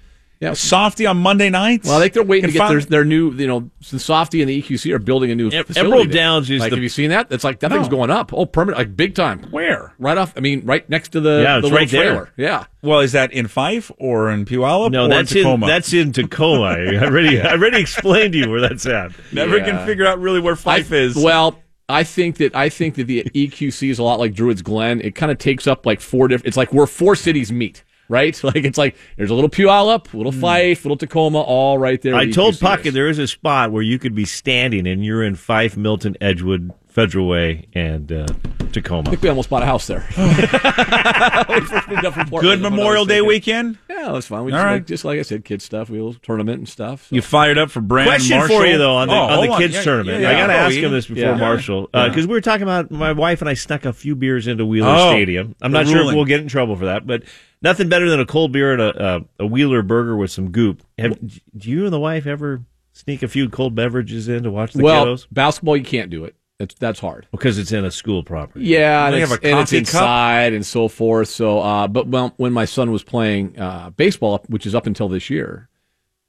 Yeah. 0.42 0.54
Softy 0.54 1.06
on 1.06 1.18
Monday 1.18 1.48
nights. 1.50 1.86
Well, 1.86 1.96
I 1.98 2.00
think 2.02 2.14
they're 2.14 2.22
waiting 2.24 2.50
to 2.50 2.52
get 2.52 2.68
their, 2.68 2.80
their 2.80 3.04
new, 3.04 3.30
you 3.30 3.46
know, 3.46 3.70
since 3.80 4.04
Softy 4.04 4.42
and 4.42 4.50
the 4.50 4.60
EQC 4.60 4.92
are 4.92 4.98
building 4.98 5.30
a 5.30 5.36
new 5.36 5.48
Em- 5.50 5.64
facility. 5.64 5.88
Emerald. 5.92 6.10
Downs 6.10 6.50
is 6.50 6.60
like, 6.60 6.70
the- 6.70 6.76
have 6.76 6.82
you 6.82 6.88
seen 6.88 7.10
that? 7.10 7.28
It's 7.30 7.44
like 7.44 7.60
that 7.60 7.70
thing's 7.70 7.88
going 7.88 8.10
up. 8.10 8.32
Oh, 8.34 8.44
permanent, 8.44 8.76
like 8.78 8.96
big 8.96 9.14
time. 9.14 9.44
Where? 9.52 9.94
Right 10.00 10.18
off. 10.18 10.32
I 10.36 10.40
mean, 10.40 10.62
right 10.66 10.86
next 10.90 11.10
to 11.10 11.20
the 11.20 11.42
Yeah, 11.42 11.52
the 11.52 11.58
it's 11.58 11.62
little 11.64 11.78
right 11.78 11.88
there. 11.90 12.02
trailer. 12.02 12.32
Yeah. 12.36 12.64
Well, 12.82 12.98
is 13.00 13.12
that 13.12 13.32
in 13.32 13.46
Fife 13.46 13.92
or 13.98 14.30
in 14.32 14.44
Puyallup 14.44 14.90
No, 14.90 15.04
or 15.04 15.08
that's 15.08 15.30
in 15.30 15.38
Tacoma? 15.44 15.66
in 15.66 15.70
that's 15.70 15.92
in 15.92 16.12
Tacoma. 16.12 16.62
I 16.64 16.96
already 17.04 17.40
I 17.40 17.52
already 17.52 17.80
explained 17.80 18.32
to 18.32 18.38
you 18.40 18.50
where 18.50 18.60
that's 18.60 18.84
at. 18.84 19.12
Never 19.32 19.58
Yeah. 19.58 19.64
can 19.64 19.86
figure 19.86 20.06
out 20.06 20.18
really 20.20 20.40
where 20.40 20.56
Fife 20.56 20.92
I- 20.92 20.96
is. 20.96 21.14
Well, 21.14 21.56
I 21.88 22.02
think 22.02 22.38
that 22.38 22.56
I 22.56 22.68
think 22.68 22.96
that 22.96 23.04
the 23.06 23.22
EQC 23.32 23.90
is 23.90 24.00
a 24.00 24.02
lot 24.02 24.18
like 24.18 24.34
Druids 24.34 24.62
Glen. 24.62 25.00
It 25.02 25.14
kind 25.14 25.30
of 25.30 25.38
takes 25.38 25.68
up 25.68 25.86
like 25.86 26.00
four 26.00 26.26
different. 26.26 26.48
It's 26.48 26.56
like 26.56 26.72
where 26.72 26.86
four 26.88 27.14
cities 27.14 27.52
meet, 27.52 27.84
right? 28.12 28.38
Like 28.52 28.56
it's 28.64 28.78
like 28.78 28.94
there's 29.16 29.30
a 29.30 29.34
little 29.34 29.50
Puyallup, 29.50 30.12
little 30.14 30.30
Fife, 30.32 30.84
little 30.84 30.96
Tacoma, 30.96 31.40
all 31.40 31.78
right 31.78 32.00
there. 32.02 32.12
Hmm. 32.12 32.18
I 32.20 32.30
told 32.30 32.54
EQC 32.54 32.60
Puckett 32.60 32.92
there 32.92 33.08
is 33.08 33.18
a 33.18 33.26
spot 33.26 33.72
where 33.72 33.82
you 33.82 33.98
could 33.98 34.14
be 34.14 34.24
standing 34.26 34.86
and 34.86 35.04
you're 35.04 35.22
in 35.24 35.34
Fife, 35.36 35.76
Milton, 35.76 36.16
Edgewood, 36.20 36.72
Federal 36.88 37.26
Way, 37.26 37.66
and 37.74 38.12
uh, 38.12 38.26
Tacoma. 38.26 38.62
I 38.62 38.66
Tacoma. 38.72 39.10
think 39.10 39.22
we 39.22 39.28
almost 39.30 39.48
bought 39.48 39.62
a 39.62 39.66
house 39.66 39.86
there. 39.86 40.04
Good 42.40 42.60
Memorial 42.60 43.04
Day 43.04 43.20
weekend. 43.22 43.78
Yeah, 43.88 44.10
it 44.10 44.12
was 44.12 44.26
fun. 44.26 44.44
We 44.44 44.52
All 44.52 44.58
just, 44.58 44.64
right. 44.64 44.72
like, 44.74 44.86
just 44.86 45.04
like 45.04 45.18
I 45.18 45.22
said, 45.22 45.44
kids 45.44 45.64
stuff, 45.64 45.88
we 45.90 45.98
little 45.98 46.14
tournament 46.14 46.58
and 46.58 46.68
stuff. 46.68 47.08
so. 47.08 47.16
You 47.16 47.22
fired 47.22 47.58
up 47.58 47.70
for 47.70 47.80
Brandon 47.80 48.14
Question 48.14 48.38
Marshall? 48.38 48.58
for 48.58 48.66
you 48.66 48.78
though 48.78 48.96
on 48.96 49.08
the 49.08 49.14
Oh, 49.14 49.40
on 49.40 49.48
the 49.48 49.56
kids 49.56 49.74
Yeah, 49.74 49.82
tournament. 49.82 50.20
yeah, 50.20 50.30
I 50.30 50.32
got 50.34 50.46
to 50.48 50.52
Oh, 50.54 50.56
ask 50.56 50.74
him 50.76 50.92
this 50.92 51.06
before 51.06 51.22
Yeah. 51.22 51.36
Marshall 51.36 51.88
because 51.92 52.26
we 52.26 52.32
were 52.34 52.40
talking 52.40 52.62
about 52.64 52.90
my 52.90 53.12
wife 53.12 53.40
and 53.40 53.48
I 53.48 53.54
snuck 53.54 53.84
a 53.84 53.92
few 53.92 54.16
beers 54.16 54.46
into 54.46 54.66
Wheeler 54.66 54.94
Oh, 54.94 55.10
Stadium. 55.12 55.54
I'm 55.62 55.72
the 55.72 55.78
not 55.82 55.88
sure 55.88 56.08
if 56.08 56.14
we'll 56.14 56.24
get 56.24 56.40
in 56.40 56.48
trouble 56.48 56.76
for 56.76 56.86
that, 56.86 57.06
but 57.06 57.22
nothing 57.62 57.88
better 57.88 58.08
than 58.08 58.20
a 58.20 58.26
cold 58.26 58.52
beer 58.52 58.72
and 58.72 58.82
a, 58.82 59.14
a, 59.16 59.24
a 59.40 59.46
Wheeler 59.46 59.82
burger 59.82 60.16
with 60.16 60.30
some 60.30 60.50
goop. 60.50 60.82
Have, 60.98 61.18
do 61.56 61.70
you 61.70 61.84
and 61.84 61.92
the 61.92 62.00
wife 62.00 62.26
ever 62.26 62.62
sneak 62.92 63.22
a 63.22 63.28
few 63.28 63.48
cold 63.48 63.74
beverages 63.74 64.28
in 64.28 64.42
to 64.42 64.50
watch 64.50 64.72
the 64.72 64.82
well, 64.82 65.06
kiddos? 65.06 65.26
basketball 65.30 65.76
you 65.76 65.84
can't 65.84 66.10
do 66.10 66.24
it. 66.24 66.36
That's 66.58 66.74
that's 66.76 67.00
hard. 67.00 67.26
Because 67.32 67.58
it's 67.58 67.72
in 67.72 67.84
a 67.84 67.90
school 67.90 68.22
property. 68.22 68.66
Yeah, 68.66 69.06
and 69.06 69.16
it's, 69.16 69.30
have 69.30 69.42
a 69.42 69.46
and 69.46 69.60
it's 69.60 69.72
coffee 69.72 69.84
cup? 69.84 69.94
inside 69.94 70.52
and 70.52 70.64
so 70.64 70.86
forth. 70.86 71.28
So, 71.28 71.58
uh, 71.58 71.88
but 71.88 72.06
well, 72.06 72.34
when 72.36 72.52
my 72.52 72.66
son 72.66 72.92
was 72.92 73.02
playing 73.02 73.58
uh, 73.58 73.90
baseball, 73.90 74.44
which 74.46 74.64
is 74.64 74.74
up 74.74 74.86
until 74.86 75.08
this 75.08 75.28
year, 75.28 75.68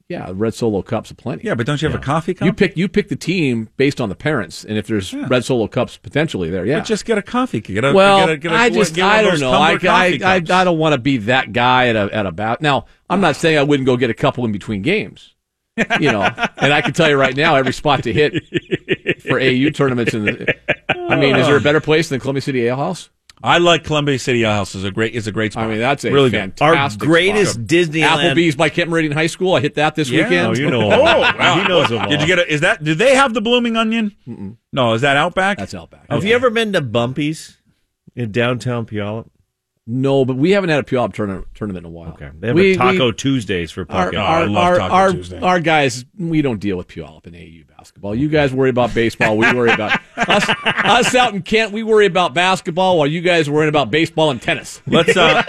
yeah, 0.08 0.30
red 0.34 0.52
solo 0.52 0.82
cups 0.82 1.12
plenty. 1.12 1.44
Yeah, 1.44 1.54
but 1.54 1.64
don't 1.64 1.80
you 1.80 1.88
have 1.88 1.98
a 1.98 2.02
coffee 2.02 2.34
cup? 2.34 2.44
You 2.44 2.52
pick 2.52 2.76
you 2.76 2.88
pick 2.88 3.08
the 3.08 3.16
team 3.16 3.70
based 3.78 4.00
on 4.02 4.10
the 4.10 4.14
parents, 4.14 4.62
and 4.62 4.76
if 4.76 4.86
there's 4.86 5.14
red 5.14 5.46
solo 5.46 5.66
cups 5.66 5.96
potentially 5.96 6.50
there, 6.50 6.66
yeah. 6.66 6.80
But 6.80 6.86
just 6.86 7.06
get 7.06 7.16
a 7.16 7.22
coffee. 7.22 7.60
Get 7.60 7.84
a, 7.84 7.92
well, 7.92 8.18
get 8.18 8.28
a, 8.28 8.36
get 8.36 8.52
a, 8.52 8.54
I 8.54 8.70
just 8.70 8.98
I 8.98 9.22
don't 9.22 9.40
know. 9.40 9.52
I, 9.52 9.78
I, 9.82 10.18
I. 10.22 10.34
I 10.34 10.40
don't 10.40 10.78
want 10.78 10.92
to 10.92 10.98
be 10.98 11.16
that 11.18 11.54
guy 11.54 11.88
at 11.88 11.96
a 11.96 12.14
at 12.14 12.26
a 12.26 12.32
bat. 12.32 12.60
Now, 12.60 12.84
I'm 13.08 13.22
not 13.22 13.36
saying 13.36 13.56
I 13.56 13.62
wouldn't 13.62 13.86
go 13.86 13.96
get 13.96 14.10
a 14.10 14.14
couple 14.14 14.44
in 14.44 14.52
between 14.52 14.82
games. 14.82 15.34
You 15.76 16.12
know, 16.12 16.22
and 16.58 16.72
I 16.72 16.82
can 16.82 16.92
tell 16.92 17.08
you 17.08 17.16
right 17.16 17.34
now, 17.34 17.54
every 17.56 17.72
spot 17.72 18.02
to 18.02 18.12
hit 18.12 18.34
for 19.22 19.40
AU 19.40 19.70
tournaments. 19.70 20.12
In 20.12 20.26
the, 20.26 20.54
I 20.90 21.16
mean, 21.16 21.34
is 21.36 21.46
there 21.46 21.56
a 21.56 21.62
better 21.62 21.80
place 21.80 22.10
than 22.10 22.20
Columbia 22.20 22.42
City 22.42 22.66
Ale 22.66 22.76
House? 22.76 23.08
I 23.44 23.58
like 23.58 23.84
Columbia 23.84 24.18
City 24.18 24.42
House 24.42 24.74
is 24.74 24.84
a 24.84 24.90
great 24.90 25.14
is 25.14 25.26
a 25.26 25.32
great 25.32 25.52
spot. 25.52 25.64
I 25.64 25.68
mean, 25.68 25.78
that's 25.78 26.02
a 26.04 26.10
really 26.10 26.30
good. 26.30 26.58
fantastic 26.58 27.02
Our 27.02 27.06
greatest 27.08 27.52
spot. 27.54 27.66
Disneyland. 27.66 28.34
Applebee's 28.34 28.56
by 28.56 28.70
Kent 28.70 28.88
Meridian 28.88 29.12
High 29.12 29.26
School. 29.26 29.54
I 29.54 29.60
hit 29.60 29.74
that 29.74 29.94
this 29.94 30.08
Yeah. 30.08 30.22
weekend. 30.24 30.46
Oh, 30.46 30.52
you 30.54 30.70
know. 30.70 30.90
Oh, 30.92 31.02
wow. 31.02 31.60
He 31.62 31.68
knows 31.68 31.90
them 31.90 32.00
all. 32.02 32.08
Did 32.08 32.22
you 32.22 32.26
get 32.26 32.38
a? 32.38 32.50
Is 32.50 32.62
that? 32.62 32.82
Do 32.82 32.94
they 32.94 33.14
have 33.14 33.34
the 33.34 33.42
blooming 33.42 33.76
onion? 33.76 34.56
No, 34.72 34.94
is 34.94 35.02
that 35.02 35.16
Outback? 35.18 35.58
That's 35.58 35.74
Outback. 35.74 36.06
Have 36.10 36.24
you 36.24 36.34
ever 36.34 36.48
been 36.50 36.72
to 36.72 36.80
Bumpy's 36.80 37.58
in 38.16 38.32
downtown 38.32 38.86
Puyallup? 38.86 39.28
No, 39.86 40.24
but 40.24 40.36
we 40.38 40.52
haven't 40.52 40.70
had 40.70 40.78
a 40.80 40.82
Puyallup 40.82 41.12
tournament, 41.12 41.46
tournament 41.54 41.84
in 41.84 41.92
a 41.92 41.94
while. 41.94 42.12
Okay, 42.12 42.30
they 42.40 42.46
have 42.46 42.56
We- 42.56 42.72
a 42.72 42.76
Taco 42.78 43.06
we- 43.08 43.12
Tuesdays 43.12 43.70
for 43.70 43.82
Our, 43.90 44.10
Puckett. 44.12 44.18
our, 44.18 44.40
I 44.40 44.44
love 44.46 44.56
our, 44.64 44.76
Taco 44.78 44.94
our, 44.94 45.12
Tuesday. 45.12 45.40
our 45.40 45.60
guys, 45.60 46.06
we 46.18 46.40
don't 46.40 46.58
deal 46.58 46.78
with 46.78 46.88
Puyallup 46.88 47.26
and 47.26 47.36
AU 47.36 47.64
basketball. 47.84 48.14
You 48.14 48.30
guys 48.30 48.50
worry 48.50 48.70
about 48.70 48.94
baseball. 48.94 49.36
We 49.36 49.52
worry 49.52 49.70
about 49.70 50.00
us, 50.16 50.48
us 50.64 51.14
out 51.14 51.34
in 51.34 51.42
Kent. 51.42 51.70
We 51.72 51.82
worry 51.82 52.06
about 52.06 52.32
basketball 52.32 52.96
while 52.96 53.06
you 53.06 53.20
guys 53.20 53.46
are 53.46 53.52
worrying 53.52 53.68
about 53.68 53.90
baseball 53.90 54.30
and 54.30 54.40
tennis. 54.40 54.80
Let's 54.86 55.14
uh, 55.14 55.42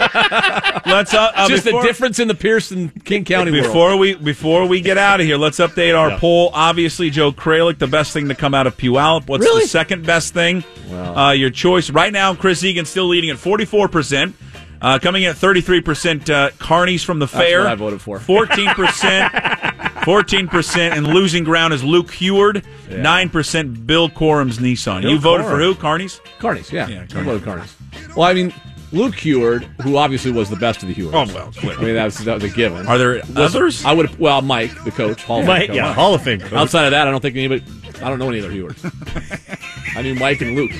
let's 0.84 1.14
uh, 1.14 1.32
uh 1.34 1.48
Just 1.48 1.64
before, 1.64 1.80
the 1.80 1.88
difference 1.88 2.18
in 2.18 2.28
the 2.28 2.34
Pierce 2.34 2.72
and 2.72 3.02
King 3.06 3.24
County 3.24 3.52
world. 3.52 3.64
Before 3.64 3.96
we 3.96 4.16
before 4.16 4.66
we 4.66 4.82
get 4.82 4.98
out 4.98 5.18
of 5.18 5.24
here, 5.26 5.38
let's 5.38 5.58
update 5.58 5.98
our 5.98 6.10
Yeah. 6.10 6.18
poll. 6.18 6.50
Obviously, 6.52 7.08
Joe 7.08 7.32
Kralik, 7.32 7.78
the 7.78 7.86
best 7.86 8.12
thing 8.12 8.28
to 8.28 8.34
come 8.34 8.52
out 8.52 8.66
of 8.66 8.76
Puyallup. 8.76 9.28
What's 9.28 9.42
Really? 9.42 9.62
the 9.62 9.68
second 9.68 10.04
best 10.04 10.34
thing? 10.34 10.62
Uh, 10.92 11.30
your 11.30 11.48
choice 11.48 11.88
right 11.88 12.12
now. 12.12 12.34
Chris 12.34 12.62
Egan 12.62 12.84
still 12.84 13.06
leading 13.06 13.30
at 13.30 13.38
forty 13.38 13.64
four 13.64 13.88
percent. 13.88 14.36
Uh, 14.78 14.98
coming 14.98 15.22
in 15.22 15.30
at 15.30 15.36
33%, 15.36 16.28
uh, 16.28 16.50
Carney's 16.58 17.02
from 17.02 17.18
the 17.18 17.26
fair. 17.26 17.60
what 17.62 17.68
I 17.68 17.74
voted 17.76 18.02
for. 18.02 18.18
14%, 18.18 19.74
14%, 20.06 20.92
and 20.96 21.08
losing 21.08 21.42
ground 21.42 21.74
is 21.74 21.82
Luke 21.82 22.12
Huard. 22.12 22.64
9% 22.88 23.86
Bill 23.86 24.08
Corum's 24.08 24.58
Nissan. 24.58 25.02
Bill 25.02 25.10
you 25.10 25.18
voted 25.18 25.44
for 25.46 25.58
who? 25.58 25.74
Carney's? 25.74 26.20
Carney's, 26.38 26.70
yeah. 26.72 26.86
Yeah, 26.86 27.02
I 27.02 27.06
Carney's. 27.06 27.24
voted 27.26 27.44
Carney's. 27.44 27.76
Well, 28.16 28.28
I 28.28 28.32
mean, 28.34 28.54
Luke 28.92 29.16
Huard, 29.16 29.64
who 29.82 29.96
obviously 29.96 30.30
was 30.30 30.48
the 30.48 30.54
best 30.56 30.82
of 30.84 30.88
the 30.88 30.94
Huards. 30.94 31.32
Oh, 31.34 31.34
well, 31.64 31.76
I 31.76 31.82
mean, 31.82 31.94
that 31.96 32.04
was, 32.04 32.18
that 32.18 32.34
was 32.34 32.44
a 32.44 32.48
given. 32.54 32.86
Are 32.86 32.96
there 32.98 33.14
Was- 33.34 33.56
others? 33.56 33.84
I 33.84 33.92
would 33.92 34.16
well, 34.20 34.42
Mike, 34.42 34.70
the 34.84 34.92
coach, 34.92 35.24
Hall 35.24 35.40
of 35.40 35.46
Fame 35.46 35.48
Mike, 35.58 35.66
coach. 35.68 35.76
yeah, 35.76 35.92
Hall 35.92 36.14
of 36.14 36.22
Fame 36.22 36.38
coach. 36.40 36.52
Outside 36.52 36.84
of 36.84 36.90
that, 36.92 37.08
I 37.08 37.10
don't 37.10 37.20
think 37.20 37.34
anybody. 37.36 37.64
I 38.00 38.08
don't 38.08 38.20
know 38.20 38.28
any 38.28 38.38
other 38.38 38.52
Huards. 38.52 38.84
I 39.96 40.02
mean, 40.02 40.18
Mike 40.20 40.40
and 40.40 40.54
Luke. 40.54 40.70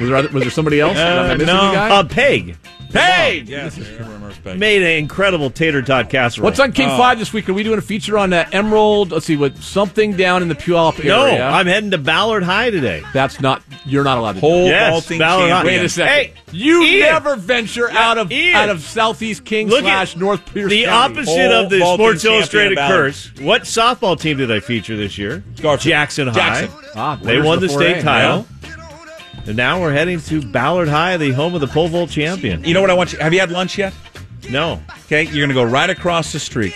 Was 0.00 0.08
there 0.08 0.16
other, 0.16 0.28
was 0.30 0.42
there 0.42 0.50
somebody 0.50 0.80
else? 0.80 0.96
Am 0.96 1.26
I 1.26 1.34
Uh, 1.34 1.36
missing 1.36 1.46
no, 1.54 1.70
a 1.70 1.74
guy? 1.74 1.90
uh, 1.90 2.02
Peg. 2.04 2.56
Hey, 2.96 3.42
yes, 3.46 3.78
respect. 3.78 4.58
Made 4.58 4.82
an 4.82 4.98
incredible 4.98 5.50
tater 5.50 5.82
tot 5.82 6.10
casserole. 6.10 6.44
What's 6.44 6.60
on 6.60 6.72
King 6.72 6.88
Oh. 6.90 6.96
Five 6.96 7.18
this 7.18 7.32
week? 7.32 7.48
Are 7.48 7.54
we 7.54 7.62
doing 7.62 7.78
a 7.78 7.82
feature 7.82 8.16
on 8.18 8.32
uh, 8.32 8.48
Emerald? 8.52 9.10
Let's 9.12 9.26
see 9.26 9.36
what 9.36 9.56
something 9.58 10.12
down 10.16 10.42
in 10.42 10.48
the 10.48 10.54
Puyallup 10.54 10.98
area. 11.04 11.38
No. 11.38 11.46
I'm 11.46 11.66
heading 11.66 11.90
to 11.92 11.98
Ballard 11.98 12.42
High 12.42 12.70
today. 12.70 13.02
That's 13.12 13.40
not. 13.40 13.62
You're 13.84 14.04
not 14.04 14.18
allowed 14.18 14.32
to. 14.34 14.36
do 14.36 14.40
Pole 14.40 14.64
that. 14.64 14.70
Yes, 14.70 14.90
vaulting 14.92 15.18
Ballard 15.18 15.50
High. 15.50 15.64
Wait 15.64 15.82
a 15.84 15.88
second. 15.88 16.12
Hey, 16.12 16.32
you 16.52 16.82
Ian. 16.82 17.00
never 17.00 17.36
venture 17.36 17.90
out 17.90 18.18
of 18.18 18.30
Ian. 18.32 18.54
out 18.56 18.68
of 18.68 18.82
Southeast 18.82 19.44
King 19.44 19.68
Look 19.68 19.80
slash 19.80 20.14
at 20.14 20.20
North 20.20 20.44
Pierce. 20.52 20.70
The 20.70 20.84
County. 20.84 21.18
opposite 21.18 21.34
Pole 21.34 21.52
of 21.64 21.70
the 21.70 21.78
vaulting 21.80 22.04
Sports 22.06 22.24
Illustrated 22.24 22.78
curse. 22.78 23.30
What 23.40 23.62
softball 23.62 24.18
team 24.18 24.36
did 24.38 24.50
I 24.50 24.60
feature 24.60 24.96
this 24.96 25.18
year? 25.18 25.42
Garfield. 25.60 25.80
Jackson 25.80 26.28
High. 26.28 26.34
Jackson. 26.34 26.70
Ah, 26.94 27.16
They 27.22 27.40
won 27.40 27.60
the 27.60 27.66
before 27.66 27.80
state 27.82 27.98
A. 27.98 28.02
title. 28.02 28.46
And 29.46 29.56
now 29.56 29.80
we're 29.80 29.92
heading 29.92 30.20
to 30.22 30.42
Ballard 30.42 30.88
High, 30.88 31.16
the 31.16 31.30
home 31.32 31.54
of 31.54 31.60
the 31.60 31.66
pole 31.68 31.88
vault 31.88 32.10
champion. 32.10 32.64
You 32.64 32.74
know 32.74 32.80
what 32.80 32.90
I 32.90 32.94
want 32.94 33.12
you? 33.12 33.18
Have 33.20 33.32
you 33.32 33.40
had 33.40 33.50
lunch 33.50 33.78
yet? 33.78 33.94
No. 34.50 34.80
Okay, 35.06 35.24
you're 35.24 35.46
gonna 35.46 35.54
go 35.54 35.64
right 35.64 35.88
across 35.88 36.32
the 36.32 36.38
street, 36.40 36.74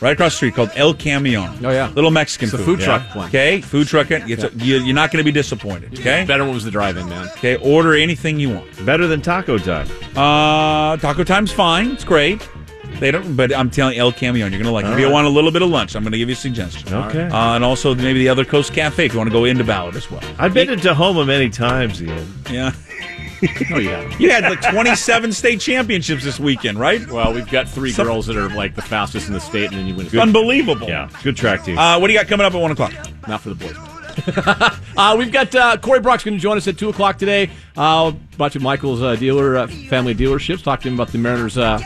right 0.00 0.12
across 0.12 0.32
the 0.32 0.36
street 0.36 0.54
called 0.54 0.70
El 0.74 0.94
Camion. 0.94 1.64
Oh, 1.64 1.70
yeah. 1.70 1.90
little 1.94 2.10
Mexican 2.10 2.46
It's 2.46 2.54
a 2.54 2.58
food, 2.58 2.64
food 2.78 2.80
truck 2.80 3.02
place. 3.10 3.28
Okay, 3.28 3.60
food 3.60 3.86
truck. 3.86 4.10
It's 4.10 4.42
a- 4.44 4.50
you, 4.56 4.78
you're 4.78 4.94
not 4.94 5.12
gonna 5.12 5.22
be 5.24 5.32
disappointed. 5.32 5.98
Okay, 5.98 6.24
Better 6.26 6.44
one 6.44 6.54
was 6.54 6.64
the 6.64 6.70
drive-in, 6.72 7.08
man. 7.08 7.28
okay. 7.36 7.56
Order 7.56 7.94
anything 7.94 8.38
you 8.40 8.50
want. 8.50 8.84
Better 8.86 9.06
than 9.06 9.20
taco 9.22 9.58
time. 9.58 9.88
Uh, 10.16 10.96
taco 10.96 11.22
time's 11.24 11.52
fine. 11.52 11.92
It's 11.92 12.04
great. 12.04 12.48
They 13.00 13.10
don't, 13.10 13.36
but 13.36 13.54
I'm 13.54 13.70
telling 13.70 13.94
you, 13.96 14.00
El 14.02 14.12
Camion, 14.12 14.50
you're 14.50 14.58
gonna 14.60 14.72
like. 14.72 14.84
it. 14.84 14.92
If 14.92 14.98
you 14.98 15.10
want 15.10 15.26
a 15.26 15.30
little 15.30 15.50
bit 15.52 15.62
of 15.62 15.68
lunch, 15.70 15.94
I'm 15.94 16.02
gonna 16.04 16.18
give 16.18 16.28
you 16.28 16.32
a 16.32 16.36
suggestion. 16.36 16.92
Okay. 16.92 17.22
Uh, 17.28 17.54
and 17.54 17.64
also 17.64 17.94
maybe 17.94 18.18
the 18.18 18.28
other 18.28 18.44
Coast 18.44 18.72
Cafe 18.72 19.06
if 19.06 19.12
you 19.12 19.18
want 19.18 19.28
to 19.30 19.32
go 19.32 19.44
into 19.44 19.62
Ballard 19.64 19.94
as 19.96 20.10
well. 20.10 20.20
I've 20.38 20.52
been 20.54 20.66
to 20.68 20.76
Tahoma 20.76 21.26
many 21.26 21.48
times, 21.48 22.02
Ian. 22.02 22.26
Yeah, 22.50 22.72
No, 23.70 23.78
you 23.78 23.90
haven't. 23.90 24.20
you 24.20 24.30
had 24.32 24.42
like 24.44 24.60
27 24.72 25.32
state 25.32 25.60
championships 25.60 26.24
this 26.24 26.40
weekend, 26.40 26.80
right? 26.80 27.06
Well, 27.08 27.32
we've 27.32 27.48
got 27.48 27.68
three 27.68 27.92
Some- 27.92 28.06
girls 28.06 28.26
that 28.26 28.36
are 28.36 28.48
like 28.48 28.74
the 28.74 28.82
fastest 28.82 29.28
in 29.28 29.32
the 29.34 29.40
state, 29.40 29.70
and 29.70 29.78
then 29.78 29.86
you 29.86 29.94
win. 29.94 30.08
A 30.12 30.20
Unbelievable. 30.20 30.88
Yeah, 30.88 31.08
good 31.22 31.36
track 31.36 31.64
team. 31.64 31.78
Uh, 31.78 32.00
what 32.00 32.08
do 32.08 32.12
you 32.14 32.18
got 32.18 32.26
coming 32.28 32.44
up 32.46 32.54
at 32.54 32.60
one 32.60 32.72
o'clock? 32.72 32.92
Not 33.28 33.40
for 33.42 33.50
the 33.50 33.54
boys. 33.54 33.76
uh, 34.96 35.16
we've 35.18 35.32
got 35.32 35.54
uh, 35.54 35.76
Corey 35.76 36.00
Brock's 36.00 36.24
going 36.24 36.36
to 36.36 36.40
join 36.40 36.56
us 36.56 36.66
at 36.68 36.78
2 36.78 36.88
o'clock 36.88 37.18
today. 37.18 37.50
Uh, 37.76 38.12
brought 38.36 38.52
to 38.52 38.60
Michael's 38.60 39.02
uh, 39.02 39.16
dealer, 39.16 39.56
uh, 39.56 39.66
family 39.66 40.14
dealerships. 40.14 40.62
Talk 40.62 40.80
to 40.82 40.88
him 40.88 40.94
about 40.94 41.08
the 41.08 41.18
Mariners' 41.18 41.58
uh, 41.58 41.80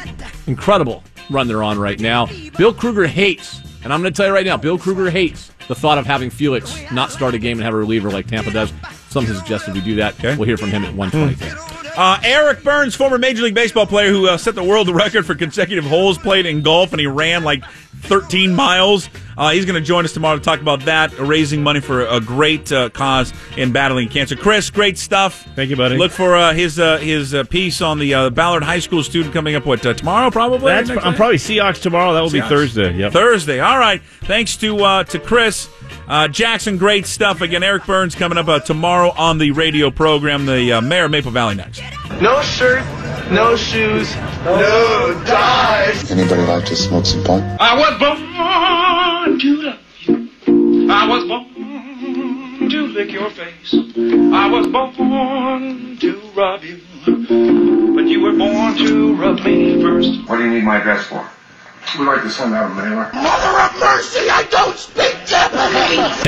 incredible 0.46 1.02
run 1.30 1.48
they're 1.48 1.62
on 1.62 1.78
right 1.78 2.00
now. 2.00 2.28
Bill 2.56 2.72
Krueger 2.72 3.06
hates, 3.06 3.60
and 3.84 3.92
I'm 3.92 4.00
going 4.00 4.12
to 4.12 4.16
tell 4.16 4.26
you 4.26 4.32
right 4.32 4.46
now, 4.46 4.56
Bill 4.56 4.78
Krueger 4.78 5.10
hates 5.10 5.50
the 5.68 5.74
thought 5.74 5.98
of 5.98 6.06
having 6.06 6.30
Felix 6.30 6.76
not 6.90 7.10
start 7.10 7.34
a 7.34 7.38
game 7.38 7.58
and 7.58 7.64
have 7.64 7.74
a 7.74 7.76
reliever 7.76 8.10
like 8.10 8.26
Tampa 8.26 8.50
does. 8.50 8.72
Some 9.08 9.26
have 9.26 9.36
suggested 9.36 9.74
we 9.74 9.80
do 9.80 9.96
that. 9.96 10.14
Okay. 10.14 10.36
We'll 10.36 10.46
hear 10.46 10.56
from 10.56 10.70
him 10.70 10.84
at 10.84 10.94
120. 10.94 11.72
Uh, 11.94 12.18
Eric 12.24 12.64
Byrnes, 12.64 12.94
former 12.94 13.18
Major 13.18 13.42
League 13.42 13.54
Baseball 13.54 13.86
player 13.86 14.10
who 14.10 14.26
uh, 14.26 14.38
set 14.38 14.54
the 14.54 14.64
world 14.64 14.88
record 14.88 15.26
for 15.26 15.34
consecutive 15.34 15.84
holes 15.84 16.16
played 16.16 16.46
in 16.46 16.62
golf, 16.62 16.92
and 16.92 17.00
he 17.00 17.06
ran 17.06 17.44
like 17.44 17.62
13 18.00 18.54
miles. 18.54 19.08
Uh, 19.36 19.50
he's 19.50 19.64
going 19.64 19.80
to 19.80 19.86
join 19.86 20.04
us 20.04 20.12
tomorrow 20.12 20.36
to 20.36 20.42
talk 20.42 20.60
about 20.60 20.80
that, 20.80 21.16
raising 21.18 21.62
money 21.62 21.80
for 21.80 22.06
a 22.06 22.20
great 22.20 22.70
uh, 22.70 22.90
cause 22.90 23.32
in 23.56 23.72
battling 23.72 24.08
cancer. 24.08 24.36
Chris, 24.36 24.70
great 24.70 24.98
stuff. 24.98 25.46
Thank 25.54 25.70
you, 25.70 25.76
buddy. 25.76 25.96
Look 25.96 26.12
for 26.12 26.36
uh, 26.36 26.52
his 26.52 26.78
uh, 26.78 26.98
his 26.98 27.34
uh, 27.34 27.44
piece 27.44 27.80
on 27.80 27.98
the 27.98 28.12
uh, 28.14 28.30
Ballard 28.30 28.62
High 28.62 28.80
School 28.80 29.02
student 29.02 29.32
coming 29.32 29.54
up. 29.54 29.64
What 29.64 29.84
uh, 29.86 29.94
tomorrow? 29.94 30.30
Probably. 30.30 30.70
That's, 30.70 30.90
I'm 30.90 30.96
day? 30.96 31.16
probably 31.16 31.36
Seahawks 31.36 31.80
tomorrow. 31.80 32.12
That 32.12 32.20
will 32.20 32.30
be 32.30 32.40
Thursday. 32.42 32.94
Yep. 32.94 33.12
Thursday. 33.12 33.60
All 33.60 33.78
right. 33.78 34.02
Thanks 34.22 34.56
to 34.58 34.78
uh, 34.84 35.04
to 35.04 35.18
Chris 35.18 35.68
uh, 36.08 36.28
Jackson. 36.28 36.76
Great 36.76 37.06
stuff. 37.06 37.40
Again, 37.40 37.62
Eric 37.62 37.86
Byrnes 37.86 38.14
coming 38.14 38.38
up 38.38 38.48
uh, 38.48 38.60
tomorrow 38.60 39.10
on 39.16 39.38
the 39.38 39.50
radio 39.52 39.90
program. 39.90 40.46
The 40.46 40.74
uh, 40.74 40.80
mayor 40.80 41.04
of 41.04 41.10
Maple 41.10 41.30
Valley 41.30 41.54
next. 41.54 41.82
No 42.20 42.40
shirt, 42.42 42.84
no 43.30 43.56
shoes, 43.56 44.14
no 44.44 45.22
ties. 45.26 46.10
Anybody 46.10 46.42
like 46.42 46.64
to 46.66 46.76
smoke 46.76 47.06
some 47.06 47.24
pot? 47.24 47.42
I 47.60 47.74
was 47.76 47.98
born 47.98 49.38
to 49.40 49.62
love 49.62 49.78
you. 50.00 50.90
I 50.90 51.08
was 51.08 51.24
born 51.26 52.70
to 52.70 52.86
lick 52.88 53.10
your 53.10 53.30
face. 53.30 53.74
I 53.74 54.48
was 54.48 54.66
born 54.68 55.96
to 55.98 56.20
rub 56.36 56.62
you. 56.62 56.80
But 57.04 58.04
you 58.06 58.20
were 58.20 58.32
born 58.32 58.76
to 58.76 59.14
rub 59.16 59.40
me 59.40 59.82
first. 59.82 60.28
What 60.28 60.36
do 60.36 60.44
you 60.44 60.50
need 60.50 60.64
my 60.64 60.76
address 60.78 61.06
for? 61.06 61.28
We'd 61.98 62.06
like 62.06 62.22
to 62.22 62.30
send 62.30 62.54
out 62.54 62.70
a 62.70 62.74
mailer. 62.74 63.10
Mother 63.12 63.60
of 63.60 63.80
mercy, 63.80 64.30
I 64.30 64.44
don't 64.50 64.78
speak 64.78 65.16
Japanese! 65.26 66.22